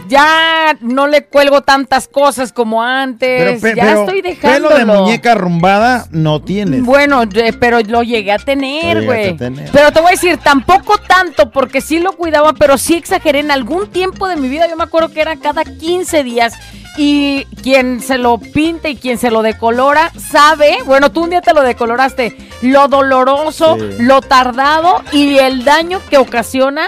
ya 0.10 0.76
no 0.82 1.07
le 1.07 1.24
cuelgo 1.26 1.62
tantas 1.62 2.07
cosas 2.07 2.51
como 2.51 2.84
antes. 2.84 3.62
pe- 3.62 3.76
ya 3.76 3.93
estoy 4.01 4.22
dejándolo. 4.22 4.76
pelo 4.76 4.78
de 4.80 4.86
muñeca 4.99 5.32
arrumbada 5.34 6.07
no 6.12 6.41
tienes. 6.41 6.84
Bueno, 6.84 7.22
pero 7.60 7.80
lo 7.82 8.03
llegué 8.03 8.32
a 8.32 8.39
tener, 8.39 9.05
güey. 9.05 9.38
Pero 9.38 9.91
te 9.93 9.99
voy 10.01 10.10
a 10.10 10.12
decir, 10.12 10.38
tampoco 10.38 10.97
tanto, 10.97 11.51
porque 11.51 11.80
sí 11.82 11.99
lo 11.99 12.14
cuidaba, 12.14 12.53
pero 12.53 12.78
sí 12.78 12.95
exageré 12.95 13.39
en 13.39 13.51
algún 13.51 13.88
tiempo 13.88 14.28
de 14.28 14.36
mi 14.36 14.49
vida. 14.49 14.68
Yo 14.68 14.76
me 14.76 14.84
acuerdo 14.84 15.10
que 15.14 15.22
era 15.22 15.36
cada 15.38 15.64
15 15.64 16.24
días. 16.24 16.53
Y 16.97 17.45
quien 17.64 18.01
se 18.01 18.18
lo 18.18 18.39
pinta 18.39 18.89
y 18.89 18.97
quien 18.97 19.18
se 19.18 19.32
lo 19.32 19.41
decolora 19.41 20.12
sabe, 20.20 20.80
bueno, 20.86 21.12
tú 21.12 21.24
un 21.24 21.30
día 21.30 21.39
te 21.39 21.53
lo 21.53 21.62
decoloraste, 21.62 22.36
lo 22.64 22.88
doloroso, 22.89 23.78
Sí. 23.80 24.03
lo 24.03 24.20
tardado 24.22 25.01
y 25.14 25.38
el 25.38 25.64
daño 25.64 26.01
que 26.10 26.18
ocasiona 26.18 26.88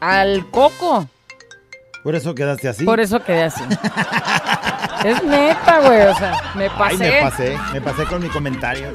al 0.00 0.44
coco. 0.50 1.06
Por 2.02 2.14
eso 2.14 2.34
quedaste 2.34 2.68
así. 2.68 2.84
Por 2.84 3.00
eso 3.00 3.22
quedé 3.22 3.44
así. 3.44 3.62
es 5.04 5.22
neta, 5.22 5.80
güey, 5.80 6.02
o 6.02 6.16
sea, 6.16 6.52
me 6.54 6.70
pasé. 6.70 7.04
Ay, 7.04 7.10
me 7.10 7.20
pasé, 7.22 7.58
me 7.72 7.80
pasé 7.80 8.04
con 8.04 8.22
mi 8.22 8.28
comentario. 8.28 8.88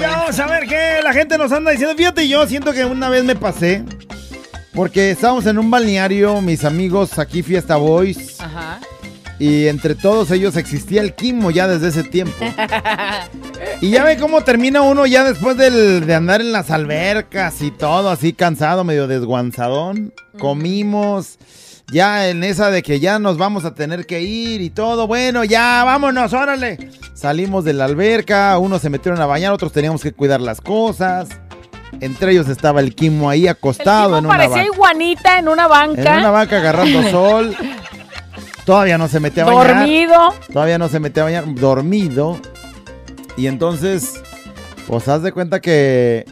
Ya 0.00 0.10
vamos 0.10 0.38
a 0.38 0.46
ver 0.46 0.66
qué 0.66 1.00
la 1.02 1.12
gente 1.12 1.38
nos 1.38 1.52
anda 1.52 1.70
diciendo. 1.70 1.94
Fíjate, 1.96 2.26
yo 2.28 2.46
siento 2.46 2.72
que 2.72 2.84
una 2.84 3.08
vez 3.08 3.24
me 3.24 3.36
pasé. 3.36 3.84
Porque 4.74 5.10
estábamos 5.10 5.46
en 5.46 5.58
un 5.58 5.70
balneario, 5.70 6.42
mis 6.42 6.64
amigos 6.64 7.18
aquí, 7.18 7.42
Fiesta 7.42 7.76
Boys. 7.76 8.38
Ajá. 8.40 8.78
Y 9.38 9.66
entre 9.68 9.94
todos 9.94 10.30
ellos 10.30 10.56
existía 10.56 11.02
el 11.02 11.14
quimo 11.14 11.50
ya 11.50 11.68
desde 11.68 11.88
ese 11.88 12.04
tiempo. 12.04 12.44
Y 13.82 13.90
ya 13.90 14.02
ve 14.04 14.16
cómo 14.16 14.40
termina 14.42 14.80
uno 14.80 15.04
ya 15.06 15.24
después 15.24 15.56
del- 15.58 16.06
de 16.06 16.14
andar 16.14 16.40
en 16.40 16.52
las 16.52 16.70
albercas 16.70 17.60
y 17.60 17.70
todo, 17.70 18.08
así 18.10 18.32
cansado, 18.32 18.82
medio 18.84 19.06
desguanzadón. 19.06 20.14
Comimos, 20.38 21.38
ya 21.92 22.28
en 22.30 22.44
esa 22.44 22.70
de 22.70 22.82
que 22.82 22.98
ya 22.98 23.18
nos 23.18 23.36
vamos 23.36 23.66
a 23.66 23.74
tener 23.74 24.06
que 24.06 24.22
ir 24.22 24.62
y 24.62 24.70
todo. 24.70 25.06
Bueno, 25.06 25.44
ya 25.44 25.82
vámonos, 25.84 26.32
órale. 26.32 26.90
Salimos 27.14 27.64
de 27.64 27.74
la 27.74 27.84
alberca, 27.84 28.56
unos 28.58 28.80
se 28.80 28.88
metieron 28.90 29.20
a 29.20 29.26
bañar, 29.26 29.52
otros 29.52 29.70
teníamos 29.72 30.02
que 30.02 30.12
cuidar 30.12 30.40
las 30.40 30.62
cosas. 30.62 31.28
Entre 32.00 32.32
ellos 32.32 32.48
estaba 32.48 32.80
el 32.80 32.94
quimo 32.94 33.30
ahí 33.30 33.48
acostado 33.48 34.18
en 34.18 34.26
una 34.26 34.36
Parecía 34.36 34.56
banca. 34.62 34.74
iguanita 34.74 35.38
en 35.38 35.48
una 35.48 35.66
banca. 35.66 36.12
En 36.14 36.18
una 36.20 36.30
banca 36.30 36.56
agarrando 36.58 37.10
sol. 37.10 37.54
Todavía 38.66 38.98
no 38.98 39.08
se 39.08 39.20
metía 39.20 39.44
a 39.44 39.46
bañar. 39.46 39.76
Dormido. 39.78 40.34
Todavía 40.52 40.76
no 40.76 40.88
se 40.88 41.00
metía 41.00 41.22
a 41.22 41.26
bañar. 41.26 41.54
Dormido. 41.54 42.36
Y 43.36 43.46
entonces, 43.46 44.20
pues 44.88 45.06
haz 45.08 45.22
de 45.22 45.30
cuenta 45.32 45.60
que 45.60 46.26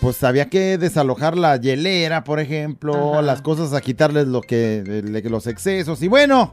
pues 0.00 0.22
había 0.22 0.48
que 0.48 0.78
desalojar 0.78 1.36
la 1.36 1.56
hielera, 1.56 2.22
por 2.22 2.38
ejemplo, 2.38 3.20
las 3.22 3.42
cosas 3.42 3.72
a 3.72 3.80
quitarles 3.80 4.26
lo 4.28 4.42
que 4.42 5.02
los 5.28 5.46
excesos. 5.46 6.02
Y 6.02 6.08
bueno, 6.08 6.50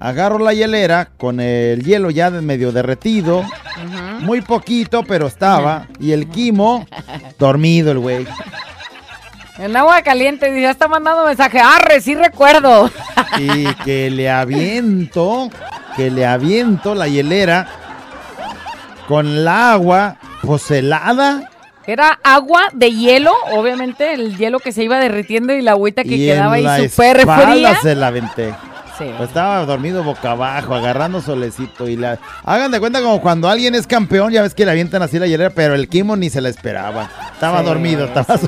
agarro 0.00 0.38
la 0.38 0.54
hielera 0.54 1.10
con 1.16 1.40
el 1.40 1.82
hielo 1.84 2.10
ya 2.10 2.30
medio 2.30 2.72
derretido. 2.72 3.44
Muy 4.20 4.40
poquito, 4.40 5.04
pero 5.04 5.26
estaba. 5.26 5.86
Y 6.00 6.12
el 6.12 6.28
quimo, 6.28 6.86
dormido 7.38 7.92
el 7.92 7.98
güey. 7.98 8.26
En 9.58 9.76
agua 9.76 10.02
caliente, 10.02 10.46
dice, 10.50 10.62
ya 10.62 10.70
está 10.70 10.88
mandando 10.88 11.26
mensaje. 11.26 11.60
Arre, 11.60 12.00
sí 12.00 12.14
recuerdo. 12.14 12.90
y 13.38 13.66
que 13.84 14.10
le 14.10 14.30
aviento, 14.30 15.50
que 15.96 16.10
le 16.10 16.26
aviento 16.26 16.94
la 16.94 17.06
hielera 17.08 17.66
con 19.06 19.26
el 19.26 19.46
agua 19.48 20.16
pues 20.42 20.70
helada 20.70 21.50
Era 21.86 22.18
agua 22.24 22.62
de 22.72 22.92
hielo, 22.92 23.32
obviamente, 23.52 24.14
el 24.14 24.36
hielo 24.38 24.58
que 24.58 24.72
se 24.72 24.84
iba 24.84 24.98
derritiendo 24.98 25.52
y 25.52 25.60
la 25.62 25.72
agüita 25.72 26.02
que 26.02 26.16
y 26.16 26.26
quedaba 26.26 26.56
en 26.58 26.64
la 26.64 26.74
ahí 26.74 26.88
súper 26.88 27.20
fría. 27.20 27.76
se 27.82 27.94
la 27.94 28.06
aventé. 28.08 28.54
Sí. 28.98 29.04
Pues 29.16 29.28
estaba 29.30 29.64
dormido 29.64 30.02
boca 30.04 30.32
abajo, 30.32 30.74
agarrando 30.74 31.20
solecito 31.22 31.88
y 31.88 31.96
la... 31.96 32.18
Hagan 32.44 32.70
de 32.70 32.78
cuenta 32.78 33.00
como 33.00 33.20
cuando 33.20 33.48
alguien 33.48 33.74
es 33.74 33.86
campeón, 33.86 34.32
ya 34.32 34.42
ves 34.42 34.54
que 34.54 34.64
le 34.64 34.70
avientan 34.70 35.02
así 35.02 35.18
la 35.18 35.26
hielera, 35.26 35.50
pero 35.50 35.74
el 35.74 35.88
Kimo 35.88 36.14
ni 36.14 36.28
se 36.30 36.40
la 36.40 36.48
esperaba. 36.50 37.08
Estaba 37.32 37.60
Sí, 37.60 37.64
dormido, 37.66 38.04
estaba 38.04 38.36
sí. 38.38 38.46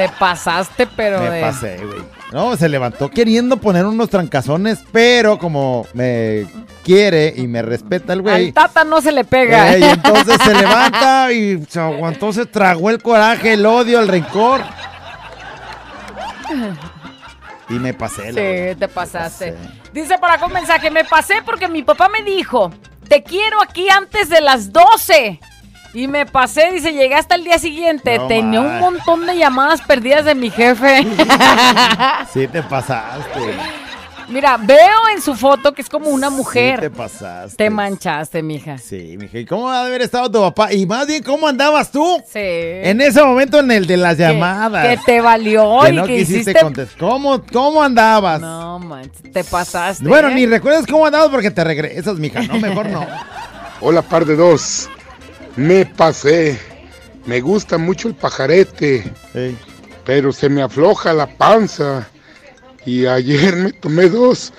Te 0.00 0.08
pasaste, 0.18 0.86
pero 0.96 1.20
Me 1.20 1.28
de... 1.28 1.40
pasé, 1.42 1.76
güey. 1.76 2.02
No, 2.32 2.56
se 2.56 2.70
levantó 2.70 3.10
queriendo 3.10 3.58
poner 3.58 3.84
unos 3.84 4.08
trancazones, 4.08 4.78
pero 4.92 5.38
como 5.38 5.86
me 5.92 6.46
quiere 6.82 7.34
y 7.36 7.46
me 7.46 7.60
respeta 7.60 8.14
el 8.14 8.22
güey. 8.22 8.46
Al 8.46 8.54
tata 8.54 8.82
no 8.82 9.02
se 9.02 9.12
le 9.12 9.24
pega. 9.24 9.74
Eh, 9.74 9.80
y 9.80 9.82
entonces 9.82 10.38
se 10.42 10.54
levanta 10.58 11.30
y 11.32 11.62
se 11.68 11.80
aguantó, 11.80 12.32
se 12.32 12.46
tragó 12.46 12.88
el 12.88 13.02
coraje, 13.02 13.52
el 13.52 13.66
odio, 13.66 14.00
el 14.00 14.08
rencor. 14.08 14.62
Y 17.68 17.74
me 17.74 17.92
pasé. 17.92 18.32
la 18.32 18.40
verdad. 18.40 18.72
Sí, 18.72 18.78
te 18.78 18.88
pasaste. 18.88 19.56
Dice 19.92 20.16
por 20.16 20.30
acá 20.30 20.46
un 20.46 20.54
mensaje, 20.54 20.90
me 20.90 21.04
pasé 21.04 21.42
porque 21.44 21.68
mi 21.68 21.82
papá 21.82 22.08
me 22.08 22.22
dijo, 22.22 22.72
te 23.06 23.22
quiero 23.22 23.60
aquí 23.60 23.86
antes 23.90 24.30
de 24.30 24.40
las 24.40 24.72
12. 24.72 25.40
Y 25.92 26.06
me 26.06 26.24
pasé, 26.26 26.70
dice, 26.72 26.92
llegué 26.92 27.14
hasta 27.16 27.34
el 27.34 27.42
día 27.44 27.58
siguiente. 27.58 28.16
No 28.18 28.26
Tenía 28.28 28.60
un 28.60 28.78
montón 28.78 29.26
de 29.26 29.36
llamadas 29.36 29.80
perdidas 29.82 30.24
de 30.24 30.34
mi 30.34 30.50
jefe. 30.50 31.04
Sí, 32.32 32.46
te 32.46 32.62
pasaste. 32.62 33.40
Mira, 34.28 34.56
veo 34.56 35.08
en 35.12 35.20
su 35.20 35.34
foto 35.34 35.72
que 35.74 35.82
es 35.82 35.88
como 35.88 36.10
una 36.10 36.28
Sí, 36.30 36.36
mujer. 36.36 36.78
te 36.80 36.90
pasaste. 36.90 37.56
Te 37.56 37.68
manchaste, 37.70 38.40
mija. 38.44 38.78
Sí, 38.78 39.16
mija. 39.18 39.38
¿Y 39.38 39.44
cómo 39.44 39.68
ha 39.68 39.80
de 39.82 39.86
haber 39.88 40.02
estado 40.02 40.30
tu 40.30 40.38
papá? 40.40 40.72
Y 40.72 40.86
más 40.86 41.08
bien, 41.08 41.24
¿cómo 41.24 41.48
andabas 41.48 41.90
tú? 41.90 42.22
Sí. 42.24 42.38
En 42.38 43.00
ese 43.00 43.20
momento 43.24 43.58
en 43.58 43.72
el 43.72 43.88
de 43.88 43.96
las 43.96 44.16
llamadas. 44.16 44.86
Que 44.86 44.96
te 45.04 45.20
valió 45.20 45.80
Que 45.82 45.90
y 45.90 45.96
no 45.96 46.06
que 46.06 46.18
quisiste 46.18 46.40
hiciste... 46.50 46.60
contestar. 46.60 46.98
¿Cómo, 47.00 47.42
¿Cómo 47.52 47.82
andabas? 47.82 48.40
No, 48.40 48.78
manches, 48.78 49.32
te 49.32 49.42
pasaste. 49.42 50.06
Bueno, 50.06 50.28
¿eh? 50.28 50.34
ni 50.36 50.46
recuerdas 50.46 50.86
cómo 50.86 51.06
andabas 51.06 51.30
porque 51.30 51.50
te 51.50 51.64
regresas, 51.64 52.16
mija. 52.18 52.42
No, 52.42 52.60
mejor 52.60 52.88
no. 52.88 53.04
Hola, 53.80 54.02
par 54.02 54.24
de 54.24 54.36
dos. 54.36 54.88
Me 55.56 55.86
pasé. 55.86 56.58
Me 57.26 57.40
gusta 57.40 57.78
mucho 57.78 58.08
el 58.08 58.14
pajarete. 58.14 59.12
Pero 60.04 60.32
se 60.32 60.48
me 60.48 60.62
afloja 60.62 61.12
la 61.12 61.26
panza. 61.26 62.08
Y 62.84 63.06
ayer 63.06 63.56
me 63.56 63.72
tomé 63.72 64.08
dos. 64.08 64.52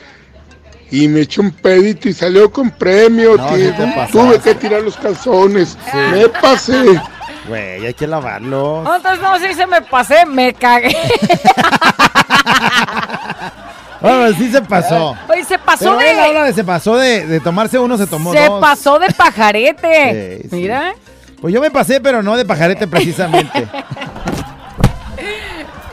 Y 0.92 1.08
me 1.08 1.22
eché 1.22 1.42
un 1.42 1.52
pedito 1.52 2.10
y 2.10 2.14
salió 2.14 2.52
con 2.52 2.70
premio. 2.70 3.38
No, 3.38 3.56
sí 3.56 3.72
pasaste. 3.78 4.12
Tuve 4.12 4.40
que 4.40 4.56
tirar 4.56 4.82
los 4.82 4.98
calzones. 4.98 5.78
Me 6.12 6.28
pasé. 6.28 7.02
Güey, 7.48 7.86
hay 7.86 7.94
que 7.94 8.06
lavarlo. 8.08 8.84
No, 8.84 8.96
entonces 8.96 9.22
no, 9.22 9.40
sí 9.40 9.54
se 9.54 9.66
me 9.66 9.82
pasé, 9.82 10.26
me 10.26 10.54
cagué. 10.54 10.96
Bueno, 14.02 14.36
sí 14.38 14.52
se 14.52 14.62
pasó. 14.62 15.16
Oye, 15.30 15.44
se 15.44 15.60
pasó 15.60 15.96
Pero 15.98 16.00
él 16.02 16.16
de... 16.16 16.22
habla 16.22 16.44
de 16.46 16.54
se 16.54 16.64
pasó 16.64 16.98
de, 16.98 17.26
de 17.28 17.40
tomarse 17.40 17.78
uno, 17.78 17.98
se 17.98 18.08
tomó 18.08 18.34
Se 18.34 18.46
dos. 18.48 18.60
pasó 18.60 18.98
de 19.00 19.08
pajarete. 19.12 20.40
Sí, 20.44 20.50
sí. 20.50 20.56
Mira. 20.56 20.94
Pues 21.40 21.54
yo 21.54 21.62
me 21.62 21.72
pasé, 21.72 22.02
pero 22.02 22.22
no 22.24 22.36
de 22.38 22.46
pajarete 22.46 22.88
precisamente. 22.88 23.68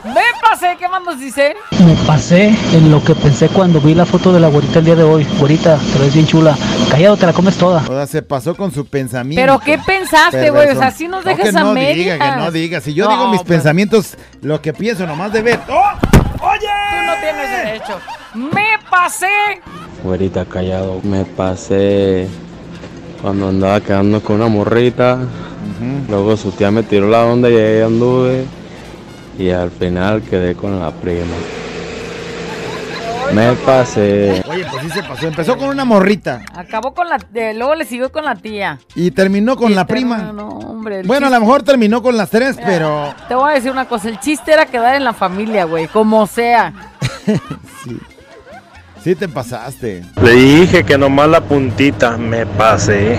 Me 0.05 0.23
pasé, 0.41 0.77
¿qué 0.79 0.89
más 0.89 1.03
nos 1.03 1.21
dice? 1.21 1.55
Me 1.85 1.95
pasé 2.07 2.49
en 2.73 2.91
lo 2.91 3.03
que 3.05 3.15
pensé 3.15 3.49
cuando 3.49 3.79
vi 3.81 3.95
la 3.95 4.07
foto 4.07 4.33
de 4.33 4.41
la 4.41 4.49
güerita 4.49 4.79
el 4.79 4.85
día 4.87 4.95
de 4.97 5.03
hoy. 5.03 5.27
Güerita, 5.39 5.79
te 5.93 5.99
ves 5.99 6.15
bien 6.15 6.27
chula. 6.27 6.57
Callado, 6.91 7.17
te 7.19 7.27
la 7.27 7.33
comes 7.35 7.57
toda. 7.59 7.83
O 7.83 7.87
sea, 7.95 8.07
se 8.07 8.23
pasó 8.23 8.55
con 8.57 8.73
su 8.73 8.87
pensamiento. 8.87 9.43
¿Pero 9.43 9.59
qué 9.59 9.79
pensaste, 9.85 10.49
güey? 10.51 10.71
O 10.71 10.79
sea, 10.79 10.91
si 10.93 11.09
nos 11.09 11.25
No, 11.25 11.31
dejas 11.31 11.51
que 11.53 11.59
a 11.59 11.63
no 11.63 11.75
medias. 11.75 11.97
diga, 11.97 12.19
que 12.37 12.41
no 12.41 12.51
diga. 12.51 12.81
Si 12.81 12.95
yo 12.95 13.05
No, 13.05 13.11
digo 13.11 13.29
mis 13.33 13.43
pensamientos, 13.43 14.15
lo 14.41 14.63
que 14.63 14.73
pienso 14.73 15.07
nomás 15.07 15.31
de 15.33 15.43
ver. 15.43 15.61
¡Oh! 15.69 15.91
Tú 16.61 17.07
no 17.07 17.15
tienes 17.21 17.51
derecho. 17.51 18.01
Me 18.35 18.67
pasé. 18.91 19.61
Güerita, 20.03 20.45
callado. 20.45 21.01
Me 21.03 21.25
pasé 21.25 22.29
cuando 23.23 23.49
andaba 23.49 23.81
quedando 23.81 24.21
con 24.23 24.37
una 24.37 24.49
morrita. 24.49 25.19
Luego 26.09 26.37
su 26.37 26.51
tía 26.53 26.71
me 26.71 26.83
tiró 26.83 27.09
la 27.09 27.25
onda 27.25 27.51
y 27.51 27.57
ahí 27.57 27.83
anduve. 27.83 28.45
Y 29.39 29.51
al 29.51 29.71
final 29.71 30.23
quedé 30.23 30.55
con 30.55 30.81
la 30.81 30.91
prima. 30.91 31.35
Me 33.33 33.53
pasé. 33.55 34.43
Oye, 34.49 34.65
pues 34.71 34.83
sí 34.83 34.91
se 34.91 35.03
pasó. 35.03 35.27
Empezó 35.27 35.57
con 35.57 35.69
una 35.69 35.85
morrita 35.85 36.43
Acabó 36.55 36.95
con 36.95 37.09
la... 37.09 37.19
eh, 37.35 37.55
luego 37.55 37.75
le 37.75 37.85
siguió 37.85 38.11
con 38.11 38.25
la 38.25 38.35
tía. 38.35 38.79
y 38.95 39.11
terminó 39.11 39.57
con 39.57 39.71
Y 39.73 39.75
la 39.75 39.85
terminó, 39.87 40.17
prima. 40.17 40.33
No, 40.33 40.49
hombre. 40.49 41.01
el 41.01 41.07
Bueno, 41.07 41.27
a 41.27 41.31
lo 41.31 41.41
mejor 41.41 41.63
terminó 41.63 42.03
con 42.03 42.17
las 42.17 42.31
tres, 42.31 42.59
pero 42.65 43.15
Te 43.29 43.35
voy 43.35 43.51
a 43.51 43.55
decir 43.55 43.71
una 43.71 43.87
cosa. 43.87 44.09
El 44.09 44.19
chiste 44.21 44.53
era 44.53 44.67
quedar 44.67 44.95
en 44.95 45.05
la 45.05 45.13
familia, 45.13 45.65
güey. 45.65 45.89
Como 45.89 46.27
sea. 46.27 46.73
sí 47.85 47.99
te 49.15 49.29
pasaste. 49.29 50.03
Le 50.23 50.33
dije 50.33 50.85
que 50.85 50.99
nomás 50.99 51.29
la 51.29 51.41
puntita 51.41 52.17
me 52.17 52.45
pasé. 52.47 53.17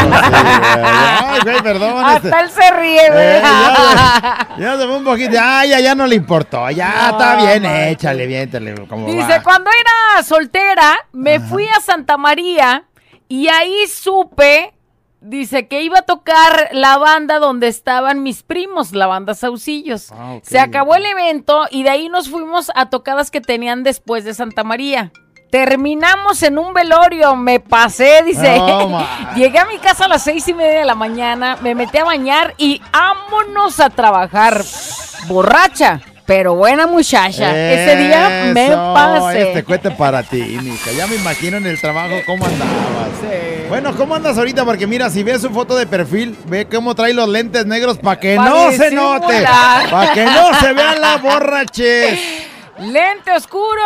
Ay, 0.00 1.40
güey, 1.44 1.62
perdón. 1.62 2.04
este- 2.16 2.28
Hasta 2.28 2.40
él 2.40 2.50
se 2.50 2.70
ríe, 2.72 3.10
güey. 3.12 3.26
Eh, 3.26 3.40
ya, 3.42 4.48
ya 4.58 4.76
se 4.78 4.86
fue 4.86 4.96
un 4.96 5.04
poquito. 5.04 5.30
Ya, 5.32 5.64
ya, 5.64 5.80
ya 5.80 5.94
no 5.94 6.06
le 6.06 6.16
importó. 6.16 6.68
Ya 6.70 7.10
está 7.10 7.36
bien, 7.36 7.64
échale, 7.64 8.26
viéntale. 8.26 8.74
Como 8.86 9.06
Dice, 9.06 9.28
va. 9.38 9.42
cuando 9.42 9.70
era 9.70 10.22
soltera, 10.22 10.96
me 11.12 11.40
fui 11.40 11.66
a 11.66 11.80
Santa 11.80 12.16
María 12.16 12.84
y 13.28 13.48
ahí 13.48 13.86
supe, 13.86 14.72
dice, 15.20 15.68
que 15.68 15.82
iba 15.82 16.00
a 16.00 16.02
tocar 16.02 16.68
la 16.72 16.98
banda 16.98 17.38
donde 17.38 17.68
estaban 17.68 18.22
mis 18.22 18.42
primos, 18.42 18.92
la 18.92 19.06
banda 19.06 19.34
Saucillos. 19.34 20.12
Se 20.42 20.58
acabó 20.58 20.94
el 20.94 21.06
evento 21.06 21.66
y 21.70 21.82
de 21.82 21.90
ahí 21.90 22.08
nos 22.08 22.28
fuimos 22.28 22.70
a 22.74 22.90
tocadas 22.90 23.30
que 23.30 23.40
tenían 23.40 23.82
después 23.82 24.24
de 24.24 24.34
Santa 24.34 24.64
María. 24.64 25.12
Terminamos 25.50 26.42
en 26.42 26.58
un 26.58 26.74
velorio, 26.74 27.34
me 27.34 27.58
pasé, 27.58 28.22
dice. 28.22 28.58
No. 28.58 29.06
Llegué 29.36 29.58
a 29.58 29.64
mi 29.64 29.78
casa 29.78 30.04
a 30.04 30.08
las 30.08 30.22
seis 30.22 30.46
y 30.46 30.52
media 30.52 30.80
de 30.80 30.84
la 30.84 30.94
mañana, 30.94 31.56
me 31.62 31.74
metí 31.74 31.96
a 31.96 32.04
bañar 32.04 32.54
y 32.58 32.82
vámonos 32.92 33.80
a 33.80 33.88
trabajar. 33.88 34.62
Borracha, 35.26 36.00
pero 36.28 36.54
buena 36.54 36.86
muchacha. 36.86 37.56
Ese 37.56 37.96
día 37.96 38.50
me 38.52 38.68
pasé. 38.68 39.48
Este 39.48 39.64
cuete 39.64 39.90
para 39.90 40.22
ti, 40.22 40.58
mija. 40.62 40.92
Ya 40.92 41.06
me 41.06 41.16
imagino 41.16 41.56
en 41.56 41.66
el 41.66 41.80
trabajo 41.80 42.16
cómo 42.26 42.44
andabas. 42.44 43.08
Bueno, 43.70 43.96
¿cómo 43.96 44.14
andas 44.14 44.36
ahorita? 44.36 44.66
Porque 44.66 44.86
mira, 44.86 45.08
si 45.08 45.22
ves 45.22 45.40
su 45.40 45.48
foto 45.48 45.74
de 45.74 45.86
perfil, 45.86 46.36
ve 46.44 46.66
cómo 46.66 46.94
trae 46.94 47.14
los 47.14 47.30
lentes 47.30 47.64
negros 47.64 47.96
para 47.96 48.20
que 48.20 48.36
Pa' 48.36 48.44
no 48.44 48.70
se 48.72 48.90
note. 48.90 49.42
Para 49.90 50.12
que 50.12 50.24
no 50.26 50.52
se 50.60 50.74
vean 50.74 51.00
las 51.00 51.22
borraches. 51.22 52.20
Lente 52.78 53.32
oscuro, 53.32 53.82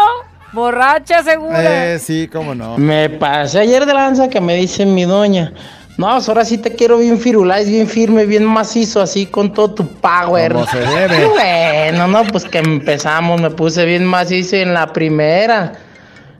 borracha 0.52 1.22
segura. 1.22 1.92
Eh, 1.94 2.00
sí, 2.00 2.26
cómo 2.26 2.56
no. 2.56 2.76
Me 2.76 3.08
pasé 3.08 3.60
ayer 3.60 3.86
de 3.86 3.94
lanza 3.94 4.28
que 4.28 4.40
me 4.40 4.56
dice 4.56 4.84
mi 4.84 5.04
doña. 5.04 5.52
No, 6.02 6.14
pues 6.14 6.28
ahora 6.28 6.44
sí 6.44 6.58
te 6.58 6.74
quiero 6.74 6.98
bien 6.98 7.16
firulais, 7.16 7.68
bien 7.68 7.86
firme, 7.86 8.26
bien 8.26 8.44
macizo, 8.44 9.00
así 9.00 9.26
con 9.26 9.52
todo 9.52 9.70
tu 9.70 9.86
power. 9.86 10.52
Como 10.52 10.66
se 10.66 10.80
debe. 10.80 11.26
Bueno, 11.28 12.08
no, 12.08 12.24
pues 12.24 12.44
que 12.44 12.58
empezamos, 12.58 13.40
me 13.40 13.50
puse 13.50 13.84
bien 13.84 14.04
macizo 14.04 14.56
en 14.56 14.74
la 14.74 14.92
primera. 14.92 15.74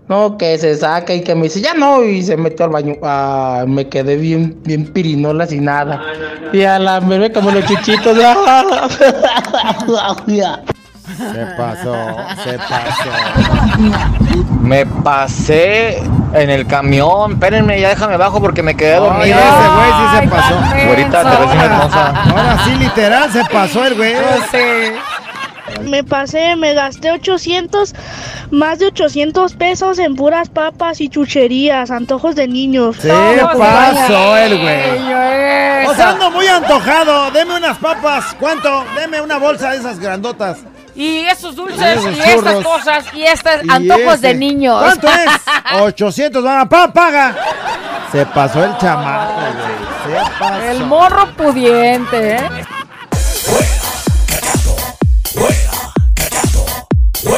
No, 0.08 0.36
que 0.36 0.58
se 0.58 0.74
saca 0.74 1.14
y 1.14 1.22
que 1.22 1.36
me 1.36 1.44
dice, 1.44 1.60
ya 1.60 1.74
no, 1.74 2.02
y 2.02 2.24
se 2.24 2.36
metió 2.36 2.64
al 2.64 2.72
baño. 2.72 2.96
Ah, 3.04 3.64
me 3.68 3.88
quedé 3.88 4.16
bien, 4.16 4.58
bien 4.64 4.92
pirinola 4.92 5.46
sin 5.46 5.66
nada. 5.66 6.02
Y 6.52 6.62
a 6.62 6.80
la 6.80 7.00
me 7.00 7.18
ve 7.18 7.30
como 7.30 7.52
los 7.52 7.64
chichitos. 7.64 8.18
Se 11.16 11.46
pasó, 11.56 12.16
se 12.44 12.58
pasó. 12.58 13.10
Me 14.60 14.86
pasé 14.86 15.98
en 16.34 16.50
el 16.50 16.66
camión. 16.66 17.32
Espérenme, 17.32 17.80
ya 17.80 17.90
déjame 17.90 18.16
bajo 18.16 18.40
porque 18.40 18.62
me 18.62 18.74
quedé 18.74 18.96
dormido. 18.96 19.22
Oye, 19.22 19.32
ese 19.32 19.68
güey 19.68 19.90
sí 19.92 20.16
se 20.20 20.28
pasó. 20.28 20.54
Güerita, 20.86 21.22
te 21.22 21.42
ves 21.42 21.52
bien 21.52 21.64
hermosa. 21.64 22.08
Ahora 22.08 22.58
sí, 22.64 22.74
literal, 22.76 23.32
se 23.32 23.44
pasó 23.44 23.84
el 23.86 23.94
güey. 23.94 24.14
Me 25.82 26.04
pasé, 26.04 26.54
me 26.56 26.74
gasté 26.74 27.10
800, 27.12 27.94
más 28.50 28.78
de 28.78 28.86
800 28.86 29.54
pesos 29.54 29.98
en 29.98 30.16
puras 30.16 30.48
papas 30.50 31.00
y 31.00 31.08
chucherías, 31.08 31.90
antojos 31.90 32.36
de 32.36 32.46
niños. 32.46 32.96
Se 32.96 33.08
pasó 33.08 34.36
el 34.36 34.60
güey. 34.60 35.86
O 35.86 35.94
sea, 35.94 36.10
ando 36.10 36.30
muy 36.30 36.46
antojado. 36.46 37.30
Deme 37.30 37.56
unas 37.56 37.78
papas. 37.78 38.36
¿Cuánto? 38.38 38.84
Deme 38.96 39.20
una 39.20 39.38
bolsa 39.38 39.70
de 39.70 39.78
esas 39.78 39.98
grandotas. 39.98 40.58
Y 40.94 41.20
esos 41.20 41.56
dulces 41.56 41.80
Esos 41.98 42.16
y 42.16 42.20
estas 42.20 42.64
cosas 42.64 43.04
y 43.14 43.22
estos 43.22 43.52
Y 43.64 43.70
antojos 43.70 44.14
ese. 44.14 44.28
de 44.28 44.34
niños. 44.34 44.82
¿Cuánto 44.82 45.08
es? 45.08 45.30
800, 45.80 46.42
van 46.44 46.68
pa, 46.68 46.92
paga. 46.92 47.34
Se 48.10 48.26
pasó 48.26 48.62
el 48.64 48.76
chamaco, 48.78 49.32
güey. 49.40 50.16
Se 50.24 50.38
pasó. 50.38 50.62
El 50.62 50.84
morro 50.86 51.32
pudiente, 51.34 52.36
¿eh? 52.36 52.50
Me 57.24 57.32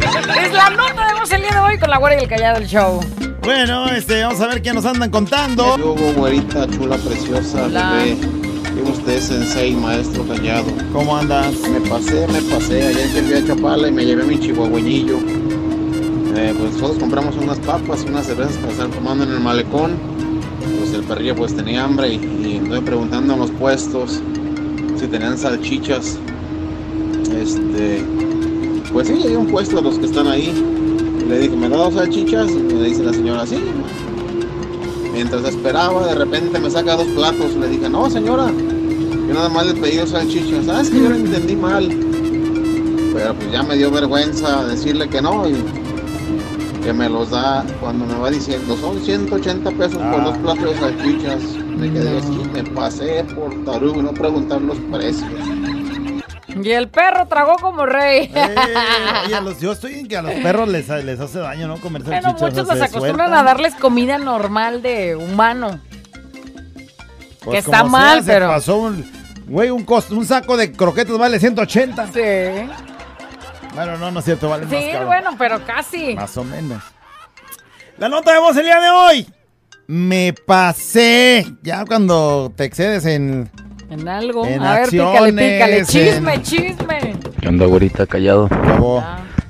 Es 0.00 0.52
la 0.52 0.70
nota 0.70 1.06
de 1.08 1.14
voz 1.14 1.30
el 1.32 1.42
día 1.42 1.50
de 1.52 1.58
hoy 1.60 1.78
con 1.78 1.90
la 1.90 1.98
güera 1.98 2.16
y 2.18 2.24
el 2.24 2.28
callado 2.28 2.58
del 2.58 2.68
show. 2.68 3.00
Bueno, 3.42 3.86
este, 3.90 4.22
vamos 4.22 4.40
a 4.40 4.48
ver 4.48 4.62
qué 4.62 4.72
nos 4.72 4.84
andan 4.84 5.10
contando. 5.10 5.76
Yo, 5.76 5.94
güerita, 6.16 6.66
chula, 6.68 6.96
preciosa, 6.96 7.64
Hola. 7.64 7.92
bebé. 7.92 8.16
Usted, 8.90 9.20
sensei, 9.20 9.72
maestro 9.74 10.26
callado. 10.26 10.66
¿Cómo 10.92 11.16
andas? 11.16 11.54
Me 11.68 11.80
pasé, 11.88 12.26
me 12.28 12.40
pasé. 12.42 12.88
Ayer 12.88 13.08
fui 13.24 13.34
a 13.34 13.46
Chapala 13.46 13.88
y 13.88 13.92
me 13.92 14.04
llevé 14.04 14.24
mi 14.24 14.38
chihuahueñillo. 14.40 15.18
Eh, 16.36 16.54
pues 16.58 16.76
todos 16.78 16.98
compramos 16.98 17.36
unas 17.36 17.58
papas 17.60 18.02
y 18.04 18.08
unas 18.08 18.26
cervezas 18.26 18.56
para 18.56 18.72
estar 18.72 18.88
tomando 18.88 19.24
en 19.24 19.30
el 19.32 19.40
malecón. 19.40 19.96
Pues 20.78 20.92
el 20.92 21.04
perrillo 21.04 21.36
pues 21.36 21.54
tenía 21.54 21.84
hambre 21.84 22.08
y, 22.08 22.16
y 22.16 22.60
estoy 22.62 22.80
preguntando 22.80 23.34
en 23.34 23.40
los 23.40 23.50
puestos 23.52 24.20
si 24.98 25.06
tenían 25.06 25.38
salchichas. 25.38 26.18
Este, 27.40 28.04
pues 28.94 29.08
sí, 29.08 29.14
hay 29.26 29.34
un 29.34 29.48
puesto 29.48 29.76
de 29.76 29.82
los 29.82 29.98
que 29.98 30.06
están 30.06 30.28
ahí. 30.28 30.54
Le 31.28 31.40
dije, 31.40 31.56
¿me 31.56 31.68
da 31.68 31.78
dos 31.78 31.94
salchichas? 31.94 32.48
Y 32.48 32.54
me 32.54 32.84
dice 32.84 33.02
la 33.02 33.12
señora, 33.12 33.44
sí. 33.44 33.58
Mientras 35.12 35.44
esperaba, 35.44 36.06
de 36.06 36.14
repente 36.14 36.60
me 36.60 36.70
saca 36.70 36.94
dos 36.94 37.08
platos. 37.08 37.56
Le 37.56 37.68
dije, 37.70 37.88
no, 37.90 38.08
señora, 38.08 38.52
yo 39.26 39.34
nada 39.34 39.48
más 39.48 39.66
le 39.66 39.74
pedí 39.74 39.96
dos 39.96 40.10
salchichas. 40.10 40.66
¿Sabes 40.66 40.90
que 40.90 41.02
yo 41.02 41.08
lo 41.08 41.16
entendí 41.16 41.56
mal? 41.56 41.88
Pero 43.14 43.34
pues 43.34 43.50
ya 43.50 43.64
me 43.64 43.76
dio 43.76 43.90
vergüenza 43.90 44.64
decirle 44.64 45.08
que 45.08 45.20
no 45.20 45.48
y 45.48 45.56
que 46.84 46.92
me 46.92 47.08
los 47.08 47.30
da 47.30 47.66
cuando 47.80 48.06
me 48.06 48.14
va 48.14 48.30
diciendo, 48.30 48.76
son 48.76 49.00
180 49.00 49.70
pesos 49.72 49.98
por 49.98 50.22
dos 50.22 50.38
platos 50.38 50.64
de 50.66 50.78
salchichas. 50.78 51.42
Me 51.76 51.92
quedé 51.92 52.18
así, 52.18 52.40
me 52.52 52.62
pasé 52.62 53.24
por 53.34 53.52
tarugo 53.64 53.98
y 53.98 54.02
no 54.04 54.12
preguntar 54.12 54.62
los 54.62 54.78
precios. 54.92 55.32
Y 56.64 56.72
el 56.72 56.88
perro 56.88 57.26
tragó 57.26 57.56
como 57.56 57.84
rey. 57.86 58.30
Eh, 58.34 58.46
Oye, 59.26 59.34
a 59.34 59.40
los- 59.40 59.60
yo 59.60 59.72
estoy 59.72 59.94
en 60.00 60.08
que 60.08 60.16
a 60.16 60.22
los 60.22 60.32
perros 60.34 60.68
les, 60.68 60.88
les 60.88 61.20
hace 61.20 61.38
daño, 61.38 61.68
¿no? 61.68 61.78
Comer 61.78 62.02
Bueno, 62.02 62.22
salchichas. 62.22 62.50
muchos 62.52 62.68
se 62.68 62.74
los 62.74 62.88
acostumbran 62.88 63.34
a 63.34 63.42
darles 63.42 63.74
comida 63.74 64.18
normal 64.18 64.80
de 64.82 65.14
humano. 65.16 65.80
Pues 67.44 67.52
que 67.52 67.58
está 67.58 67.80
como 67.80 67.90
mal, 67.90 68.22
pero- 68.24 68.48
pasó 68.48 68.76
un, 68.78 69.04
güey, 69.46 69.68
un, 69.70 69.84
saco 70.26 70.56
de 70.56 70.72
croquetas 70.72 71.18
vale 71.18 71.38
180. 71.38 72.06
Sí. 72.06 72.20
Bueno, 73.74 73.98
no, 73.98 74.10
no 74.10 74.20
es 74.20 74.24
cierto, 74.24 74.48
vale 74.48 74.64
más 74.66 74.72
Sí, 74.74 74.90
bueno, 75.04 75.30
pero 75.36 75.64
casi. 75.66 76.14
Más 76.14 76.36
o 76.36 76.44
menos. 76.44 76.82
La 77.98 78.08
nota 78.08 78.32
de 78.32 78.38
voz 78.38 78.56
el 78.56 78.64
día 78.64 78.80
de 78.80 78.90
hoy. 78.90 79.28
Me 79.86 80.32
pasé. 80.32 81.46
Ya 81.62 81.84
cuando 81.84 82.50
te 82.56 82.64
excedes 82.64 83.04
en. 83.04 83.50
En 83.94 84.08
algo. 84.08 84.44
En 84.44 84.60
a 84.60 84.80
ver, 84.80 84.88
pícale, 84.88 85.30
pícale. 85.32 85.84
Chisme, 85.86 86.34
en- 86.34 86.42
chisme. 86.42 87.14
¿Qué 87.40 87.48
onda, 87.48 87.66
güerita? 87.66 88.06
Callado. 88.06 88.48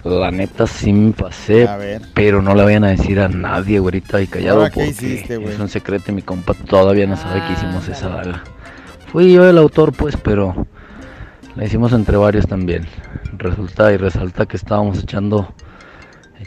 La 0.05 0.31
neta 0.31 0.67
sí 0.67 0.93
me 0.93 1.13
pasé, 1.13 1.67
A 1.67 1.79
ver. 1.79 2.03
pero 2.13 2.43
no 2.43 2.55
le 2.55 2.63
vayan 2.63 2.85
a 2.85 2.89
decir 2.89 3.19
a 3.21 3.29
nadie, 3.29 3.79
güerita, 3.79 4.21
y 4.21 4.27
callado, 4.27 4.59
Ahora, 4.59 4.69
¿qué 4.71 4.85
porque 4.85 4.91
hiciste, 4.91 5.39
güey? 5.39 5.55
es 5.55 5.59
un 5.59 5.71
secreto 5.71 6.11
y 6.11 6.15
mi 6.15 6.21
compa 6.21 6.53
todavía 6.53 7.07
no 7.07 7.17
sabe 7.17 7.41
que 7.47 7.55
hicimos 7.55 7.89
esa 7.89 8.11
daga. 8.11 8.45
Fui 9.11 9.33
yo 9.33 9.49
el 9.49 9.57
autor, 9.57 9.93
pues, 9.95 10.19
pero 10.19 10.67
la 11.57 11.65
hicimos 11.65 11.95
entre 11.95 12.19
varios 12.19 12.47
también. 12.47 12.87
Resulta 13.39 13.93
y 13.95 13.97
resalta 13.97 14.45
que 14.45 14.59
estábamos 14.59 14.99
echando 15.03 15.55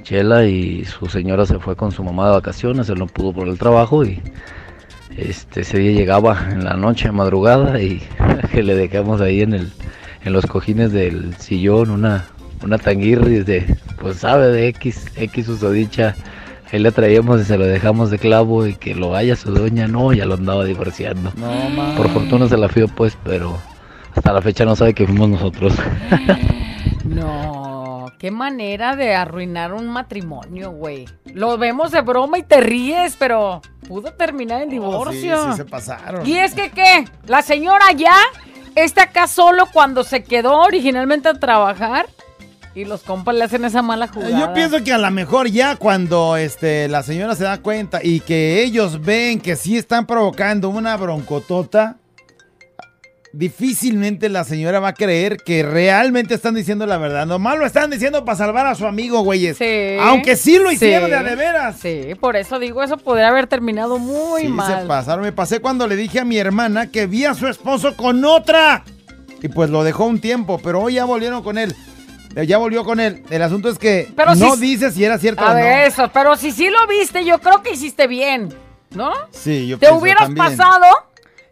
chela 0.03 0.45
y 0.45 0.85
su 0.85 1.07
señora 1.07 1.47
se 1.47 1.57
fue 1.57 1.75
con 1.75 1.91
su 1.91 2.03
mamá 2.03 2.27
de 2.27 2.33
vacaciones, 2.33 2.87
él 2.89 2.99
no 2.99 3.07
pudo 3.07 3.33
por 3.33 3.47
el 3.47 3.57
trabajo 3.57 4.05
y 4.05 4.21
este 5.17 5.61
ese 5.61 5.79
día 5.79 5.91
llegaba 5.91 6.47
en 6.51 6.63
la 6.63 6.75
noche, 6.75 7.11
madrugada 7.11 7.81
y 7.81 8.01
que 8.51 8.63
le 8.63 8.75
dejamos 8.75 9.21
ahí 9.21 9.41
en 9.41 9.53
el 9.53 9.71
en 10.23 10.33
los 10.33 10.45
cojines 10.45 10.91
del 10.91 11.35
sillón 11.35 11.89
una 11.89 12.25
una 12.63 12.77
tanguirris 12.77 13.45
de 13.45 13.77
pues 13.99 14.17
sabe 14.17 14.47
de 14.47 14.67
X 14.69 15.11
X 15.15 15.49
usodicha. 15.49 16.15
Ahí 16.71 16.79
la 16.79 16.91
traíamos 16.91 17.39
y 17.39 17.45
se 17.45 17.57
lo 17.57 17.65
dejamos 17.65 18.11
de 18.11 18.19
clavo 18.19 18.67
y 18.67 18.75
que 18.75 18.93
lo 18.93 19.15
haya 19.15 19.37
su 19.37 19.53
doña 19.53 19.87
no 19.87 20.11
ya 20.11 20.25
lo 20.25 20.33
andaba 20.33 20.65
divorciando. 20.65 21.31
Por 21.95 22.09
fortuna 22.09 22.47
se 22.49 22.57
la 22.57 22.67
fió 22.67 22.87
pues 22.87 23.17
pero 23.23 23.57
hasta 24.13 24.33
la 24.33 24.41
fecha 24.41 24.65
no 24.65 24.75
sabe 24.75 24.93
que 24.93 25.05
fuimos 25.05 25.29
nosotros. 25.29 25.73
No, 27.03 28.11
qué 28.19 28.31
manera 28.31 28.95
de 28.97 29.15
arruinar 29.15 29.73
un 29.73 29.87
matrimonio, 29.87 30.71
güey. 30.71 31.05
Lo 31.33 31.57
vemos 31.57 31.91
de 31.91 32.01
broma 32.01 32.37
y 32.37 32.43
te 32.43 32.59
ríes, 32.59 33.15
pero 33.17 33.61
pudo 33.87 34.11
terminar 34.13 34.61
en 34.61 34.67
Oh, 34.67 34.71
sí, 35.11 35.17
divorcio. 35.21 35.51
sí 35.51 35.57
se 35.57 35.65
pasaron. 35.65 36.25
Y 36.27 36.37
es 36.37 36.53
que, 36.53 36.69
¿qué? 36.71 37.05
La 37.25 37.41
señora 37.41 37.91
ya 37.95 38.15
está 38.75 39.03
acá 39.03 39.27
solo 39.27 39.67
cuando 39.71 40.03
se 40.03 40.23
quedó 40.23 40.59
originalmente 40.61 41.29
a 41.29 41.33
trabajar 41.33 42.07
y 42.75 42.85
los 42.85 43.01
compas 43.01 43.33
le 43.35 43.43
hacen 43.43 43.65
esa 43.65 43.81
mala 43.81 44.07
jugada. 44.07 44.37
Eh, 44.37 44.39
Yo 44.39 44.53
pienso 44.53 44.83
que 44.83 44.93
a 44.93 44.99
lo 44.99 45.09
mejor 45.09 45.47
ya 45.47 45.75
cuando 45.77 46.37
este, 46.37 46.87
la 46.87 47.01
señora 47.01 47.33
se 47.35 47.43
da 47.45 47.57
cuenta 47.59 48.01
y 48.03 48.19
que 48.19 48.61
ellos 48.61 49.01
ven 49.01 49.39
que 49.39 49.55
sí 49.55 49.77
están 49.77 50.05
provocando 50.05 50.69
una 50.69 50.95
broncotota, 50.95 51.97
difícilmente 53.33 54.29
la 54.29 54.43
señora 54.43 54.79
va 54.79 54.89
a 54.89 54.93
creer 54.93 55.37
que 55.37 55.63
realmente 55.63 56.33
están 56.33 56.55
diciendo 56.55 56.85
la 56.85 56.97
verdad. 56.97 57.25
Nomás 57.25 57.57
lo 57.57 57.65
están 57.65 57.89
diciendo 57.89 58.25
para 58.25 58.37
salvar 58.37 58.65
a 58.67 58.75
su 58.75 58.85
amigo, 58.85 59.21
güeyes. 59.21 59.57
Sí. 59.57 59.97
Aunque 60.01 60.35
sí 60.35 60.57
lo 60.59 60.71
hicieron 60.71 61.05
Sí. 61.05 61.11
de 61.11 61.17
a 61.17 61.23
de 61.23 61.35
veras. 61.35 61.75
Sí, 61.79 62.15
por 62.19 62.35
eso 62.35 62.59
digo, 62.59 62.83
eso 62.83 62.97
podría 62.97 63.29
haber 63.29 63.47
terminado 63.47 63.97
muy 63.99 64.43
Sí, 64.43 64.47
mal. 64.47 64.81
se 64.81 64.87
pasaron. 64.87 65.23
Me 65.23 65.31
pasé 65.31 65.59
cuando 65.59 65.87
le 65.87 65.95
dije 65.95 66.19
a 66.19 66.25
mi 66.25 66.37
hermana 66.37 66.91
que 66.91 67.07
vi 67.07 67.25
a 67.25 67.33
su 67.33 67.47
esposo 67.47 67.95
con 67.95 68.23
otra. 68.25 68.83
Y 69.41 69.49
pues 69.49 69.69
lo 69.69 69.83
dejó 69.83 70.05
un 70.05 70.19
tiempo, 70.19 70.59
pero 70.63 70.81
hoy 70.81 70.95
ya 70.95 71.05
volvieron 71.05 71.43
con 71.43 71.57
él. 71.57 71.75
Eh, 72.35 72.45
Ya 72.45 72.57
volvió 72.57 72.83
con 72.83 72.99
él. 72.99 73.23
El 73.29 73.41
asunto 73.41 73.69
es 73.69 73.77
que 73.79 74.07
Pero 74.15 74.35
no 74.35 74.55
si- 74.55 74.61
dice 74.61 74.91
si 74.91 75.03
era 75.03 75.17
cierto 75.17 75.43
A 75.43 75.51
o 75.51 75.53
no. 75.53 75.59
eso, 75.59 76.09
pero 76.13 76.35
si 76.35 76.51
sí 76.51 76.69
lo 76.69 76.85
viste, 76.87 77.23
yo 77.25 77.39
creo 77.39 77.61
que 77.63 77.71
hiciste 77.73 78.05
bien, 78.07 78.53
¿no? 78.95 79.11
Sí, 79.31 79.67
yo 79.67 79.77
Te 79.79 79.91
hubieras 79.91 80.23
también. 80.25 80.45
pasado 80.57 80.85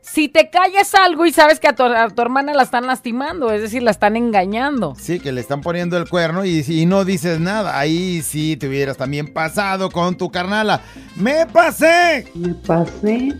si 0.06 0.30
te 0.30 0.50
callas 0.50 0.94
algo 0.94 1.26
y 1.26 1.34
sabes 1.34 1.60
que 1.60 1.68
a 1.68 1.74
tu, 1.76 1.84
a 1.84 2.10
tu 2.10 2.22
hermana 2.22 2.54
la 2.54 2.64
están 2.64 2.86
lastimando, 2.86 3.52
es 3.52 3.62
decir, 3.62 3.82
la 3.84 3.92
están 3.92 4.16
engañando. 4.16 4.94
Sí, 4.98 5.20
que 5.20 5.32
le 5.32 5.42
están 5.42 5.62
poniendo 5.62 5.98
el 5.98 6.08
cuerno 6.08 6.46
y, 6.46 6.64
y 6.68 6.86
no 6.86 7.04
dices 7.06 7.40
nada. 7.40 7.78
Ahí 7.78 8.22
sí 8.22 8.56
te 8.56 8.68
hubieras 8.68 8.98
también 8.98 9.34
pasado 9.34 9.90
con 9.90 10.16
tu 10.16 10.30
carnala. 10.32 10.82
¡Me 11.16 11.46
pasé! 11.48 12.32
Me 12.36 12.54
pasé 12.54 13.34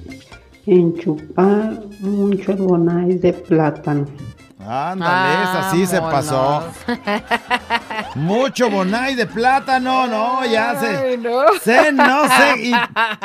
en 0.66 0.98
chupar 1.00 1.80
muchos 2.00 2.58
bonais 2.58 3.22
de 3.22 3.32
plátano. 3.32 4.08
Ándale, 4.68 5.44
esa 5.44 5.72
sí 5.72 5.86
se 5.86 6.02
pasó. 6.02 6.64
Mucho 8.16 8.70
bonai 8.72 9.14
de 9.14 9.28
plátano, 9.28 10.08
no, 10.08 10.44
ya 10.46 10.80
sé. 10.80 10.88
Ay, 10.88 11.18
no. 11.18 11.44
Sé, 11.62 11.92
no 11.92 12.24
sé. 12.28 12.64
¿Y 12.64 12.72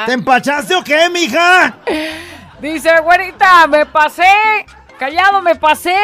¿Te 0.04 0.12
empachaste 0.12 0.74
o 0.74 0.84
qué, 0.84 1.08
mija? 1.10 1.76
Dice, 2.60 2.90
güerita, 3.02 3.66
me 3.66 3.86
pasé, 3.86 4.24
callado, 4.98 5.40
me 5.42 5.54
pasé. 5.56 5.94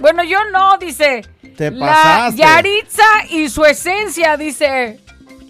Bueno, 0.00 0.22
yo 0.24 0.38
no, 0.52 0.78
dice. 0.78 1.22
Te 1.56 1.70
La 1.70 1.86
pasaste. 1.86 2.38
Yaritza 2.42 3.04
y 3.30 3.48
su 3.48 3.64
esencia, 3.64 4.36
dice. 4.36 5.00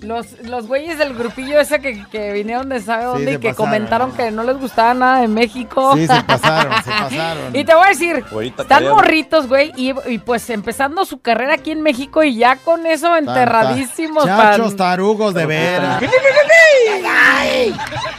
Los, 0.03 0.31
los 0.43 0.67
güeyes 0.69 0.99
del 0.99 1.15
grupillo 1.15 1.59
ese 1.59 1.81
que, 1.81 2.05
que 2.13 2.31
vinieron 2.33 2.69
de 2.69 2.81
sabe 2.81 3.05
dónde 3.05 3.33
y 3.33 3.39
que 3.39 3.49
pasaron. 3.49 3.55
comentaron 3.57 4.13
que 4.13 4.31
no 4.31 4.43
les 4.45 4.59
gustaba 4.59 4.93
nada 4.93 5.21
de 5.23 5.27
México. 5.27 5.95
Sí, 5.97 6.07
se 6.07 6.23
pasaron, 6.23 6.75
se 6.85 6.91
pasaron. 7.01 7.57
Y 7.57 7.65
te 7.65 7.75
voy 7.75 7.87
a 7.87 7.89
decir, 7.89 8.23
Güerita 8.31 8.63
están 8.63 8.87
morritos, 8.89 9.49
güey, 9.49 9.73
y, 9.75 9.95
y 10.07 10.19
pues 10.19 10.49
empezando 10.51 11.07
su 11.07 11.21
carrera 11.23 11.55
aquí 11.55 11.71
en 11.71 11.81
México 11.81 12.23
y 12.23 12.37
ya 12.37 12.57
con 12.57 12.87
eso 12.87 13.17
enterradísimos. 13.17 14.27
Chachos 14.27 14.75
pan- 14.75 14.77
tarugos 14.77 15.33
de 15.33 15.47
veras. 15.47 16.03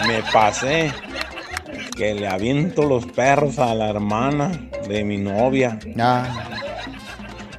Me 0.07 0.23
pasé 0.33 0.91
que 1.97 2.13
le 2.13 2.27
aviento 2.27 2.83
los 2.83 3.05
perros 3.07 3.57
a 3.57 3.73
la 3.73 3.89
hermana 3.89 4.51
de 4.87 5.03
mi 5.03 5.17
novia. 5.17 5.79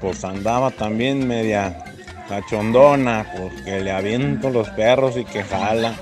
Pues 0.00 0.24
andaba 0.24 0.70
también 0.70 1.26
media 1.26 1.84
cachondona, 2.28 3.26
pues 3.36 3.62
que 3.62 3.80
le 3.80 3.90
aviento 3.90 4.48
los 4.50 4.68
perros 4.70 5.16
y 5.16 5.24
que 5.24 5.42
jala. 5.42 5.92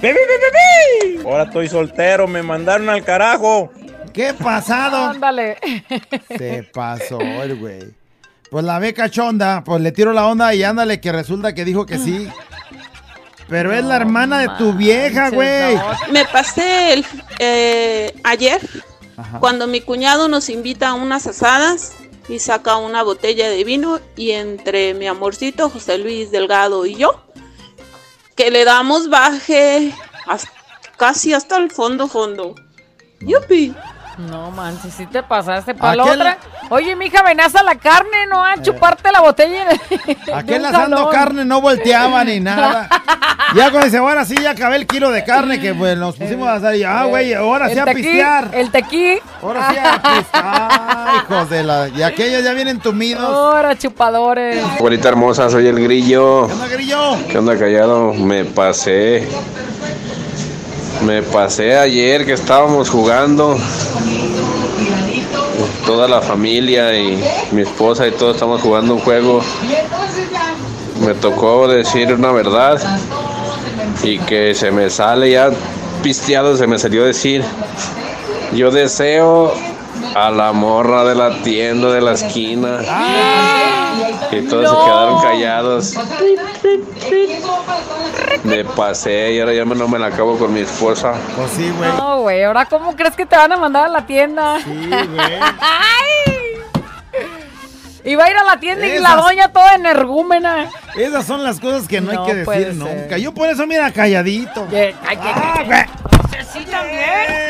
¡Pi, 0.00 0.08
pi, 0.08 0.14
pi, 0.14 1.10
pi, 1.10 1.18
pi! 1.18 1.26
Ahora 1.26 1.44
estoy 1.44 1.68
soltero, 1.68 2.28
me 2.28 2.42
mandaron 2.42 2.88
al 2.88 3.02
carajo. 3.02 3.70
¿Qué 4.12 4.34
pasado? 4.34 4.96
Ándale. 5.10 5.56
Se 6.38 6.62
pasó 6.72 7.20
el 7.20 7.58
güey. 7.58 8.00
Pues 8.50 8.64
la 8.64 8.78
ve 8.78 8.94
cachonda, 8.94 9.62
pues 9.64 9.80
le 9.80 9.92
tiro 9.92 10.12
la 10.12 10.26
onda 10.26 10.54
y 10.54 10.62
ándale 10.62 11.00
que 11.00 11.12
resulta 11.12 11.54
que 11.54 11.64
dijo 11.64 11.86
que 11.86 11.98
sí. 11.98 12.28
Pero 13.50 13.72
es 13.74 13.84
la 13.84 13.96
hermana 13.96 14.38
de 14.38 14.48
tu 14.56 14.72
vieja, 14.72 15.28
güey. 15.30 15.76
Me 16.12 16.24
pasé 16.24 16.92
el, 16.94 17.04
eh, 17.40 18.14
ayer 18.24 18.60
cuando 19.40 19.66
mi 19.66 19.80
cuñado 19.82 20.28
nos 20.28 20.48
invita 20.48 20.88
a 20.90 20.94
unas 20.94 21.26
asadas 21.26 21.92
y 22.28 22.38
saca 22.38 22.76
una 22.76 23.02
botella 23.02 23.50
de 23.50 23.64
vino 23.64 24.00
y 24.16 24.30
entre 24.30 24.94
mi 24.94 25.06
amorcito 25.08 25.68
José 25.68 25.98
Luis 25.98 26.30
Delgado 26.30 26.86
y 26.86 26.94
yo 26.94 27.22
que 28.36 28.50
le 28.50 28.64
damos 28.64 29.10
baje 29.10 29.92
has- 30.26 30.46
casi 30.96 31.34
hasta 31.34 31.56
el 31.58 31.70
fondo 31.70 32.08
fondo. 32.08 32.54
Yupi. 33.20 33.74
No 34.28 34.50
manches, 34.50 34.92
si 34.92 35.06
te 35.06 35.22
pasaste 35.22 35.74
para 35.74 35.96
la 35.96 36.04
otra. 36.04 36.38
Oye, 36.68 36.94
mija, 36.94 37.22
ven 37.22 37.40
a 37.40 37.48
la 37.62 37.74
carne, 37.76 38.26
no 38.28 38.44
a 38.44 38.60
chuparte 38.60 39.10
la 39.10 39.20
botella. 39.20 39.68
asando 40.68 40.96
jalón. 40.96 41.12
carne 41.12 41.44
no 41.44 41.60
volteaba 41.60 42.24
ni 42.24 42.40
nada. 42.40 42.88
Ya 43.54 43.70
cuando 43.70 43.86
dice, 43.86 43.96
ahora 43.96 44.24
sí, 44.24 44.36
ya 44.40 44.50
acabé 44.50 44.76
el 44.76 44.86
kilo 44.86 45.10
de 45.10 45.24
carne 45.24 45.60
que 45.60 45.74
pues 45.74 45.96
nos 45.98 46.14
pusimos 46.14 46.46
a 46.46 46.54
hacer. 46.54 46.76
Y, 46.76 46.84
ah, 46.84 47.06
güey, 47.06 47.34
ahora 47.34 47.68
sí 47.68 47.78
a 47.78 47.84
tequí, 47.84 48.02
pistear. 48.02 48.50
El 48.52 48.70
tequí. 48.70 49.18
Ahora 49.42 49.70
sí 49.70 49.76
a 49.76 50.02
pistear. 50.02 51.24
hijos 51.24 51.50
de 51.50 51.62
la... 51.64 51.88
Y 51.88 52.02
aquellos 52.02 52.44
ya 52.44 52.52
vienen 52.52 52.78
tumidos. 52.78 53.24
Ahora 53.24 53.76
chupadores. 53.76 54.62
Abuelita 54.62 55.08
hermosa, 55.08 55.50
soy 55.50 55.66
el 55.66 55.82
grillo. 55.82 56.46
¿Qué 56.46 56.52
onda, 56.52 56.68
grillo? 56.68 57.26
¿Qué 57.28 57.38
onda, 57.38 57.58
callado? 57.58 58.12
Me 58.12 58.44
pasé. 58.44 59.26
Me 61.04 61.22
pasé 61.22 61.78
ayer 61.78 62.26
que 62.26 62.34
estábamos 62.34 62.90
jugando. 62.90 63.56
Toda 65.86 66.06
la 66.06 66.20
familia 66.20 66.96
y 66.98 67.22
mi 67.52 67.62
esposa 67.62 68.06
y 68.06 68.12
todos 68.12 68.36
estamos 68.36 68.60
jugando 68.60 68.94
un 68.94 69.00
juego. 69.00 69.40
Me 71.04 71.14
tocó 71.14 71.68
decir 71.68 72.12
una 72.12 72.32
verdad 72.32 72.80
y 74.02 74.18
que 74.18 74.54
se 74.54 74.70
me 74.70 74.90
sale 74.90 75.30
ya 75.30 75.50
pisteado, 76.02 76.56
se 76.56 76.66
me 76.66 76.78
salió 76.78 77.04
decir. 77.04 77.42
Yo 78.52 78.70
deseo 78.70 79.54
a 80.14 80.30
la 80.30 80.52
morra 80.52 81.04
de 81.04 81.14
la 81.14 81.42
tienda 81.42 81.90
de 81.92 82.00
la 82.00 82.12
esquina. 82.12 82.78
Y 84.32 84.42
todos 84.42 84.70
se 84.70 84.76
quedaron 84.84 85.22
callados. 85.22 85.94
Me 88.44 88.64
pasé 88.64 89.32
y 89.32 89.40
ahora 89.40 89.52
ya 89.52 89.64
me- 89.64 89.74
no 89.74 89.88
me 89.88 89.98
la 89.98 90.06
acabo 90.06 90.38
con 90.38 90.52
mi 90.52 90.60
esposa. 90.60 91.14
Pues 91.36 91.50
sí, 91.52 91.70
güey. 91.76 91.90
No, 91.92 92.20
güey, 92.22 92.42
ahora 92.44 92.66
cómo 92.66 92.94
crees 92.96 93.14
que 93.16 93.26
te 93.26 93.36
van 93.36 93.52
a 93.52 93.56
mandar 93.56 93.86
a 93.86 93.88
la 93.88 94.06
tienda? 94.06 94.58
Sí, 94.64 94.88
güey. 94.88 95.38
Y 98.02 98.14
va 98.14 98.24
a 98.24 98.30
ir 98.30 98.36
a 98.38 98.44
la 98.44 98.58
tienda 98.58 98.86
y 98.86 98.98
la 98.98 99.14
doña 99.16 99.52
toda 99.52 99.74
energúmena. 99.74 100.70
Esas 100.96 101.26
son 101.26 101.44
las 101.44 101.60
cosas 101.60 101.86
que 101.86 102.00
no, 102.00 102.12
No 102.12 102.22
hay 102.22 102.26
que 102.30 102.34
decir 102.36 102.64
ser. 102.68 102.74
nunca. 102.74 103.18
Yo 103.18 103.34
por 103.34 103.48
eso, 103.50 103.66
mira, 103.66 103.90
calladito. 103.92 104.66
Ah, 105.06 105.62
güey. 105.66 105.84
Sí, 106.50 106.64
también. 106.70 107.49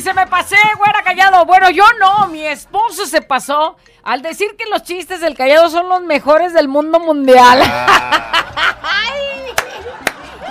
Dice, 0.00 0.14
me 0.14 0.26
pasé, 0.26 0.56
güera, 0.78 1.02
callado. 1.04 1.44
Bueno, 1.44 1.68
yo 1.68 1.84
no, 2.00 2.28
mi 2.28 2.42
esposo 2.46 3.04
se 3.04 3.20
pasó 3.20 3.76
al 4.02 4.22
decir 4.22 4.48
que 4.56 4.64
los 4.70 4.82
chistes 4.82 5.20
del 5.20 5.36
callado 5.36 5.68
son 5.68 5.90
los 5.90 6.00
mejores 6.00 6.54
del 6.54 6.68
mundo 6.68 6.98
mundial. 7.00 7.60
Ay. 8.82 9.52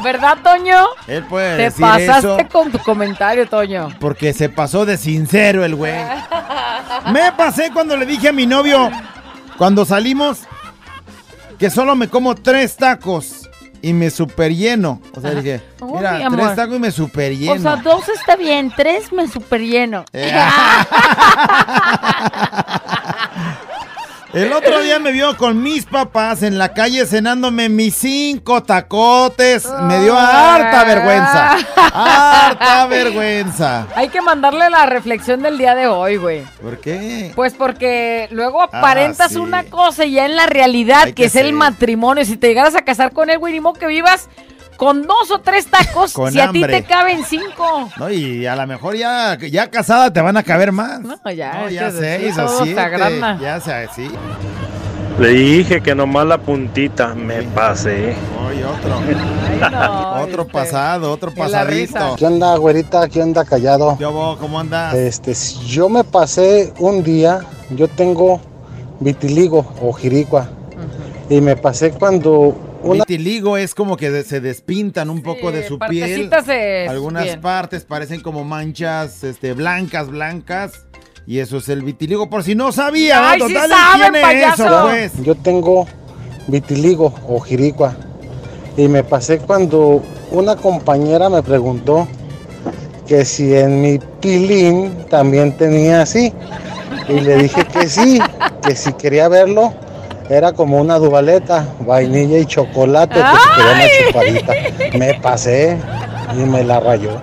¿Verdad, 0.03 0.37
Toño? 0.43 0.85
Él 1.07 1.23
puede 1.23 1.57
Te 1.57 1.63
decir 1.63 1.81
pasaste 1.81 2.27
eso 2.27 2.37
con 2.51 2.71
tu 2.71 2.77
comentario, 2.77 3.49
Toño. 3.49 3.89
porque 3.99 4.33
se 4.33 4.49
pasó 4.49 4.85
de 4.85 4.97
sincero 4.97 5.65
el 5.65 5.73
güey. 5.73 5.95
Me 7.11 7.31
pasé 7.31 7.71
cuando 7.73 7.97
le 7.97 8.05
dije 8.05 8.29
a 8.29 8.31
mi 8.31 8.45
novio, 8.45 8.91
cuando 9.57 9.83
salimos, 9.83 10.41
que 11.57 11.71
solo 11.71 11.95
me 11.95 12.07
como 12.07 12.35
tres 12.35 12.75
tacos 12.77 13.38
y 13.81 13.93
me 13.93 14.09
super 14.09 14.55
lleno. 14.55 15.01
O 15.15 15.21
sea, 15.21 15.31
dije, 15.31 15.61
mira, 15.81 16.29
tres 16.29 16.55
tacos 16.55 16.77
y 16.77 16.79
me 16.79 16.91
super 16.91 17.37
lleno. 17.37 17.53
O 17.53 17.59
sea, 17.59 17.75
dos 17.77 18.07
está 18.09 18.35
bien, 18.35 18.71
tres 18.75 19.11
me 19.11 19.27
super 19.27 19.61
lleno. 19.61 20.05
El 24.31 24.53
otro 24.53 24.81
día 24.81 24.99
me 24.99 25.11
vio 25.11 25.35
con 25.37 25.63
mis 25.63 25.85
papás 25.85 26.43
en 26.43 26.59
la 26.59 26.73
calle 26.73 27.05
cenándome 27.07 27.67
mis 27.67 27.95
cinco 27.95 28.61
tacotes. 28.61 29.67
Me 29.83 29.99
dio 30.01 30.15
harta 30.15 30.83
vergüenza. 30.83 31.57
Harta 31.93 32.85
vergüenza. 32.85 33.87
Hay 33.95 34.09
que 34.09 34.21
mandarle 34.21 34.69
la 34.69 34.85
reflexión 34.85 35.41
del 35.41 35.57
día 35.57 35.73
de 35.73 35.87
hoy, 35.87 36.17
güey. 36.17 36.43
¿Por 36.61 36.79
qué? 36.79 37.31
Pues 37.35 37.55
porque 37.55 38.27
luego 38.29 38.61
aparentas 38.61 39.31
sí. 39.31 39.37
una 39.37 39.63
cosa 39.63 40.05
y 40.05 40.11
ya 40.11 40.25
en 40.25 40.35
la 40.35 40.45
realidad, 40.45 41.05
que, 41.05 41.13
que 41.15 41.25
es 41.25 41.35
el 41.35 41.53
matrimonio, 41.53 42.23
si 42.23 42.37
te 42.37 42.49
llegaras 42.49 42.75
a 42.75 42.83
casar 42.83 43.13
con 43.13 43.31
él, 43.31 43.39
güey, 43.39 43.53
ni 43.53 43.59
modo 43.61 43.79
que 43.79 43.87
vivas 43.87 44.29
con 44.79 45.05
dos 45.05 45.29
o 45.29 45.39
tres 45.39 45.67
tacos 45.67 46.13
Con 46.13 46.31
si 46.31 46.39
a 46.39 46.51
ti 46.51 46.61
te 46.61 46.83
caben 46.83 47.25
cinco. 47.25 47.89
No, 47.97 48.09
y 48.09 48.45
a 48.45 48.55
lo 48.55 48.65
mejor 48.65 48.95
ya, 48.95 49.37
ya 49.37 49.69
casada 49.69 50.11
te 50.11 50.21
van 50.21 50.37
a 50.37 50.43
caber 50.43 50.71
más. 50.71 51.01
No, 51.01 51.17
ya, 51.31 51.53
No, 51.53 51.69
ya 51.69 51.91
seis 51.91 52.33
sí, 52.33 52.41
o 52.41 52.63
siete. 52.63 53.19
Ya 53.41 53.59
sea 53.59 53.81
así. 53.81 54.09
Le 55.19 55.29
dije 55.31 55.81
que 55.81 55.93
nomás 55.93 56.25
la 56.27 56.37
puntita, 56.37 57.13
me 57.13 57.43
pasé. 57.43 58.15
Oye, 58.47 58.63
otro. 58.63 60.21
otro 60.23 60.47
pasado, 60.47 61.11
otro 61.11 61.33
pasadito. 61.33 62.15
¿Qué 62.15 62.25
onda, 62.25 62.55
güerita? 62.55 63.09
¿Qué 63.09 63.21
onda, 63.21 63.43
callado? 63.43 63.97
Yo, 63.99 64.37
¿cómo 64.39 64.61
andas? 64.61 64.93
Este, 64.93 65.35
si 65.35 65.59
yo 65.67 65.89
me 65.89 66.05
pasé 66.05 66.73
un 66.79 67.03
día, 67.03 67.41
yo 67.71 67.89
tengo 67.89 68.39
vitiligo 69.01 69.65
o 69.81 69.91
jiricua. 69.91 70.47
Y 71.29 71.41
me 71.41 71.55
pasé 71.55 71.91
cuando 71.91 72.55
una... 72.81 73.05
Vitiligo 73.05 73.55
es 73.55 73.75
como 73.75 73.95
que 73.95 74.23
se 74.23 74.41
despintan 74.41 75.09
un 75.09 75.21
poco 75.21 75.51
de 75.51 75.67
su 75.67 75.77
piel. 75.77 76.31
Algunas 76.89 77.23
bien. 77.23 77.41
partes 77.41 77.83
parecen 77.83 78.21
como 78.21 78.43
manchas 78.43 79.23
este, 79.23 79.53
blancas, 79.53 80.09
blancas. 80.09 80.85
Y 81.27 81.37
eso 81.37 81.57
es 81.57 81.69
el 81.69 81.83
vitiligo, 81.83 82.27
por 82.27 82.43
si 82.43 82.55
no 82.55 82.71
sabía, 82.71 83.21
¿no? 83.21 83.27
Ay, 83.27 83.41
sí 83.41 83.53
Total, 83.53 83.69
saben, 83.69 84.13
tiene 84.13 84.43
eso, 84.43 84.81
pues. 84.81 85.23
Yo 85.23 85.35
tengo 85.35 85.85
vitiligo 86.47 87.13
o 87.27 87.39
jiricua. 87.39 87.95
Y 88.75 88.87
me 88.87 89.03
pasé 89.03 89.37
cuando 89.37 90.01
una 90.31 90.55
compañera 90.55 91.29
me 91.29 91.43
preguntó 91.43 92.07
que 93.05 93.25
si 93.25 93.53
en 93.53 93.81
mi 93.81 93.99
pilín 94.19 95.05
también 95.09 95.55
tenía 95.55 96.01
así. 96.01 96.33
Y 97.07 97.19
le 97.19 97.37
dije 97.37 97.63
que 97.65 97.87
sí, 97.87 98.19
que 98.65 98.75
si 98.75 98.93
quería 98.93 99.27
verlo, 99.27 99.73
era 100.29 100.53
como 100.53 100.77
una 100.77 100.97
dubaleta, 100.99 101.67
vainilla 101.79 102.37
y 102.37 102.45
chocolate, 102.45 103.15
que 103.15 103.21
quería 103.55 103.73
una 103.73 103.87
chupadita. 104.07 104.97
Me 104.97 105.13
pasé 105.15 105.77
y 106.33 106.37
me 106.39 106.63
la 106.63 106.79
rayó. 106.79 107.21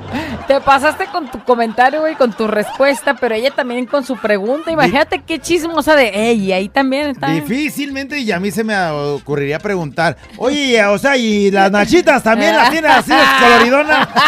Te 0.48 0.60
pasaste 0.60 1.06
con 1.06 1.30
tu 1.30 1.42
comentario, 1.44 2.00
güey, 2.00 2.14
con 2.14 2.32
tu 2.32 2.46
respuesta, 2.46 3.14
pero 3.14 3.34
ella 3.34 3.50
también 3.50 3.86
con 3.86 4.04
su 4.04 4.16
pregunta. 4.16 4.70
Imagínate 4.70 5.22
qué 5.22 5.40
chismosa 5.40 5.96
de 5.96 6.30
ella. 6.30 6.56
Ahí 6.56 6.68
también 6.68 7.10
está. 7.10 7.30
Difícilmente 7.30 8.18
y 8.18 8.30
a 8.30 8.38
mí 8.38 8.50
se 8.50 8.62
me 8.62 8.76
ocurriría 8.88 9.58
preguntar, 9.58 10.16
oye, 10.36 10.84
o 10.86 10.98
sea, 10.98 11.16
¿y 11.16 11.50
las 11.50 11.70
nachitas 11.70 12.22
también 12.22 12.56
las 12.56 12.70
tienes 12.70 12.90
así 12.90 13.12
descoloridonas? 13.12 14.08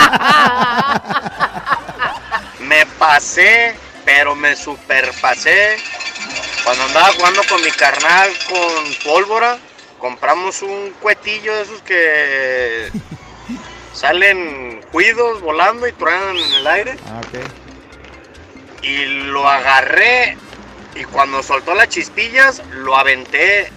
Me 2.61 2.85
pasé, 2.99 3.75
pero 4.05 4.35
me 4.35 4.55
superpasé. 4.55 5.77
Cuando 6.69 6.85
andaba 6.85 7.15
jugando 7.15 7.43
con 7.49 7.63
mi 7.63 7.71
carnal 7.71 8.31
con 8.47 8.95
pólvora, 9.03 9.57
compramos 9.99 10.61
un 10.61 10.91
cuetillo 11.01 11.57
de 11.57 11.63
esos 11.63 11.81
que 11.81 12.93
salen 13.95 14.83
cuidos 14.93 15.41
volando 15.41 15.89
y 15.89 15.93
truenan 15.93 16.37
en 16.37 16.53
el 16.53 16.67
aire. 16.67 16.97
Ah, 17.07 17.23
Y 18.83 19.07
lo 19.07 19.49
agarré 19.49 20.37
y 20.95 21.05
cuando 21.05 21.43
soltó 21.43 21.73
las 21.75 21.89
chispillas, 21.89 22.63
lo 22.71 22.99
aventé 22.99 23.73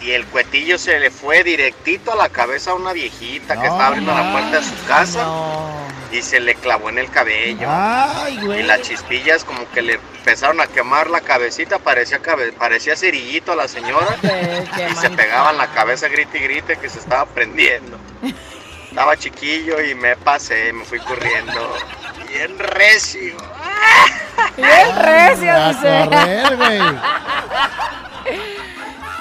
y 0.00 0.10
el 0.10 0.26
cuetillo 0.26 0.76
se 0.76 0.98
le 0.98 1.12
fue 1.12 1.44
directito 1.44 2.10
a 2.10 2.16
la 2.16 2.30
cabeza 2.30 2.72
a 2.72 2.74
una 2.74 2.92
viejita 2.92 3.54
que 3.60 3.68
estaba 3.68 3.86
abriendo 3.86 4.12
la 4.12 4.32
puerta 4.32 4.58
de 4.58 4.64
su 4.64 4.86
casa 4.88 5.24
y 6.14 6.22
se 6.22 6.38
le 6.40 6.54
clavó 6.54 6.88
en 6.90 6.98
el 6.98 7.10
cabello. 7.10 7.66
Ay, 7.68 8.38
Y 8.58 8.62
las 8.62 8.82
chispillas 8.82 9.44
como 9.44 9.68
que 9.70 9.82
le 9.82 9.94
empezaron 9.94 10.60
a 10.60 10.66
quemar 10.68 11.10
la 11.10 11.20
cabecita, 11.20 11.78
parecía, 11.78 12.20
cabe- 12.20 12.52
parecía 12.52 12.94
cerillito 12.96 13.52
a 13.52 13.56
la 13.56 13.66
señora 13.68 14.16
y 14.90 14.94
se 14.96 15.10
pegaba 15.10 15.50
en 15.50 15.58
la 15.58 15.66
cabeza 15.72 16.08
grite 16.08 16.38
y 16.38 16.42
grite 16.42 16.76
que 16.78 16.88
se 16.88 16.98
estaba 17.00 17.26
prendiendo. 17.26 17.98
Estaba 18.88 19.16
chiquillo 19.16 19.80
y 19.82 19.94
me 19.96 20.16
pasé, 20.16 20.72
me 20.72 20.84
fui 20.84 21.00
corriendo. 21.00 21.76
Bien 22.28 22.56
recio. 22.58 23.34
Bien 24.56 24.96
recio, 24.96 25.52
A 25.52 25.68
dice. 25.68 26.08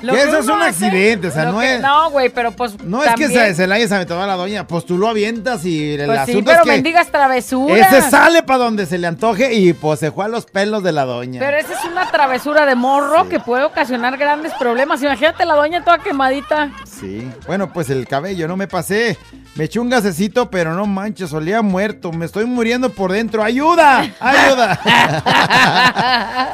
Lo 0.03 0.13
Que 0.13 0.21
eso 0.21 0.37
es 0.39 0.45
un 0.47 0.61
hace- 0.61 0.85
accidente, 0.85 1.27
o 1.27 1.31
sea, 1.31 1.45
no 1.45 1.59
que- 1.59 1.75
es- 1.75 1.81
No, 1.81 2.11
güey, 2.11 2.29
pero 2.29 2.51
pues. 2.51 2.77
No 2.83 3.03
es 3.03 3.13
que 3.15 3.27
se, 3.29 3.65
la 3.67 3.75
haya 3.75 3.95
aventado 3.95 4.21
a 4.21 4.27
la 4.27 4.35
doña, 4.35 4.67
pues 4.67 4.85
tú 4.85 4.97
lo 4.97 5.07
avientas 5.07 5.65
y 5.65 5.93
el 5.93 6.05
Pues 6.05 6.19
sí, 6.25 6.31
asunto 6.33 6.51
pero 6.51 6.57
es 6.57 6.63
que 6.65 6.71
mendigas 6.71 7.07
travesuras. 7.07 7.93
ese 7.93 8.09
sale 8.11 8.43
para 8.43 8.59
donde 8.65 8.85
se 8.85 8.97
le 8.97 9.07
antoje 9.07 9.53
y 9.53 9.73
pues 9.73 9.99
se 10.01 10.11
fue 10.11 10.25
a 10.25 10.27
los 10.27 10.45
pelos 10.45 10.83
de 10.83 10.91
la 10.91 11.05
doña. 11.05 11.39
Pero 11.39 11.57
esa 11.57 11.73
es 11.73 11.85
una 11.85 12.11
travesura 12.11 12.65
de 12.65 12.75
morro 12.75 13.29
que 13.29 13.39
puede 13.39 13.63
ocasionar 13.63 14.17
grandes 14.17 14.51
problemas. 14.59 15.01
Imagínate 15.01 15.45
la 15.45 15.55
doña 15.55 15.83
toda 15.83 15.99
quemadita. 15.99 16.71
Sí. 16.85 17.31
Bueno, 17.47 17.71
pues 17.71 17.89
el 17.89 18.07
cabello, 18.07 18.47
no 18.47 18.57
me 18.57 18.67
pasé. 18.67 19.17
Me 19.55 19.65
eché 19.65 19.79
un 19.79 19.87
gasecito, 19.87 20.49
pero 20.49 20.73
no 20.73 20.87
manches, 20.87 21.31
olía 21.31 21.61
muerto. 21.61 22.11
Me 22.11 22.25
estoy 22.25 22.45
muriendo 22.45 22.89
por 22.89 23.11
dentro. 23.11 23.43
¡Ayuda! 23.43 23.99
¡Ayuda! 24.19 24.79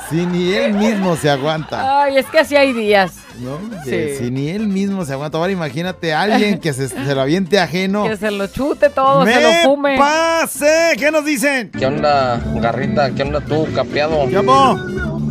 si 0.09 0.25
ni 0.25 0.51
él 0.51 0.73
mismo 0.73 1.15
se 1.15 1.29
aguanta. 1.29 2.01
Ay, 2.03 2.17
es 2.17 2.25
que 2.25 2.39
así 2.39 2.57
hay 2.57 2.73
días. 2.73 3.13
¿No? 3.39 3.57
Sí. 3.85 4.17
Si 4.17 4.29
ni 4.29 4.49
él 4.49 4.67
mismo 4.67 5.05
se 5.05 5.13
aguanta. 5.13 5.37
Ahora 5.37 5.49
imagínate 5.49 6.13
a 6.13 6.23
alguien 6.23 6.59
que 6.59 6.73
se, 6.73 6.89
se 6.89 7.15
lo 7.15 7.21
aviente 7.21 7.57
ajeno. 7.57 8.03
Que 8.03 8.17
se 8.17 8.31
lo 8.31 8.47
chute 8.47 8.89
todo, 8.89 9.23
¡Me 9.23 9.33
se 9.33 9.41
lo 9.43 9.51
fume. 9.63 9.97
pase! 9.97 10.95
¿Qué 10.97 11.09
nos 11.09 11.23
dicen? 11.23 11.71
¿Qué 11.71 11.85
onda, 11.85 12.41
Garrita? 12.55 13.11
¿Qué 13.11 13.23
onda 13.23 13.39
tú, 13.39 13.65
capeado? 13.73 14.27
¿Qué 14.27 14.41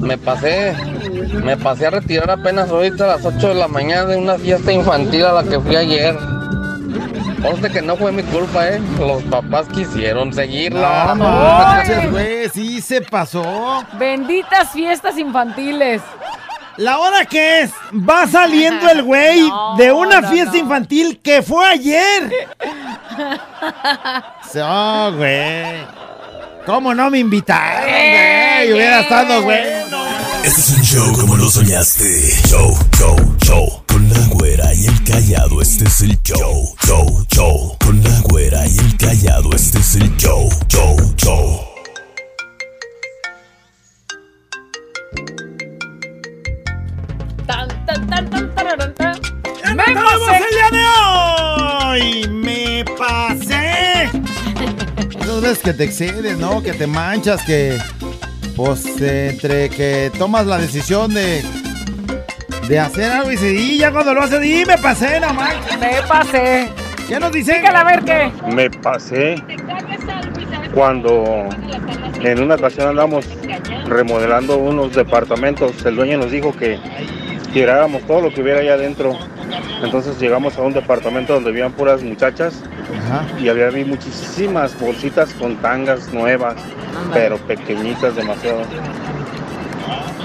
Me 0.00 0.16
pasé, 0.16 0.74
me 1.44 1.58
pasé 1.58 1.88
a 1.88 1.90
retirar 1.90 2.30
apenas 2.30 2.70
ahorita 2.70 3.04
a 3.04 3.16
las 3.18 3.26
8 3.26 3.48
de 3.48 3.54
la 3.56 3.68
mañana 3.68 4.06
de 4.06 4.16
una 4.16 4.38
fiesta 4.38 4.72
infantil 4.72 5.26
a 5.26 5.34
la 5.34 5.44
que 5.44 5.60
fui 5.60 5.76
ayer. 5.76 6.16
Conste 7.43 7.70
que 7.70 7.82
no 7.82 7.97
fue 7.97 8.12
mi 8.12 8.22
culpa, 8.24 8.68
¿eh? 8.68 8.80
Los 8.99 9.22
papás 9.24 9.66
quisieron 9.68 10.32
seguirla. 10.32 11.14
No 11.16 11.24
manches, 11.24 12.11
güey, 12.11 12.49
sí 12.49 12.80
se 12.80 13.01
pasó. 13.03 13.84
Benditas 13.99 14.70
fiestas 14.72 15.18
infantiles. 15.18 16.03
¿La 16.76 16.99
hora 16.99 17.24
qué 17.24 17.62
es? 17.62 17.72
Va 17.93 18.26
saliendo 18.26 18.89
el 18.89 19.03
güey 19.03 19.41
de 19.78 19.93
una 19.93 20.22
fiesta 20.22 20.57
infantil 20.57 21.20
que 21.22 21.43
fue 21.43 21.66
ayer. 21.66 22.32
Oh, 24.61 25.12
güey. 25.14 25.84
¿Cómo 26.64 26.95
no 26.95 27.11
me 27.11 27.18
invitaron, 27.18 27.82
güey? 27.82 28.72
Hubiera 28.72 29.01
estado, 29.01 29.43
güey. 29.43 29.59
Este 30.43 30.61
es 30.61 30.70
un 30.70 30.82
show 30.82 31.12
como 31.14 31.36
lo 31.36 31.51
soñaste. 31.51 32.05
Show, 32.49 32.76
show, 32.97 33.36
show. 33.45 33.84
Con 34.09 34.20
la 34.20 34.26
güera 34.28 34.74
y 34.74 34.86
el 34.86 35.04
callado, 35.04 35.61
este 35.61 35.84
es 35.84 36.00
el 36.00 36.18
show. 36.22 36.74
Show, 36.86 37.26
show. 37.28 37.76
Con 37.84 38.02
la 38.02 38.20
güera 38.20 38.66
y 38.66 38.78
el 38.78 38.96
callado, 38.96 39.50
este 39.54 39.78
es 39.78 39.96
el 39.96 40.16
show. 40.16 40.48
Show, 40.68 40.96
show. 41.16 41.61
Tan, 47.46 47.68
tan, 47.84 48.06
tan, 48.06 48.30
tan, 48.30 48.54
tararán, 48.54 48.94
tan. 48.94 49.20
¡Me 49.76 49.84
pasé 49.84 50.38
el 50.38 50.54
día 50.54 50.70
de 50.72 50.84
hoy! 51.04 52.28
¡Me 52.30 52.84
pasé! 52.96 54.04
Esas 55.20 55.40
veces 55.42 55.59
que 55.59 55.74
te 55.74 55.84
excedes, 55.84 56.38
¿no? 56.38 56.62
Que 56.62 56.72
te 56.72 56.86
manchas, 56.86 57.42
que... 57.42 57.78
Pues 58.56 58.86
entre 59.00 59.68
que 59.68 60.11
tomas 60.18 60.46
la 60.46 60.56
decisión 60.59 61.12
de... 61.12 61.44
De 62.68 62.78
hacer 62.78 63.10
algo 63.10 63.32
y 63.32 63.36
y 63.36 63.78
ya 63.78 63.90
cuando 63.90 64.12
lo 64.12 64.22
haces, 64.22 64.44
y 64.44 64.62
me 64.66 64.76
pasé, 64.76 65.18
no 65.20 65.32
manches. 65.32 65.78
Me 65.80 66.02
pasé. 66.06 66.68
¿Qué 67.08 67.18
nos 67.18 67.32
dicen? 67.32 67.56
Dígale 67.56 67.78
a 67.78 67.84
ver 67.84 68.04
qué. 68.04 68.30
Me 68.54 68.68
pasé 68.68 69.36
cuando 70.74 71.48
en 72.22 72.42
una 72.42 72.56
ocasión 72.56 72.88
andamos 72.88 73.24
remodelando 73.86 74.58
unos 74.58 74.94
departamentos. 74.94 75.82
El 75.86 75.96
dueño 75.96 76.18
nos 76.18 76.30
dijo 76.30 76.52
que 76.52 76.78
tiráramos 77.54 78.02
todo 78.02 78.20
lo 78.20 78.34
que 78.34 78.42
hubiera 78.42 78.60
allá 78.60 78.74
adentro. 78.74 79.18
Entonces 79.82 80.20
llegamos 80.20 80.58
a 80.58 80.60
un 80.60 80.74
departamento 80.74 81.32
donde 81.32 81.52
vivían 81.52 81.72
puras 81.72 82.02
muchachas 82.02 82.62
y 83.40 83.48
había 83.48 83.70
muchísimas 83.86 84.78
bolsitas 84.78 85.32
con 85.32 85.56
tangas 85.56 86.12
nuevas, 86.12 86.56
pero 87.14 87.38
pequeñitas 87.38 88.14
demasiado. 88.14 88.60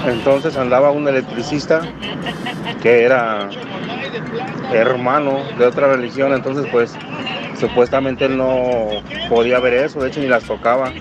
Entonces 0.06 0.56
andaba 0.56 0.90
un 0.90 1.08
electricista 1.08 1.80
que 2.82 3.04
era 3.04 3.48
hermano 4.72 5.38
de 5.58 5.66
otra 5.66 5.88
religión, 5.88 6.32
entonces 6.32 6.66
pues 6.70 6.94
supuestamente 7.58 8.26
él 8.26 8.36
no 8.36 8.88
podía 9.28 9.58
ver 9.60 9.74
eso, 9.74 10.00
de 10.00 10.08
hecho 10.08 10.20
ni 10.20 10.26
las 10.26 10.44
tocaba. 10.44 10.92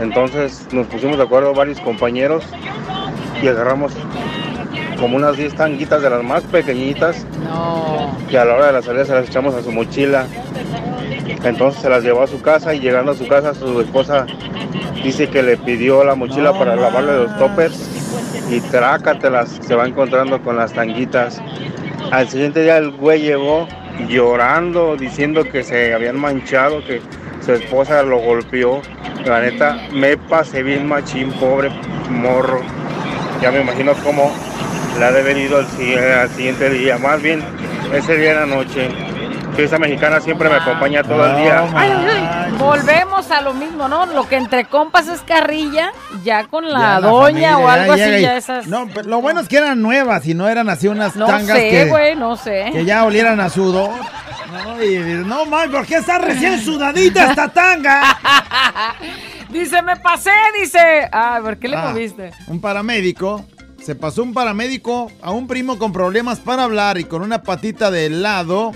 Entonces 0.00 0.66
nos 0.72 0.86
pusimos 0.86 1.16
de 1.16 1.24
acuerdo 1.24 1.54
varios 1.54 1.80
compañeros 1.80 2.44
y 3.42 3.48
agarramos 3.48 3.92
como 5.00 5.16
unas 5.16 5.36
10 5.36 5.54
tanguitas 5.54 6.02
de 6.02 6.10
las 6.10 6.22
más 6.22 6.42
pequeñitas 6.44 7.26
que 8.30 8.38
a 8.38 8.44
la 8.44 8.54
hora 8.54 8.66
de 8.66 8.72
la 8.72 8.82
salida 8.82 9.04
se 9.04 9.14
las 9.14 9.28
echamos 9.28 9.54
a 9.54 9.62
su 9.62 9.72
mochila. 9.72 10.26
Entonces 11.42 11.82
se 11.82 11.88
las 11.90 12.02
llevó 12.02 12.22
a 12.22 12.26
su 12.26 12.40
casa 12.40 12.74
y 12.74 12.80
llegando 12.80 13.12
a 13.12 13.14
su 13.14 13.26
casa 13.26 13.54
su 13.54 13.80
esposa 13.80 14.26
dice 15.02 15.28
que 15.28 15.42
le 15.42 15.56
pidió 15.56 16.04
la 16.04 16.14
mochila 16.14 16.52
para 16.58 16.76
lavarle 16.76 17.24
los 17.24 17.36
toppers 17.38 17.90
y 18.50 18.60
trácatelas, 18.60 19.58
se 19.60 19.74
va 19.74 19.86
encontrando 19.86 20.40
con 20.42 20.56
las 20.56 20.72
tanguitas. 20.72 21.40
Al 22.10 22.28
siguiente 22.28 22.62
día 22.62 22.78
el 22.78 22.90
güey 22.92 23.22
llegó 23.22 23.66
llorando, 24.08 24.96
diciendo 24.96 25.44
que 25.44 25.62
se 25.62 25.92
habían 25.94 26.16
manchado, 26.18 26.84
que 26.84 27.00
su 27.44 27.52
esposa 27.52 28.02
lo 28.02 28.18
golpeó. 28.18 28.80
La 29.24 29.40
neta, 29.40 29.78
me 29.92 30.16
pasé 30.16 30.62
bien 30.62 30.86
machín, 30.86 31.30
pobre 31.32 31.70
morro. 32.10 32.60
Ya 33.42 33.50
me 33.50 33.60
imagino 33.60 33.92
cómo 34.02 34.32
la 34.98 35.10
de 35.12 35.20
haber 35.20 35.36
ido 35.38 35.58
al, 35.58 35.66
si- 35.66 35.94
al 35.94 36.28
siguiente 36.30 36.70
día, 36.70 36.98
más 36.98 37.20
bien 37.22 37.42
ese 37.92 38.16
día 38.16 38.32
en 38.32 38.36
la 38.50 38.56
noche. 38.56 38.88
Fiesta 39.54 39.78
mexicana 39.78 40.20
siempre 40.20 40.48
me 40.48 40.56
acompaña 40.56 41.02
todo 41.02 41.24
el 41.26 41.36
día. 41.42 41.60
Ay, 41.74 41.90
ay, 41.90 42.28
ay. 42.46 42.52
Volvemos 42.58 43.30
a 43.30 43.40
lo 43.40 43.54
mismo, 43.54 43.86
¿no? 43.88 44.06
Lo 44.06 44.28
que 44.28 44.36
entre 44.36 44.64
compas 44.64 45.06
es 45.08 45.20
carrilla, 45.20 45.92
ya 46.24 46.44
con 46.48 46.68
la 46.70 46.78
Ya 46.80 47.00
la 47.00 47.08
doña 47.08 47.52
familia, 47.52 47.58
o 47.58 47.68
algo 47.68 47.96
ya 47.96 48.04
así, 48.06 48.14
y- 48.14 48.22
ya 48.22 48.36
esas. 48.36 48.66
No, 48.66 48.88
pero 48.92 49.08
lo 49.08 49.20
bueno 49.20 49.40
es 49.40 49.48
que 49.48 49.58
eran 49.58 49.80
nuevas 49.80 50.26
y 50.26 50.34
no 50.34 50.48
eran 50.48 50.68
así 50.68 50.88
unas 50.88 51.14
No 51.16 51.26
tangas 51.26 51.56
sé, 51.58 51.70
que, 51.70 51.84
güey, 51.86 52.16
no 52.16 52.36
sé. 52.36 52.70
que 52.72 52.84
ya 52.84 53.04
olieran 53.04 53.40
a 53.40 53.48
sudor. 53.48 53.90
No, 54.52 54.82
y 54.82 54.98
no, 55.24 55.46
man, 55.46 55.70
¿por 55.70 55.86
qué 55.86 55.96
está 55.96 56.18
recién 56.18 56.60
sudadita 56.60 57.30
esta 57.30 57.48
tanga? 57.48 58.02
dice, 59.50 59.82
me 59.82 59.96
pasé, 59.96 60.30
dice. 60.60 61.08
Ah, 61.12 61.38
¿por 61.42 61.56
qué 61.58 61.68
le 61.68 61.76
Ah, 61.76 61.88
moviste? 61.90 62.30
Un 62.46 62.60
paramédico. 62.60 63.44
Se 63.82 63.94
pasó 63.94 64.22
un 64.22 64.32
paramédico 64.32 65.10
a 65.20 65.30
un 65.32 65.46
primo 65.46 65.76
con 65.78 65.92
problemas 65.92 66.40
para 66.40 66.62
hablar 66.64 66.96
y 66.98 67.04
con 67.04 67.20
una 67.22 67.42
patita 67.42 67.90
de 67.90 68.08
lado. 68.10 68.72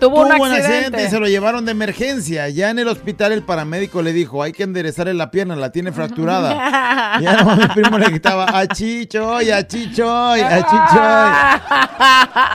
Tuvo 0.00 0.22
un 0.22 0.32
accidente. 0.32 1.04
y 1.04 1.08
se 1.08 1.18
lo 1.18 1.26
llevaron 1.26 1.64
de 1.64 1.72
emergencia. 1.72 2.48
Ya 2.48 2.70
en 2.70 2.78
el 2.78 2.88
hospital 2.88 3.32
el 3.32 3.42
paramédico 3.42 4.02
le 4.02 4.12
dijo, 4.12 4.42
hay 4.42 4.52
que 4.52 4.62
enderezarle 4.62 5.14
la 5.14 5.30
pierna, 5.30 5.56
la 5.56 5.70
tiene 5.70 5.92
fracturada. 5.92 7.18
ya 7.20 7.42
no, 7.42 7.56
mi 7.56 7.66
primo 7.68 7.98
le 7.98 8.06
gritaba, 8.06 8.46
achichoy, 8.58 9.50
achichoy, 9.50 10.40
achichoy. 10.40 11.32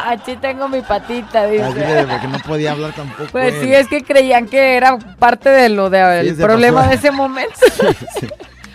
Aquí 0.08 0.36
tengo 0.42 0.68
mi 0.70 0.82
patita, 0.82 1.46
dice. 1.48 1.64
Así 1.64 1.76
que, 1.76 2.06
porque 2.10 2.28
no 2.28 2.40
podía 2.40 2.72
hablar 2.72 2.94
tampoco. 2.94 3.30
Pues 3.32 3.54
él. 3.56 3.62
sí, 3.64 3.74
es 3.74 3.88
que 3.88 4.04
creían 4.04 4.48
que 4.48 4.76
era 4.78 4.98
parte 5.20 5.50
de 5.50 5.70
lo 5.70 5.90
del 5.90 6.30
Sí, 6.30 6.36
se 6.36 6.44
problema 6.44 6.80
pasó. 6.82 6.90
de 6.90 6.96
ese 6.96 7.12
momento. 7.12 7.54
Oh, 7.82 7.92
sí, 8.20 8.28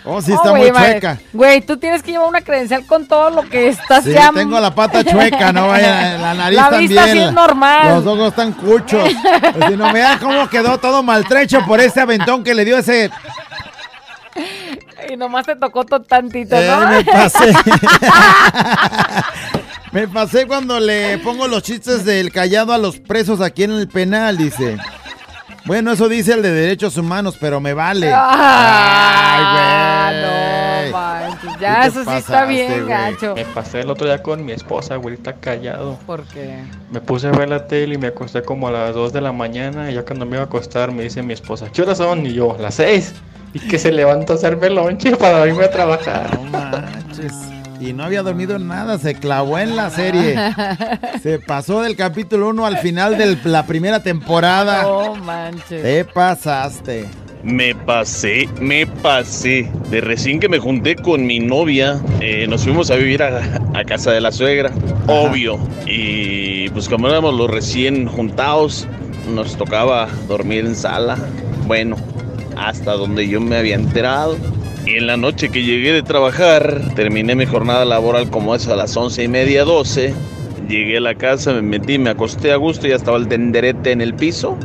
Oh, 0.09 0.19
está 0.19 0.49
güey, 0.49 0.71
muy 0.71 0.81
chueca. 0.81 1.17
Güey, 1.33 1.61
tú 1.61 1.77
tienes 1.77 2.01
que 2.03 2.11
llevar 2.11 2.27
una 2.29 2.41
credencial 2.41 2.85
con 2.85 3.05
todo 3.07 3.29
lo 3.29 3.43
que 3.43 3.67
estás 3.69 4.03
Sí, 4.03 4.11
ya. 4.13 4.31
tengo 4.33 4.59
la 4.59 4.73
pata 4.73 5.03
chueca, 5.03 5.51
no 5.53 5.67
vaya, 5.67 6.17
la 6.21 6.33
nariz 6.33 6.55
La 6.57 6.69
también. 6.69 6.89
vista 6.89 7.07
sí 7.11 7.19
es 7.19 7.33
normal. 7.33 7.95
Los 7.95 8.05
ojos 8.07 8.29
están 8.29 8.53
cuchos. 8.53 9.09
Si 9.67 9.75
no, 9.77 9.93
vean 9.93 10.17
cómo 10.19 10.49
quedó 10.49 10.77
todo 10.79 11.03
maltrecho 11.03 11.63
por 11.65 11.79
ese 11.79 12.01
aventón 12.01 12.43
que 12.43 12.53
le 12.55 12.65
dio 12.65 12.77
ese... 12.77 13.09
Y 15.09 15.17
nomás 15.17 15.45
te 15.45 15.55
tocó 15.55 15.85
tantito, 15.85 16.55
Eh, 16.55 16.67
¿no? 16.69 16.87
me 16.87 17.03
pasé. 17.03 17.53
me 19.91 20.07
pasé 20.07 20.45
cuando 20.45 20.79
le 20.79 21.17
pongo 21.19 21.47
los 21.47 21.63
chistes 21.63 22.05
del 22.05 22.31
callado 22.31 22.73
a 22.73 22.77
los 22.77 22.99
presos 22.99 23.41
aquí 23.41 23.63
en 23.63 23.71
el 23.71 23.87
penal, 23.87 24.37
dice. 24.37 24.77
Bueno, 25.69 25.91
eso 25.91 26.09
dice 26.09 26.33
el 26.33 26.41
de 26.41 26.51
derechos 26.51 26.97
humanos, 26.97 27.37
pero 27.39 27.59
me 27.61 27.75
vale. 27.75 28.11
Ah, 28.11 30.09
Ay, 30.09 30.89
güey. 30.89 30.91
no 30.91 30.97
manches, 30.97 31.59
Ya, 31.59 31.75
¿Qué 31.75 31.81
te 31.81 31.87
eso 31.99 32.03
sí 32.09 32.17
está 32.17 32.45
bien, 32.45 32.73
güey? 32.73 32.85
gacho. 32.87 33.35
Me 33.35 33.45
pasé 33.45 33.81
el 33.81 33.89
otro 33.91 34.07
día 34.07 34.23
con 34.23 34.43
mi 34.43 34.51
esposa, 34.51 34.95
güerita, 34.95 35.33
callado. 35.33 35.99
¿Por 36.07 36.23
qué? 36.23 36.57
Me 36.89 36.99
puse 37.01 37.27
a 37.27 37.31
ver 37.33 37.49
la 37.49 37.67
tele 37.67 37.93
y 37.93 37.97
me 37.99 38.07
acosté 38.07 38.41
como 38.41 38.67
a 38.67 38.71
las 38.71 38.95
2 38.95 39.13
de 39.13 39.21
la 39.21 39.31
mañana. 39.31 39.91
Y 39.91 39.93
ya 39.93 40.03
cuando 40.03 40.25
me 40.25 40.37
iba 40.37 40.41
a 40.41 40.45
acostar, 40.45 40.91
me 40.91 41.03
dice 41.03 41.21
mi 41.21 41.33
esposa, 41.33 41.67
¿qué 41.71 41.83
horas 41.83 41.99
son? 41.99 42.25
Y 42.25 42.33
yo, 42.33 42.57
las 42.59 42.73
6. 42.73 43.13
Y 43.53 43.59
que 43.59 43.77
se 43.77 43.91
levanta 43.91 44.33
a 44.33 44.37
hacerme 44.37 44.71
lonche 44.71 45.15
para 45.17 45.45
irme 45.45 45.65
a 45.65 45.69
trabajar. 45.69 46.35
No 46.35 46.45
manches. 46.45 47.33
Y 47.79 47.93
no 47.93 48.03
había 48.03 48.23
dormido 48.23 48.59
nada, 48.59 48.97
se 48.97 49.15
clavó 49.15 49.57
en 49.57 49.75
la 49.75 49.89
serie. 49.89 50.35
Se 51.23 51.39
pasó 51.39 51.81
del 51.81 51.95
capítulo 51.95 52.49
1 52.49 52.65
al 52.65 52.77
final 52.79 53.17
de 53.17 53.37
la 53.45 53.65
primera 53.65 54.03
temporada. 54.03 54.83
No 54.83 55.15
manches. 55.15 55.81
Te 55.81 56.03
pasaste. 56.03 57.05
Me 57.41 57.73
pasé, 57.73 58.49
me 58.59 58.85
pasé. 58.85 59.71
De 59.89 60.01
recién 60.01 60.41
que 60.41 60.49
me 60.49 60.59
junté 60.59 60.95
con 60.95 61.25
mi 61.25 61.39
novia, 61.39 62.01
eh, 62.19 62.47
nos 62.47 62.63
fuimos 62.63 62.91
a 62.91 62.95
vivir 62.95 63.23
a, 63.23 63.41
a 63.73 63.85
casa 63.85 64.11
de 64.11 64.19
la 64.19 64.33
suegra, 64.33 64.71
obvio. 65.07 65.57
Y 65.85 66.69
pues 66.71 66.89
como 66.89 67.07
éramos 67.07 67.33
los 67.33 67.49
recién 67.49 68.07
juntados, 68.07 68.87
nos 69.33 69.55
tocaba 69.55 70.09
dormir 70.27 70.65
en 70.65 70.75
sala. 70.75 71.17
Bueno, 71.65 71.95
hasta 72.57 72.91
donde 72.93 73.27
yo 73.29 73.39
me 73.39 73.55
había 73.55 73.75
enterado. 73.75 74.35
Y 74.89 74.97
en 74.97 75.05
la 75.05 75.17
noche 75.17 75.49
que 75.49 75.61
llegué 75.61 75.93
de 75.93 76.01
trabajar, 76.01 76.81
terminé 76.95 77.35
mi 77.35 77.45
jornada 77.45 77.85
laboral 77.85 78.31
como 78.31 78.55
eso 78.55 78.73
a 78.73 78.75
las 78.75 78.97
once 78.97 79.23
y 79.23 79.27
media, 79.27 79.63
doce. 79.63 80.15
Llegué 80.67 80.97
a 80.97 81.01
la 81.01 81.13
casa, 81.13 81.53
me 81.53 81.61
metí, 81.61 81.99
me 81.99 82.09
acosté 82.09 82.51
a 82.51 82.55
gusto, 82.55 82.87
ya 82.87 82.95
estaba 82.95 83.17
el 83.17 83.27
tenderete 83.27 83.91
en 83.91 84.01
el 84.01 84.15
piso. 84.15 84.57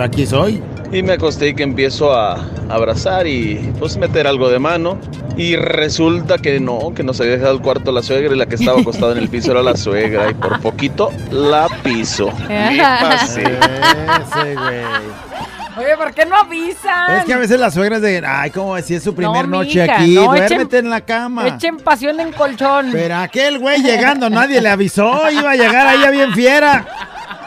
Aquí 0.00 0.24
soy. 0.24 0.62
Y 0.92 1.02
me 1.02 1.12
acosté 1.12 1.48
y 1.48 1.54
que 1.54 1.62
empiezo 1.62 2.14
a 2.14 2.48
abrazar 2.70 3.26
y 3.26 3.70
pues 3.78 3.98
meter 3.98 4.26
algo 4.26 4.48
de 4.48 4.58
mano. 4.58 4.96
Y 5.36 5.56
resulta 5.56 6.38
que 6.38 6.58
no, 6.58 6.94
que 6.94 7.02
nos 7.02 7.20
había 7.20 7.32
dejado 7.32 7.52
el 7.52 7.60
cuarto 7.60 7.92
la 7.92 8.02
suegra 8.02 8.34
y 8.34 8.38
la 8.38 8.46
que 8.46 8.54
estaba 8.54 8.80
acostada 8.80 9.12
en 9.12 9.18
el 9.18 9.28
piso 9.28 9.50
era 9.50 9.62
la 9.62 9.76
suegra. 9.76 10.30
Y 10.30 10.34
por 10.34 10.58
poquito 10.62 11.10
la 11.30 11.68
piso. 11.82 12.32
Me 12.48 12.78
pasé. 12.78 13.42
Ese, 13.42 14.54
güey. 14.54 15.45
Oye, 15.76 15.96
¿por 15.96 16.14
qué 16.14 16.24
no 16.24 16.36
avisan? 16.36 17.18
Es 17.18 17.24
que 17.24 17.34
a 17.34 17.38
veces 17.38 17.60
las 17.60 17.74
suegras 17.74 18.00
de, 18.00 18.22
ay, 18.26 18.50
como 18.50 18.78
si 18.80 18.94
es 18.94 19.02
su 19.04 19.14
primer 19.14 19.46
No, 19.46 19.58
noche 19.58 19.82
mija, 19.82 19.94
aquí, 20.00 20.14
no, 20.14 20.24
duérmete 20.24 20.54
echen- 20.56 20.78
en 20.78 20.90
la 20.90 21.00
cama. 21.02 21.48
Echen 21.48 21.76
pasión 21.78 22.18
en 22.20 22.32
colchón. 22.32 22.88
Pero 22.92 23.16
aquel 23.16 23.58
güey 23.58 23.82
llegando, 23.82 24.30
nadie 24.30 24.60
le 24.62 24.70
avisó, 24.70 25.30
iba 25.30 25.50
a 25.50 25.54
llegar 25.54 25.86
ahí 25.86 26.10
bien 26.12 26.32
fiera. 26.32 26.86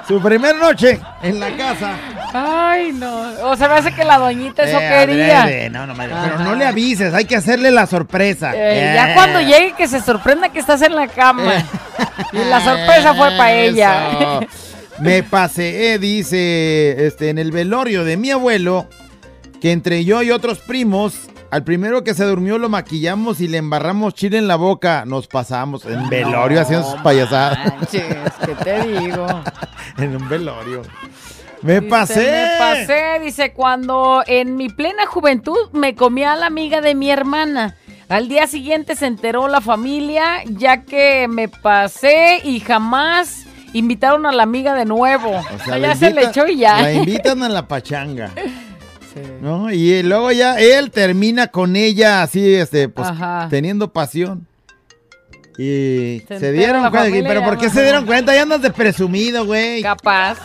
Su 0.07 0.19
primer 0.21 0.55
noche 0.55 0.99
en 1.21 1.39
la 1.39 1.55
casa. 1.55 1.91
Ay, 2.33 2.91
no. 2.93 3.25
O 3.43 3.55
sea, 3.55 3.67
me 3.67 3.75
hace 3.75 3.91
que 3.93 4.03
la 4.03 4.17
doñita 4.17 4.63
eso 4.63 4.79
Eh, 4.79 4.89
quería. 5.07 5.43
adrede, 5.43 5.69
no, 5.69 5.85
no, 5.85 5.93
madre, 5.95 6.13
pero 6.23 6.39
no 6.39 6.55
le 6.55 6.65
avises, 6.65 7.13
hay 7.13 7.25
que 7.25 7.35
hacerle 7.35 7.69
la 7.71 7.85
sorpresa. 7.85 8.53
Eh, 8.55 8.91
Eh. 8.91 8.91
Ya 8.95 9.13
cuando 9.13 9.39
llegue 9.39 9.73
que 9.77 9.87
se 9.87 9.99
sorprenda 10.01 10.49
que 10.49 10.59
estás 10.59 10.81
en 10.81 10.95
la 10.95 11.07
cama. 11.07 11.63
Y 12.33 12.37
la 12.43 12.59
sorpresa 12.61 13.13
fue 13.13 13.29
para 13.37 13.51
ella. 13.53 14.39
Me 15.01 15.23
pasé, 15.23 15.97
dice, 15.97 17.05
este, 17.07 17.29
en 17.29 17.37
el 17.37 17.51
velorio 17.51 18.03
de 18.03 18.17
mi 18.17 18.31
abuelo, 18.31 18.87
que 19.61 19.71
entre 19.71 20.03
yo 20.03 20.21
y 20.21 20.31
otros 20.31 20.59
primos, 20.59 21.29
al 21.51 21.63
primero 21.63 22.03
que 22.03 22.13
se 22.13 22.25
durmió 22.25 22.57
lo 22.57 22.69
maquillamos 22.69 23.39
y 23.39 23.47
le 23.47 23.57
embarramos 23.57 24.13
chile 24.13 24.37
en 24.37 24.47
la 24.47 24.55
boca. 24.55 25.05
Nos 25.05 25.27
pasamos 25.27 25.85
en 25.85 26.09
velorio 26.09 26.61
haciendo 26.61 26.91
sus 26.91 27.01
payasadas. 27.01 27.73
Manches, 27.75 28.03
¿qué 28.45 28.55
te 28.55 28.87
digo? 28.87 29.25
en 29.97 30.15
un 30.15 30.29
velorio. 30.29 30.81
Me 31.61 31.79
Dice, 31.79 31.89
pasé. 31.89 32.31
Me 32.31 32.57
pasé, 32.57 33.19
dice, 33.23 33.53
cuando 33.53 34.21
en 34.27 34.57
mi 34.57 34.69
plena 34.69 35.05
juventud 35.07 35.71
me 35.73 35.95
comí 35.95 36.23
a 36.23 36.35
la 36.35 36.45
amiga 36.45 36.81
de 36.81 36.93
mi 36.93 37.09
hermana. 37.09 37.75
Al 38.09 38.27
día 38.27 38.47
siguiente 38.47 38.95
se 38.95 39.07
enteró 39.07 39.47
la 39.47 39.61
familia, 39.61 40.43
ya 40.45 40.83
que 40.83 41.27
me 41.27 41.47
pasé 41.47 42.41
y 42.43 42.59
jamás 42.59 43.45
invitaron 43.73 44.25
a 44.25 44.31
la 44.31 44.43
amiga 44.43 44.73
de 44.73 44.85
nuevo. 44.85 45.31
O 45.37 45.63
sea, 45.65 45.77
ya 45.77 45.95
se 45.95 46.11
le 46.11 46.25
echó 46.25 46.47
y 46.47 46.57
ya. 46.57 46.81
La 46.81 46.93
invitan 46.93 47.43
a 47.43 47.49
la 47.49 47.67
pachanga. 47.67 48.31
¿No? 49.41 49.71
Y 49.71 49.93
eh, 49.93 50.03
luego 50.03 50.31
ya 50.31 50.59
él 50.59 50.91
termina 50.91 51.47
con 51.47 51.75
ella 51.75 52.21
así, 52.21 52.53
este, 52.53 52.89
pues, 52.89 53.07
Ajá. 53.07 53.47
teniendo 53.49 53.91
pasión. 53.91 54.47
Y 55.57 56.23
Se 56.29 56.53
dieron 56.53 56.81
cuenta. 56.83 56.99
familia 56.99 57.27
Pero 57.27 57.43
¿por 57.43 57.57
qué 57.57 57.67
no. 57.67 57.73
se 57.73 57.83
dieron 57.83 58.05
cuenta? 58.05 58.33
Ya 58.33 58.43
andas 58.43 58.61
de 58.61 58.71
presumido, 58.71 59.45
güey. 59.45 59.81
Capaz. 59.81 60.37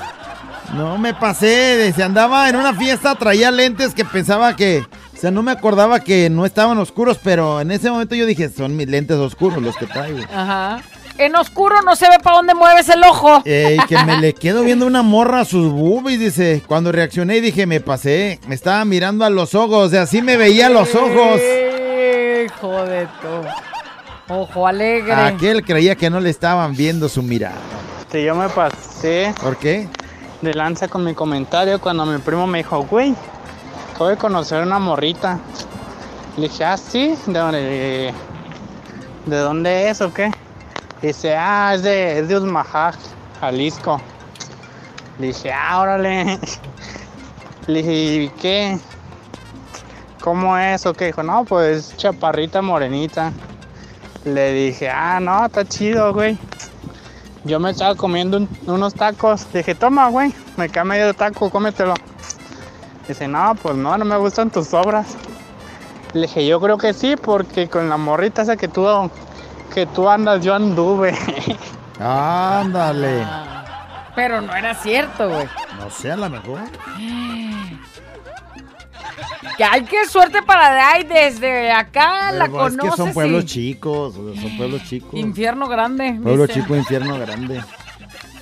No 0.75 0.99
me 0.99 1.15
pasé, 1.15 1.93
se 1.95 2.03
andaba 2.03 2.49
en 2.49 2.57
una 2.57 2.75
fiesta, 2.75 3.15
traía 3.15 3.53
lentes 3.53 3.95
que 3.95 4.05
pensaba 4.05 4.57
que, 4.57 4.81
o 4.81 5.17
sea, 5.17 5.31
no 5.31 5.45
me 5.45 5.53
acordaba 5.53 6.01
que 6.01 6.29
no 6.31 6.45
estaban 6.47 6.79
oscuros, 6.79 7.21
pero 7.23 7.61
en 7.61 7.71
ese 7.71 7.91
momento 7.91 8.17
yo 8.17 8.27
dije, 8.27 8.49
son 8.49 8.75
mis 8.75 8.89
lentes 8.89 9.17
oscuros 9.19 9.63
los 9.63 9.77
que 9.77 9.87
traigo. 9.87 10.19
Ajá. 10.35 10.83
En 11.17 11.37
oscuro 11.37 11.81
no 11.83 11.95
se 11.95 12.09
ve 12.09 12.17
para 12.23 12.37
dónde 12.39 12.55
mueves 12.55 12.89
el 12.89 13.03
ojo. 13.05 13.43
Ey, 13.45 13.79
que 13.89 13.97
me 14.05 14.19
le 14.19 14.35
quedo 14.35 14.65
viendo 14.65 14.87
una 14.87 15.03
morra 15.03 15.41
a 15.41 15.45
sus 15.45 15.71
boobies, 15.73 16.19
dice. 16.19 16.63
Cuando 16.67 16.91
reaccioné 16.91 17.41
dije, 17.41 17.67
me 17.67 17.81
pasé. 17.81 18.41
Me 18.49 18.55
estaba 18.55 18.85
mirando 18.85 19.25
a 19.25 19.31
los 19.31 19.55
ojos, 19.55 19.87
o 19.87 19.89
sea, 19.89 20.03
así 20.03 20.23
me 20.23 20.37
veía 20.37 20.67
a 20.67 20.71
los 20.71 20.95
ojos. 20.95 21.41
Hijo 22.45 22.85
de 22.85 23.07
tu. 23.07 24.35
Ojo 24.35 24.67
alegre. 24.67 25.13
Aquel 25.13 25.65
creía 25.65 25.95
que 25.97 26.11
no 26.11 26.19
le 26.19 26.31
estaban 26.31 26.75
viendo 26.75 27.09
su 27.09 27.23
mirada. 27.23 27.55
Este, 28.01 28.25
yo 28.25 28.35
me 28.35 28.49
pasé 28.49 29.35
¿Por 29.41 29.57
qué? 29.57 29.89
de 30.41 30.55
lanza 30.55 30.89
con 30.89 31.05
mi 31.05 31.15
comentario 31.15 31.81
cuando 31.81 32.05
mi 32.07 32.19
primo 32.19 32.47
me 32.47 32.59
dijo, 32.59 32.83
güey, 32.85 33.15
acabo 33.93 34.09
de 34.09 34.17
conocer 34.17 34.63
una 34.63 34.79
morrita. 34.79 35.39
Le 36.37 36.49
dije, 36.49 36.65
ah, 36.65 36.77
sí, 36.77 37.15
¿de 37.27 37.39
dónde, 37.39 38.15
de 39.27 39.37
dónde 39.37 39.89
es 39.91 40.01
o 40.01 40.13
qué? 40.13 40.31
Dice, 41.05 41.37
ah, 41.37 41.73
es 41.75 41.83
de, 41.83 42.21
es 42.21 42.29
de 42.29 42.37
Usmajac, 42.39 42.97
Jalisco. 43.39 44.01
Le 45.19 45.27
dije, 45.27 45.53
ah, 45.53 45.81
órale. 45.81 46.39
Le 47.67 47.83
dije, 47.83 47.93
¿y 48.25 48.29
qué? 48.41 48.79
¿Cómo 50.23 50.57
es 50.57 50.87
o 50.87 50.95
qué? 50.95 51.05
Dijo, 51.07 51.23
no, 51.23 51.45
pues 51.45 51.95
chaparrita 51.99 52.63
morenita. 52.63 53.33
Le 54.25 54.55
dije, 54.55 54.89
ah, 54.89 55.21
no, 55.21 55.45
está 55.45 55.67
chido, 55.67 56.15
güey. 56.15 56.39
Yo 57.45 57.61
me 57.61 57.73
estaba 57.73 57.95
comiendo 57.95 58.39
un- 58.39 58.49
unos 58.67 58.95
tacos. 58.95 59.47
Le 59.53 59.59
dije, 59.59 59.75
toma, 59.75 60.09
güey, 60.09 60.33
me 60.57 60.71
queda 60.71 60.85
medio 60.85 61.13
taco, 61.13 61.51
cómetelo. 61.51 61.93
Dice, 63.07 63.29
no, 63.29 63.55
pues 63.63 63.77
no, 63.77 63.99
no 63.99 64.07
me 64.07 64.17
gustan 64.17 64.49
tus 64.51 64.73
obras. 64.73 65.09
Le 66.15 66.23
dije, 66.23 66.47
yo 66.47 66.59
creo 66.63 66.79
que 66.79 66.95
sí, 66.95 67.17
porque 67.17 67.69
con 67.69 67.91
la 67.91 67.99
morrita 67.99 68.41
esa 68.41 68.57
que 68.57 68.69
tú 68.69 68.87
que 69.75 69.87
tú 69.87 70.09
andas, 70.09 70.43
yo 70.45 70.55
anduve. 70.55 71.15
Ándale. 72.01 73.27
Pero 74.15 74.41
no 74.41 74.55
era 74.55 74.75
cierto, 74.75 75.29
güey. 75.29 75.47
No 75.79 75.91
sé, 75.91 76.13
a 76.13 76.17
lo 76.17 76.31
mejor. 76.31 76.61
Que 79.57 79.65
hay 79.65 79.85
que 79.85 80.07
suerte 80.09 80.43
para 80.43 80.75
de 80.75 80.81
ahí 80.81 81.05
desde 81.05 81.71
acá 81.71 82.33
la 82.33 82.47
Pero 82.47 82.67
es 82.67 82.77
conoces. 82.77 82.91
que 82.91 82.97
son 82.97 83.13
pueblos 83.13 83.45
y- 83.45 83.47
chicos, 83.47 84.15
son 84.15 84.57
pueblos 84.57 84.83
chicos. 84.85 85.15
Infierno 85.15 85.69
grande. 85.69 86.19
Pueblo 86.23 86.47
dice. 86.47 86.61
chico, 86.61 86.75
infierno 86.75 87.19
grande. 87.19 87.63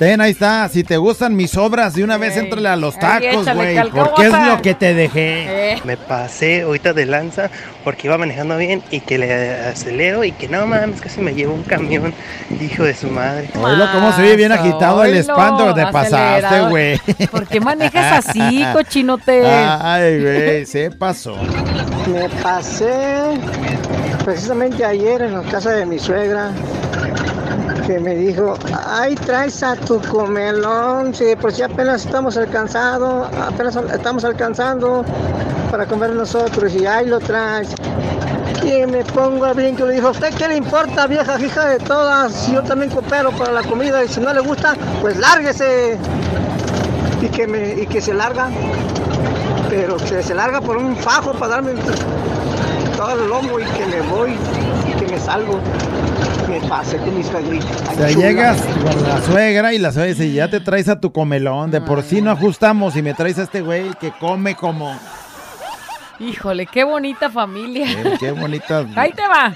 Ten, 0.03 0.21
ahí 0.21 0.33
está. 0.33 0.69
Si 0.69 0.83
te 0.83 0.97
gustan 0.97 1.37
mis 1.37 1.57
obras, 1.57 1.95
de 1.95 2.03
una 2.03 2.19
vez 2.19 2.37
Ey, 2.37 2.41
éntrale 2.43 2.69
a 2.69 2.75
los 2.75 2.99
tacos, 2.99 3.47
güey. 3.55 3.77
Porque 3.89 4.27
es 4.27 4.33
lo 4.33 4.61
que 4.61 4.75
te 4.75 4.95
dejé. 4.95 5.75
Eh. 5.75 5.81
Me 5.85 5.97
pasé 5.97 6.63
ahorita 6.63 6.93
de 6.93 7.07
lanza 7.07 7.51
porque 7.85 8.09
iba 8.09 8.19
manejando 8.19 8.57
bien 8.57 8.83
y 8.91 8.99
que 8.99 9.17
le 9.17 9.53
acelero 9.61 10.25
y 10.25 10.33
que 10.33 10.49
no 10.49 10.67
mames, 10.67 11.01
casi 11.01 11.21
me 11.21 11.33
llevó 11.35 11.55
un 11.55 11.63
camión, 11.63 12.13
hijo 12.61 12.83
de 12.83 12.97
su 12.97 13.11
madre. 13.11 13.49
Oílo 13.55 13.93
cómo 13.93 14.13
se 14.13 14.23
ve 14.23 14.35
bien 14.35 14.51
agitado 14.51 15.05
el 15.05 15.15
espanto 15.15 15.73
que 15.73 15.85
te 15.85 15.93
pasaste, 15.93 16.61
güey. 16.63 16.99
¿Por 17.31 17.47
qué 17.47 17.61
manejas 17.61 18.27
así, 18.27 18.67
cochinote? 18.73 19.47
Ay, 19.47 20.21
güey, 20.21 20.67
se 20.67 20.91
pasó. 20.91 21.37
Me 22.13 22.29
pasé 22.43 23.39
precisamente 24.25 24.85
ayer 24.85 25.23
en 25.23 25.35
la 25.35 25.43
casa 25.43 25.71
de 25.71 25.87
mi 25.87 26.01
suegra 26.01 26.51
que 27.87 27.99
me 27.99 28.15
dijo, 28.15 28.55
ay, 28.87 29.15
traes 29.15 29.63
a 29.63 29.75
tu 29.75 30.01
comelón, 30.03 31.13
de 31.13 31.37
por 31.37 31.53
si 31.53 31.63
apenas 31.63 32.05
estamos 32.05 32.37
alcanzando, 32.37 33.29
apenas 33.41 33.77
estamos 33.77 34.25
alcanzando 34.25 35.05
para 35.71 35.87
comer 35.87 36.11
nosotros 36.11 36.75
y 36.75 36.87
ahí 36.87 37.07
lo 37.07 37.19
traes. 37.19 37.75
Y 38.63 38.87
me 38.87 39.05
pongo 39.05 39.47
a 39.47 39.53
brinco 39.53 39.87
le 39.87 39.95
dijo, 39.95 40.09
¿a 40.09 40.11
usted 40.13 40.33
qué 40.35 40.47
le 40.47 40.57
importa, 40.57 41.07
vieja 41.07 41.41
hija 41.41 41.67
de 41.67 41.79
todas? 41.79 42.51
Yo 42.53 42.63
también 42.63 42.91
coopero 42.91 43.33
para 43.33 43.53
la 43.53 43.63
comida 43.63 44.05
y 44.05 44.09
si 44.09 44.21
no 44.21 44.33
le 44.33 44.41
gusta, 44.41 44.75
pues 45.01 45.17
lárguese. 45.19 45.99
Y 47.21 47.29
que, 47.29 47.47
me, 47.47 47.75
y 47.75 47.87
que 47.87 48.01
se 48.01 48.15
larga, 48.15 48.49
pero 49.69 49.97
que 49.97 50.23
se 50.23 50.35
larga 50.35 50.61
por 50.61 50.77
un 50.77 50.97
fajo 50.97 51.33
para 51.33 51.55
darme 51.55 51.73
todo 52.97 53.13
el 53.13 53.29
lomo 53.29 53.59
y 53.59 53.65
que 53.65 53.87
me 53.87 54.01
voy 54.03 54.37
y 54.89 54.93
que 54.93 55.07
me 55.07 55.19
salgo. 55.19 55.61
Me 56.49 56.61
pasé 56.69 56.97
con 56.99 57.17
mis 57.17 57.27
suegritas. 57.27 57.83
O 57.91 57.95
sea, 57.95 58.09
llegas 58.09 58.61
con 58.63 59.03
la 59.09 59.21
suegra 59.23 59.73
y 59.75 59.79
la 59.79 59.93
suegra 59.93 60.09
dice, 60.11 60.33
ya 60.33 60.49
te 60.49 60.61
traes 60.61 60.89
a 60.89 61.01
tu 61.01 61.13
comelón. 61.13 61.71
De 61.71 61.81
por 61.81 62.03
sí 62.03 62.21
no 62.21 62.31
ajustamos 62.31 62.97
y 62.97 63.03
me 63.03 63.15
traes 63.15 63.39
a 63.39 63.43
este 63.45 63.61
güey 63.61 63.91
que 64.01 64.13
come 64.13 64.55
como... 64.55 64.95
Híjole, 66.21 66.67
qué 66.67 66.85
bonita 66.85 67.31
familia. 67.31 67.87
Eh, 67.91 68.17
qué 68.21 68.31
bonita 68.33 68.87
Ahí 68.97 69.13
te 69.13 69.27
va. 69.27 69.55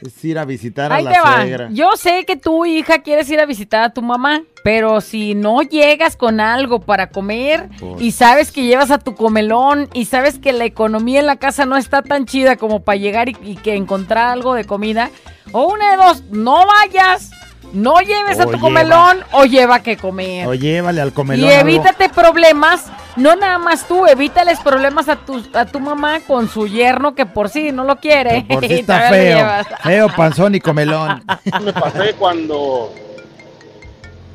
es 0.00 0.24
ir 0.24 0.38
a 0.38 0.44
visitar 0.44 0.92
a 0.92 1.00
la 1.00 1.10
te 1.12 1.18
va. 1.20 1.36
suegra. 1.36 1.68
Yo 1.72 1.90
sé 1.96 2.24
que 2.24 2.36
tu 2.36 2.64
hija 2.66 2.98
quieres 3.02 3.28
ir 3.30 3.40
a 3.40 3.46
visitar 3.46 3.82
a 3.82 3.90
tu 3.92 4.00
mamá, 4.02 4.42
pero 4.62 5.00
si 5.00 5.34
no 5.34 5.62
llegas 5.62 6.16
con 6.16 6.38
algo 6.40 6.80
para 6.80 7.08
comer 7.08 7.68
Pues. 7.80 8.00
y 8.00 8.12
sabes 8.12 8.52
que 8.52 8.62
llevas 8.64 8.90
a 8.92 8.98
tu 8.98 9.14
comelón 9.16 9.88
y 9.92 10.04
sabes 10.04 10.38
que 10.38 10.52
la 10.52 10.66
economía 10.66 11.18
en 11.20 11.26
la 11.26 11.36
casa 11.36 11.66
no 11.66 11.76
está 11.76 12.02
tan 12.02 12.26
chida 12.26 12.56
como 12.56 12.80
para 12.84 12.96
llegar 12.96 13.28
y, 13.28 13.36
y 13.42 13.56
que 13.56 13.74
encontrar 13.74 14.26
algo 14.28 14.54
de 14.54 14.64
comida, 14.64 15.10
o 15.52 15.66
una 15.72 15.90
de 15.92 15.96
dos, 15.96 16.22
no 16.30 16.64
vayas, 16.66 17.30
no 17.72 18.00
lleves 18.00 18.38
a 18.40 18.44
tu 18.44 18.50
lleva. 18.52 18.60
comelón 18.62 19.18
o 19.32 19.44
lleva 19.44 19.80
que 19.82 19.96
comer. 19.96 20.46
O 20.46 20.54
llévale 20.54 21.00
al 21.00 21.08
Y 21.08 21.12
comelón. 21.12 21.48
algo. 21.50 21.60
evítate 21.68 22.08
problemas, 22.08 22.86
no 23.16 23.36
nada 23.36 23.58
más 23.58 23.86
tú, 23.86 24.06
evítales 24.06 24.58
problemas 24.60 25.08
a 25.08 25.16
tu, 25.16 25.42
a 25.54 25.66
tu 25.66 25.80
mamá 25.80 26.20
con 26.26 26.48
su 26.48 26.66
yerno 26.66 27.14
que 27.14 27.26
por 27.26 27.48
sí 27.48 27.72
no 27.72 27.84
lo 27.84 27.96
quiere. 27.96 28.44
Por 28.48 28.64
Y 28.70 28.72
está 28.74 29.08
feo. 29.10 29.46
Feo, 29.82 30.08
panzón 30.16 30.54
y 30.54 30.60
comelón. 30.60 31.22
Me 31.62 31.72
pasé 31.72 32.14
cuando 32.14 32.92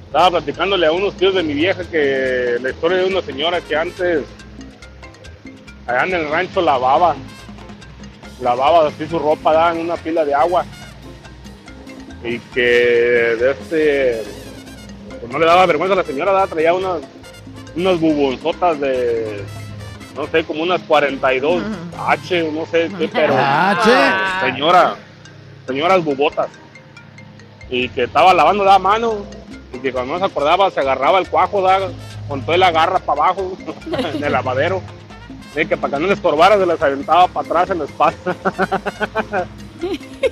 estaba 0.05 0.29
platicándole 0.31 0.85
a 0.85 0.91
unos 0.91 1.15
tíos 1.17 1.33
de 1.33 1.41
mi 1.41 1.53
vieja 1.55 1.83
que 1.89 2.57
la 2.61 2.69
historia 2.69 2.99
de 2.99 3.05
una 3.05 3.21
señora 3.23 3.61
que 3.61 3.75
antes 3.75 4.23
allá 5.87 6.03
en 6.03 6.13
el 6.13 6.29
rancho 6.29 6.61
lavaba, 6.61 7.15
lavaba 8.39 8.87
así 8.89 9.07
su 9.07 9.17
ropa 9.17 9.53
daba 9.53 9.71
en 9.71 9.79
una 9.79 9.95
pila 9.95 10.23
de 10.23 10.35
agua 10.35 10.65
y 12.23 12.39
que 12.39 12.61
de 12.61 13.51
este 13.51 14.23
pues 15.19 15.31
no 15.31 15.39
le 15.39 15.45
daba 15.45 15.65
vergüenza 15.65 15.93
a 15.93 15.97
la 15.97 16.03
señora, 16.03 16.47
traía 16.47 16.73
unas 16.73 17.01
unas 17.75 17.99
bubonzotas 17.99 18.79
de 18.79 19.43
no 20.15 20.27
sé, 20.27 20.43
como 20.43 20.63
unas 20.63 20.81
42 20.81 21.63
H, 22.07 22.51
no 22.51 22.65
sé 22.67 22.89
qué, 22.97 23.07
pero 23.07 23.33
H. 23.35 23.89
señora, 24.45 24.95
señoras 25.65 26.03
bubotas. 26.03 26.49
Y 27.69 27.89
que 27.89 28.03
estaba 28.03 28.33
lavando 28.33 28.63
la 28.63 28.77
mano. 28.77 29.25
Y 29.73 29.79
que 29.79 29.91
cuando 29.91 30.13
no 30.13 30.19
se 30.19 30.25
acordaba 30.25 30.69
se 30.69 30.81
agarraba 30.81 31.17
el 31.17 31.27
cuajo 31.27 31.61
da, 31.63 31.79
con 32.27 32.43
toda 32.45 32.57
la 32.57 32.71
garra 32.71 32.99
para 32.99 33.23
abajo 33.23 33.57
del 34.19 34.31
lavadero 34.31 34.81
que 35.53 35.77
para 35.77 35.93
que 35.93 35.99
no 36.01 36.07
les 36.07 36.17
estorbara 36.17 36.57
se 36.57 36.65
las 36.65 36.81
aventaba 36.81 37.27
para 37.27 37.45
atrás 37.45 37.69
en 37.69 37.79
la 37.79 37.85
espalda 37.85 38.35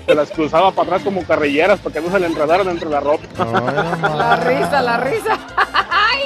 se 0.05 0.15
las 0.15 0.31
cruzaba 0.31 0.71
para 0.71 0.87
atrás 0.87 1.03
como 1.03 1.23
carrilleras 1.23 1.79
para 1.79 1.93
que 1.93 2.01
no 2.01 2.11
se 2.11 2.19
le 2.19 2.27
enredaran 2.27 2.67
entre 2.69 2.89
la 2.89 2.99
ropa 2.99 3.21
La 4.17 4.35
risa, 4.37 4.81
la 4.81 4.97
risa. 4.97 5.39
Ay. 5.89 6.21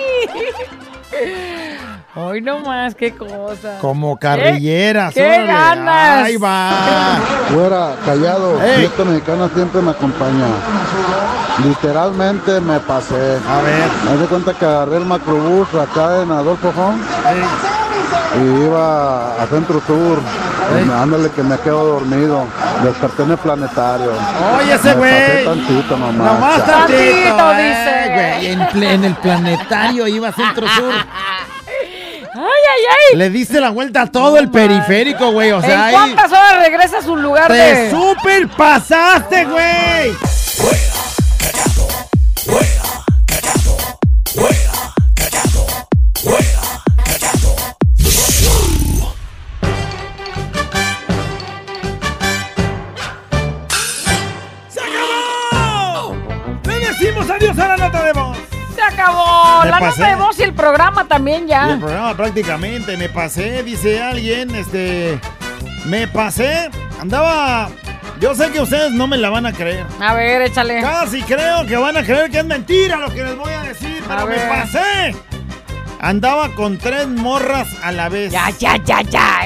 Hoy 2.15 2.41
nomás, 2.41 2.95
qué 2.95 3.13
cosa. 3.13 3.77
Como 3.81 4.17
carrilleras. 4.17 5.13
¿Qué, 5.13 5.45
ganas? 5.45 6.25
Ahí 6.25 6.37
va. 6.37 7.19
Fuera, 7.49 7.95
callado. 8.05 8.57
Fiesta 8.59 9.03
mexicana 9.03 9.49
siempre 9.53 9.81
me 9.81 9.91
acompaña. 9.91 10.47
Literalmente 11.63 12.61
me 12.61 12.79
pasé. 12.79 13.37
A 13.47 13.61
ver. 13.61 13.89
Me 14.09 14.17
doy 14.17 14.27
cuenta 14.27 14.53
que 14.53 14.65
agarré 14.65 14.97
el 14.97 15.05
macrobús 15.05 15.67
acá 15.73 16.21
en 16.21 16.31
Adolfo 16.31 16.69
Home 16.69 17.03
y 18.41 18.63
iba 18.65 19.41
a 19.41 19.47
Centro 19.47 19.81
Sur. 19.85 20.19
Y 20.81 20.85
me- 20.85 20.93
ándale 20.93 21.29
que 21.31 21.43
me 21.43 21.57
quedo 21.59 21.85
dormido. 21.85 22.45
Desperté 22.83 23.23
en 23.23 23.31
el 23.31 23.37
planetario. 23.37 24.11
Oye, 24.57 24.73
ese 24.73 24.93
güey. 24.93 25.45
tantito 25.45 25.97
nomás. 25.97 26.33
Nomás 26.33 26.65
tantito, 26.65 27.51
eh, 27.53 27.63
dice. 27.63 28.11
güey, 28.73 28.85
en, 28.93 29.03
el 29.05 29.15
planetario 29.15 30.07
iba 30.07 30.29
a 30.29 30.31
Centro 30.31 30.67
Sur. 30.67 30.93
Ay, 32.37 32.41
ay, 32.43 32.83
ay. 33.13 33.17
Le 33.17 33.29
diste 33.29 33.61
la 33.61 33.69
vuelta 33.69 34.01
a 34.01 34.07
todo 34.07 34.37
el 34.37 34.49
periférico, 34.49 35.31
güey. 35.31 35.53
O 35.53 35.61
sea, 35.61 35.73
¿En 35.73 35.79
ahí 35.79 35.93
cuántas 35.93 36.29
horas 36.33 36.59
regresa 36.59 36.97
a 36.97 37.01
su 37.01 37.15
lugar 37.15 37.47
te 37.47 37.53
de...? 37.53 37.89
super 37.91 38.49
pasaste, 38.49 39.45
güey. 39.45 40.11
¡Se 44.25 44.74
¡Le 57.27 57.33
decimos 57.33 57.59
adiós 57.59 57.59
a 57.59 57.67
la 57.67 57.77
nota 57.77 58.03
de 58.03 58.13
voz! 58.13 58.37
Se 58.75 58.81
acabó. 58.81 59.63
Me 59.63 59.69
la 59.71 59.79
pasé. 59.79 59.99
nota 60.01 60.09
de 60.09 60.15
voz 60.15 60.39
y 60.39 60.43
el 60.43 60.53
programa 60.53 61.05
también 61.07 61.45
Y 61.45 61.49
ya. 61.49 61.71
el 61.71 61.79
programa 61.79 62.15
prácticamente 62.15 62.97
me 62.97 63.07
pasé, 63.09 63.63
dice 63.63 64.01
alguien, 64.01 64.53
este, 64.53 65.19
me 65.85 66.07
pasé, 66.09 66.69
andaba, 66.99 67.69
yo 68.19 68.35
sé 68.35 68.51
que 68.51 68.59
ustedes 68.59 68.91
no 68.91 69.07
me 69.07 69.17
la 69.17 69.29
van 69.29 69.45
a 69.45 69.53
creer. 69.53 69.85
A 70.01 70.13
ver, 70.13 70.41
échale. 70.41 70.81
Casi 70.81 71.21
creo 71.23 71.65
que 71.65 71.77
van 71.77 71.95
a 71.95 72.03
creer 72.03 72.29
que 72.29 72.39
es 72.39 72.45
mentira 72.45 72.97
lo 72.97 73.09
que 73.13 73.23
les 73.23 73.37
voy 73.37 73.53
a 73.53 73.61
decir, 73.63 74.03
pero 74.07 74.25
me 74.27 74.35
ver. 74.35 74.49
pasé. 74.49 75.15
Andaba 76.05 76.49
con 76.53 76.77
tres 76.77 77.07
morras 77.07 77.67
a 77.81 77.91
la 77.91 78.09
vez. 78.09 78.31
Ya, 78.31 78.51
ya, 78.59 78.77
ya, 78.77 79.01
ya. 79.01 79.39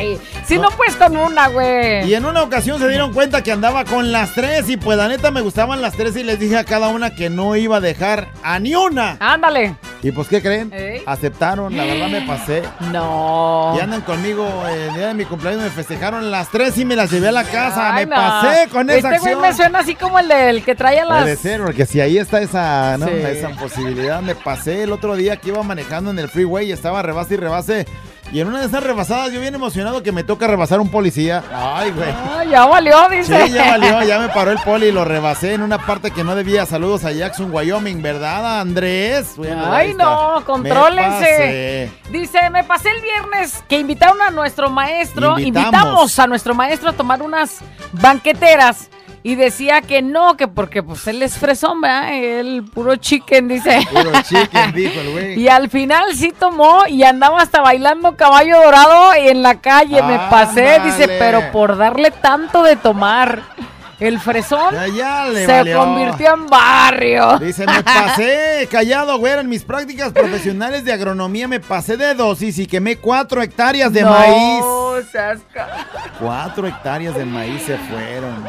Si 0.46 0.58
no, 0.58 0.68
pues 0.72 0.94
con 0.98 1.16
una, 1.16 1.48
güey. 1.48 2.06
Y 2.06 2.14
en 2.14 2.26
una 2.26 2.44
ocasión 2.44 2.80
se 2.80 2.90
dieron 2.90 3.14
cuenta 3.14 3.42
que 3.42 3.54
andaba 3.54 3.86
con 3.86 4.12
las 4.12 4.34
tres 4.34 4.70
y 4.70 4.76
pues 4.76 4.98
la 4.98 5.08
neta 5.08 5.32
me 5.32 5.40
gustaban 5.40 5.82
las 5.82 5.94
tres 5.94 6.18
y 6.18 6.24
les 6.24 6.38
dije 6.38 6.58
a 6.58 6.66
cada 6.66 6.90
una 6.90 7.16
que 7.16 7.30
no 7.30 7.56
iba 7.56 7.78
a 7.78 7.80
dejar 7.80 8.28
a 8.44 8.60
ni 8.60 8.76
una. 8.76 9.16
Ándale. 9.22 9.78
Y 10.02 10.12
pues, 10.14 10.30
¿qué 10.30 10.42
creen? 10.42 10.72
¿Eh? 10.74 11.04
Aceptaron, 11.06 11.76
la 11.76 11.84
verdad 11.84 12.08
me 12.08 12.22
pasé. 12.22 12.64
No. 12.94 13.74
Y 13.78 13.82
andan 13.82 14.00
conmigo 14.02 14.48
el 14.68 14.94
día 14.94 15.08
de 15.10 15.14
mi 15.14 15.26
cumpleaños, 15.26 15.62
me 15.64 15.70
festejaron 15.70 16.32
las 16.32 16.50
tres 16.50 16.78
y 16.78 16.86
me 16.86 16.96
las 16.96 17.12
llevé 17.12 17.28
a 17.28 17.32
la 17.34 17.44
casa. 17.44 17.96
Ay, 17.96 18.06
me 18.06 18.16
no. 18.16 18.22
pasé 18.22 18.70
con 18.70 18.90
esa 18.90 18.98
Este 18.98 19.20
güey 19.20 19.34
acción. 19.34 19.42
me 19.42 19.54
suena 19.54 19.80
así 19.80 19.96
como 19.96 20.18
el 20.20 20.30
del 20.30 20.64
que 20.64 20.74
trae 20.74 21.02
a 21.02 21.06
las... 21.06 21.24
Puede 21.24 21.36
ser, 21.36 21.62
porque 21.62 21.86
si 21.86 22.00
ahí 22.00 22.18
está 22.18 22.42
esa, 22.42 22.98
¿no? 22.98 23.08
Sí. 23.08 23.14
esa 23.14 23.50
posibilidad, 23.50 24.22
me 24.22 24.36
pasé 24.36 24.84
el 24.84 24.94
otro 24.94 25.18
día 25.18 25.36
que 25.36 25.50
iba 25.50 25.62
manejando 25.64 26.12
en 26.12 26.20
el 26.20 26.30
freeway 26.30 26.70
y 26.70 26.72
estaba 26.72 27.02
rebase 27.02 27.34
y 27.34 27.38
rebase. 27.38 27.86
Y 28.32 28.42
en 28.42 28.48
una 28.48 28.60
de 28.60 28.68
esas 28.68 28.84
rebasadas, 28.84 29.32
yo 29.32 29.42
bien 29.42 29.56
emocionado 29.56 30.04
que 30.04 30.12
me 30.12 30.24
toca 30.24 30.46
rebasar 30.46 30.80
un 30.80 30.90
policía. 30.90 31.44
Ay, 31.52 31.90
güey. 31.90 32.10
Ay, 32.38 32.50
ya 32.50 32.66
valió, 32.68 33.10
dice. 33.10 33.48
Sí, 33.48 33.54
ya 33.54 33.72
valió, 33.72 34.04
ya 34.04 34.20
me 34.20 34.30
paró 34.30 34.52
el 34.52 34.60
poli 34.60 34.88
y 34.88 34.92
lo 34.92 35.04
rebasé 35.04 35.56
en 35.56 35.64
una 35.64 35.80
parte 35.80 36.12
que 36.12 36.24
no 36.24 36.36
debía. 36.36 36.68
Saludos 36.68 37.06
a 37.06 37.12
Jackson, 37.12 37.52
Wyoming, 37.52 38.04
¿verdad, 38.04 38.62
Andrés? 38.62 39.34
Bueno, 39.36 39.74
Ay, 39.74 39.96
no, 39.96 40.40
Me 40.42 40.46
contrólense. 40.46 41.10
pasé. 41.20 41.92
Dice, 42.12 42.50
me 42.52 42.64
pasé 42.64 42.90
el 42.92 43.02
viernes 43.02 43.64
que 43.68 43.80
invitaron 43.80 44.22
a 44.22 44.30
nuestro 44.30 44.70
maestro, 44.70 45.40
Invitamos. 45.40 45.68
invitamos 45.74 46.20
a 46.20 46.28
nuestro 46.28 46.54
maestro 46.54 46.90
a 46.90 46.94
tomar 46.94 47.24
unas 47.24 47.58
banqueteras 47.94 48.90
y 49.24 49.36
decía 49.36 49.82
que 49.82 50.02
no, 50.02 50.38
que 50.38 50.48
porque 50.48 50.82
pues 50.84 51.06
él 51.08 51.22
es 51.22 51.38
fresón, 51.38 51.82
¿verdad? 51.82 52.14
El 52.14 52.64
puro 52.64 52.96
chicken, 52.96 53.48
dice. 53.48 53.86
Puro 53.92 54.12
chicken, 54.22 54.72
dijo 54.76 55.00
el 55.02 55.12
güey. 55.12 55.40
Y 55.40 55.48
al 55.50 55.70
final 55.70 56.16
sí 56.16 56.34
tomó 56.38 56.88
y 56.88 57.04
andaba 57.04 57.42
hasta 57.42 57.62
bailando 57.62 58.16
caballo 58.16 58.62
dorado 58.62 59.14
en 59.16 59.42
la 59.42 59.60
calle. 59.60 60.02
Me 60.04 60.18
pasé, 60.30 60.80
dice, 60.86 61.08
pero 61.20 61.52
por 61.52 61.78
darle 61.78 62.12
tanto 62.12 62.64
de 62.64 62.76
tomar. 62.76 63.42
El 64.00 64.18
fresón 64.22 64.74
Ya, 64.74 64.88
ya 64.88 65.26
le 65.26 65.46
se 65.46 65.52
valió. 65.52 65.78
convirtió 65.80 66.34
en 66.34 66.48
barrio. 66.48 67.38
Dice, 67.40 67.66
me 67.66 67.84
pasé 67.84 68.66
callado, 68.72 69.18
güey, 69.18 69.34
en 69.34 69.50
mis 69.50 69.66
prácticas 69.66 70.14
profesionales 70.14 70.86
de 70.86 70.94
agronomía 70.94 71.50
me 71.50 71.60
pasé 71.60 71.98
de 71.98 72.14
dosis 72.14 72.58
y 72.60 72.66
quemé 72.66 72.96
cuatro 72.96 73.42
hectáreas 73.42 73.92
de 73.92 74.04
No, 74.04 74.12
maíz. 74.12 75.06
seas 75.12 75.40
Cuatro 76.18 76.66
hectáreas 76.68 77.14
de 77.14 77.26
maíz 77.26 77.62
se 77.64 77.78
fueron. 77.78 78.46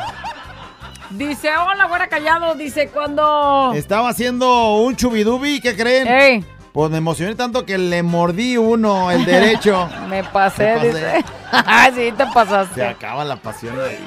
Dice, 1.10 1.50
hola, 1.56 1.86
güera 1.86 2.08
callado. 2.08 2.54
Dice, 2.54 2.88
cuando. 2.88 3.72
Estaba 3.74 4.08
haciendo 4.10 4.76
un 4.76 4.94
chubidubi, 4.96 5.60
¿qué 5.60 5.76
creen? 5.76 6.46
Pues 6.72 6.88
me 6.90 6.98
emocioné 6.98 7.34
tanto 7.34 7.66
que 7.66 7.76
le 7.78 8.02
mordí 8.04 8.56
uno, 8.56 9.10
el 9.10 9.24
derecho. 9.24 9.88
Me 10.08 10.22
pasé, 10.22 10.66
Me 10.66 10.74
pasé. 10.76 10.88
dice. 10.88 11.24
Ay, 11.66 11.92
sí, 11.96 12.12
te 12.16 12.24
Se 12.24 12.30
pasaste. 12.32 12.86
acaba 12.86 13.24
la 13.24 13.36
pasión 13.36 13.74
ahí. 13.80 13.98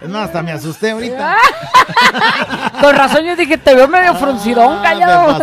Es 0.00 0.08
más, 0.08 0.28
hasta 0.28 0.42
me 0.42 0.50
asusté 0.50 0.92
ahorita. 0.92 1.36
Con 2.80 2.96
razón 2.96 3.22
yo 3.22 3.36
dije, 3.36 3.58
te 3.58 3.74
veo 3.74 3.86
medio 3.86 4.14
fruncidón, 4.14 4.78
Ah, 4.78 4.82
callado. 4.82 5.38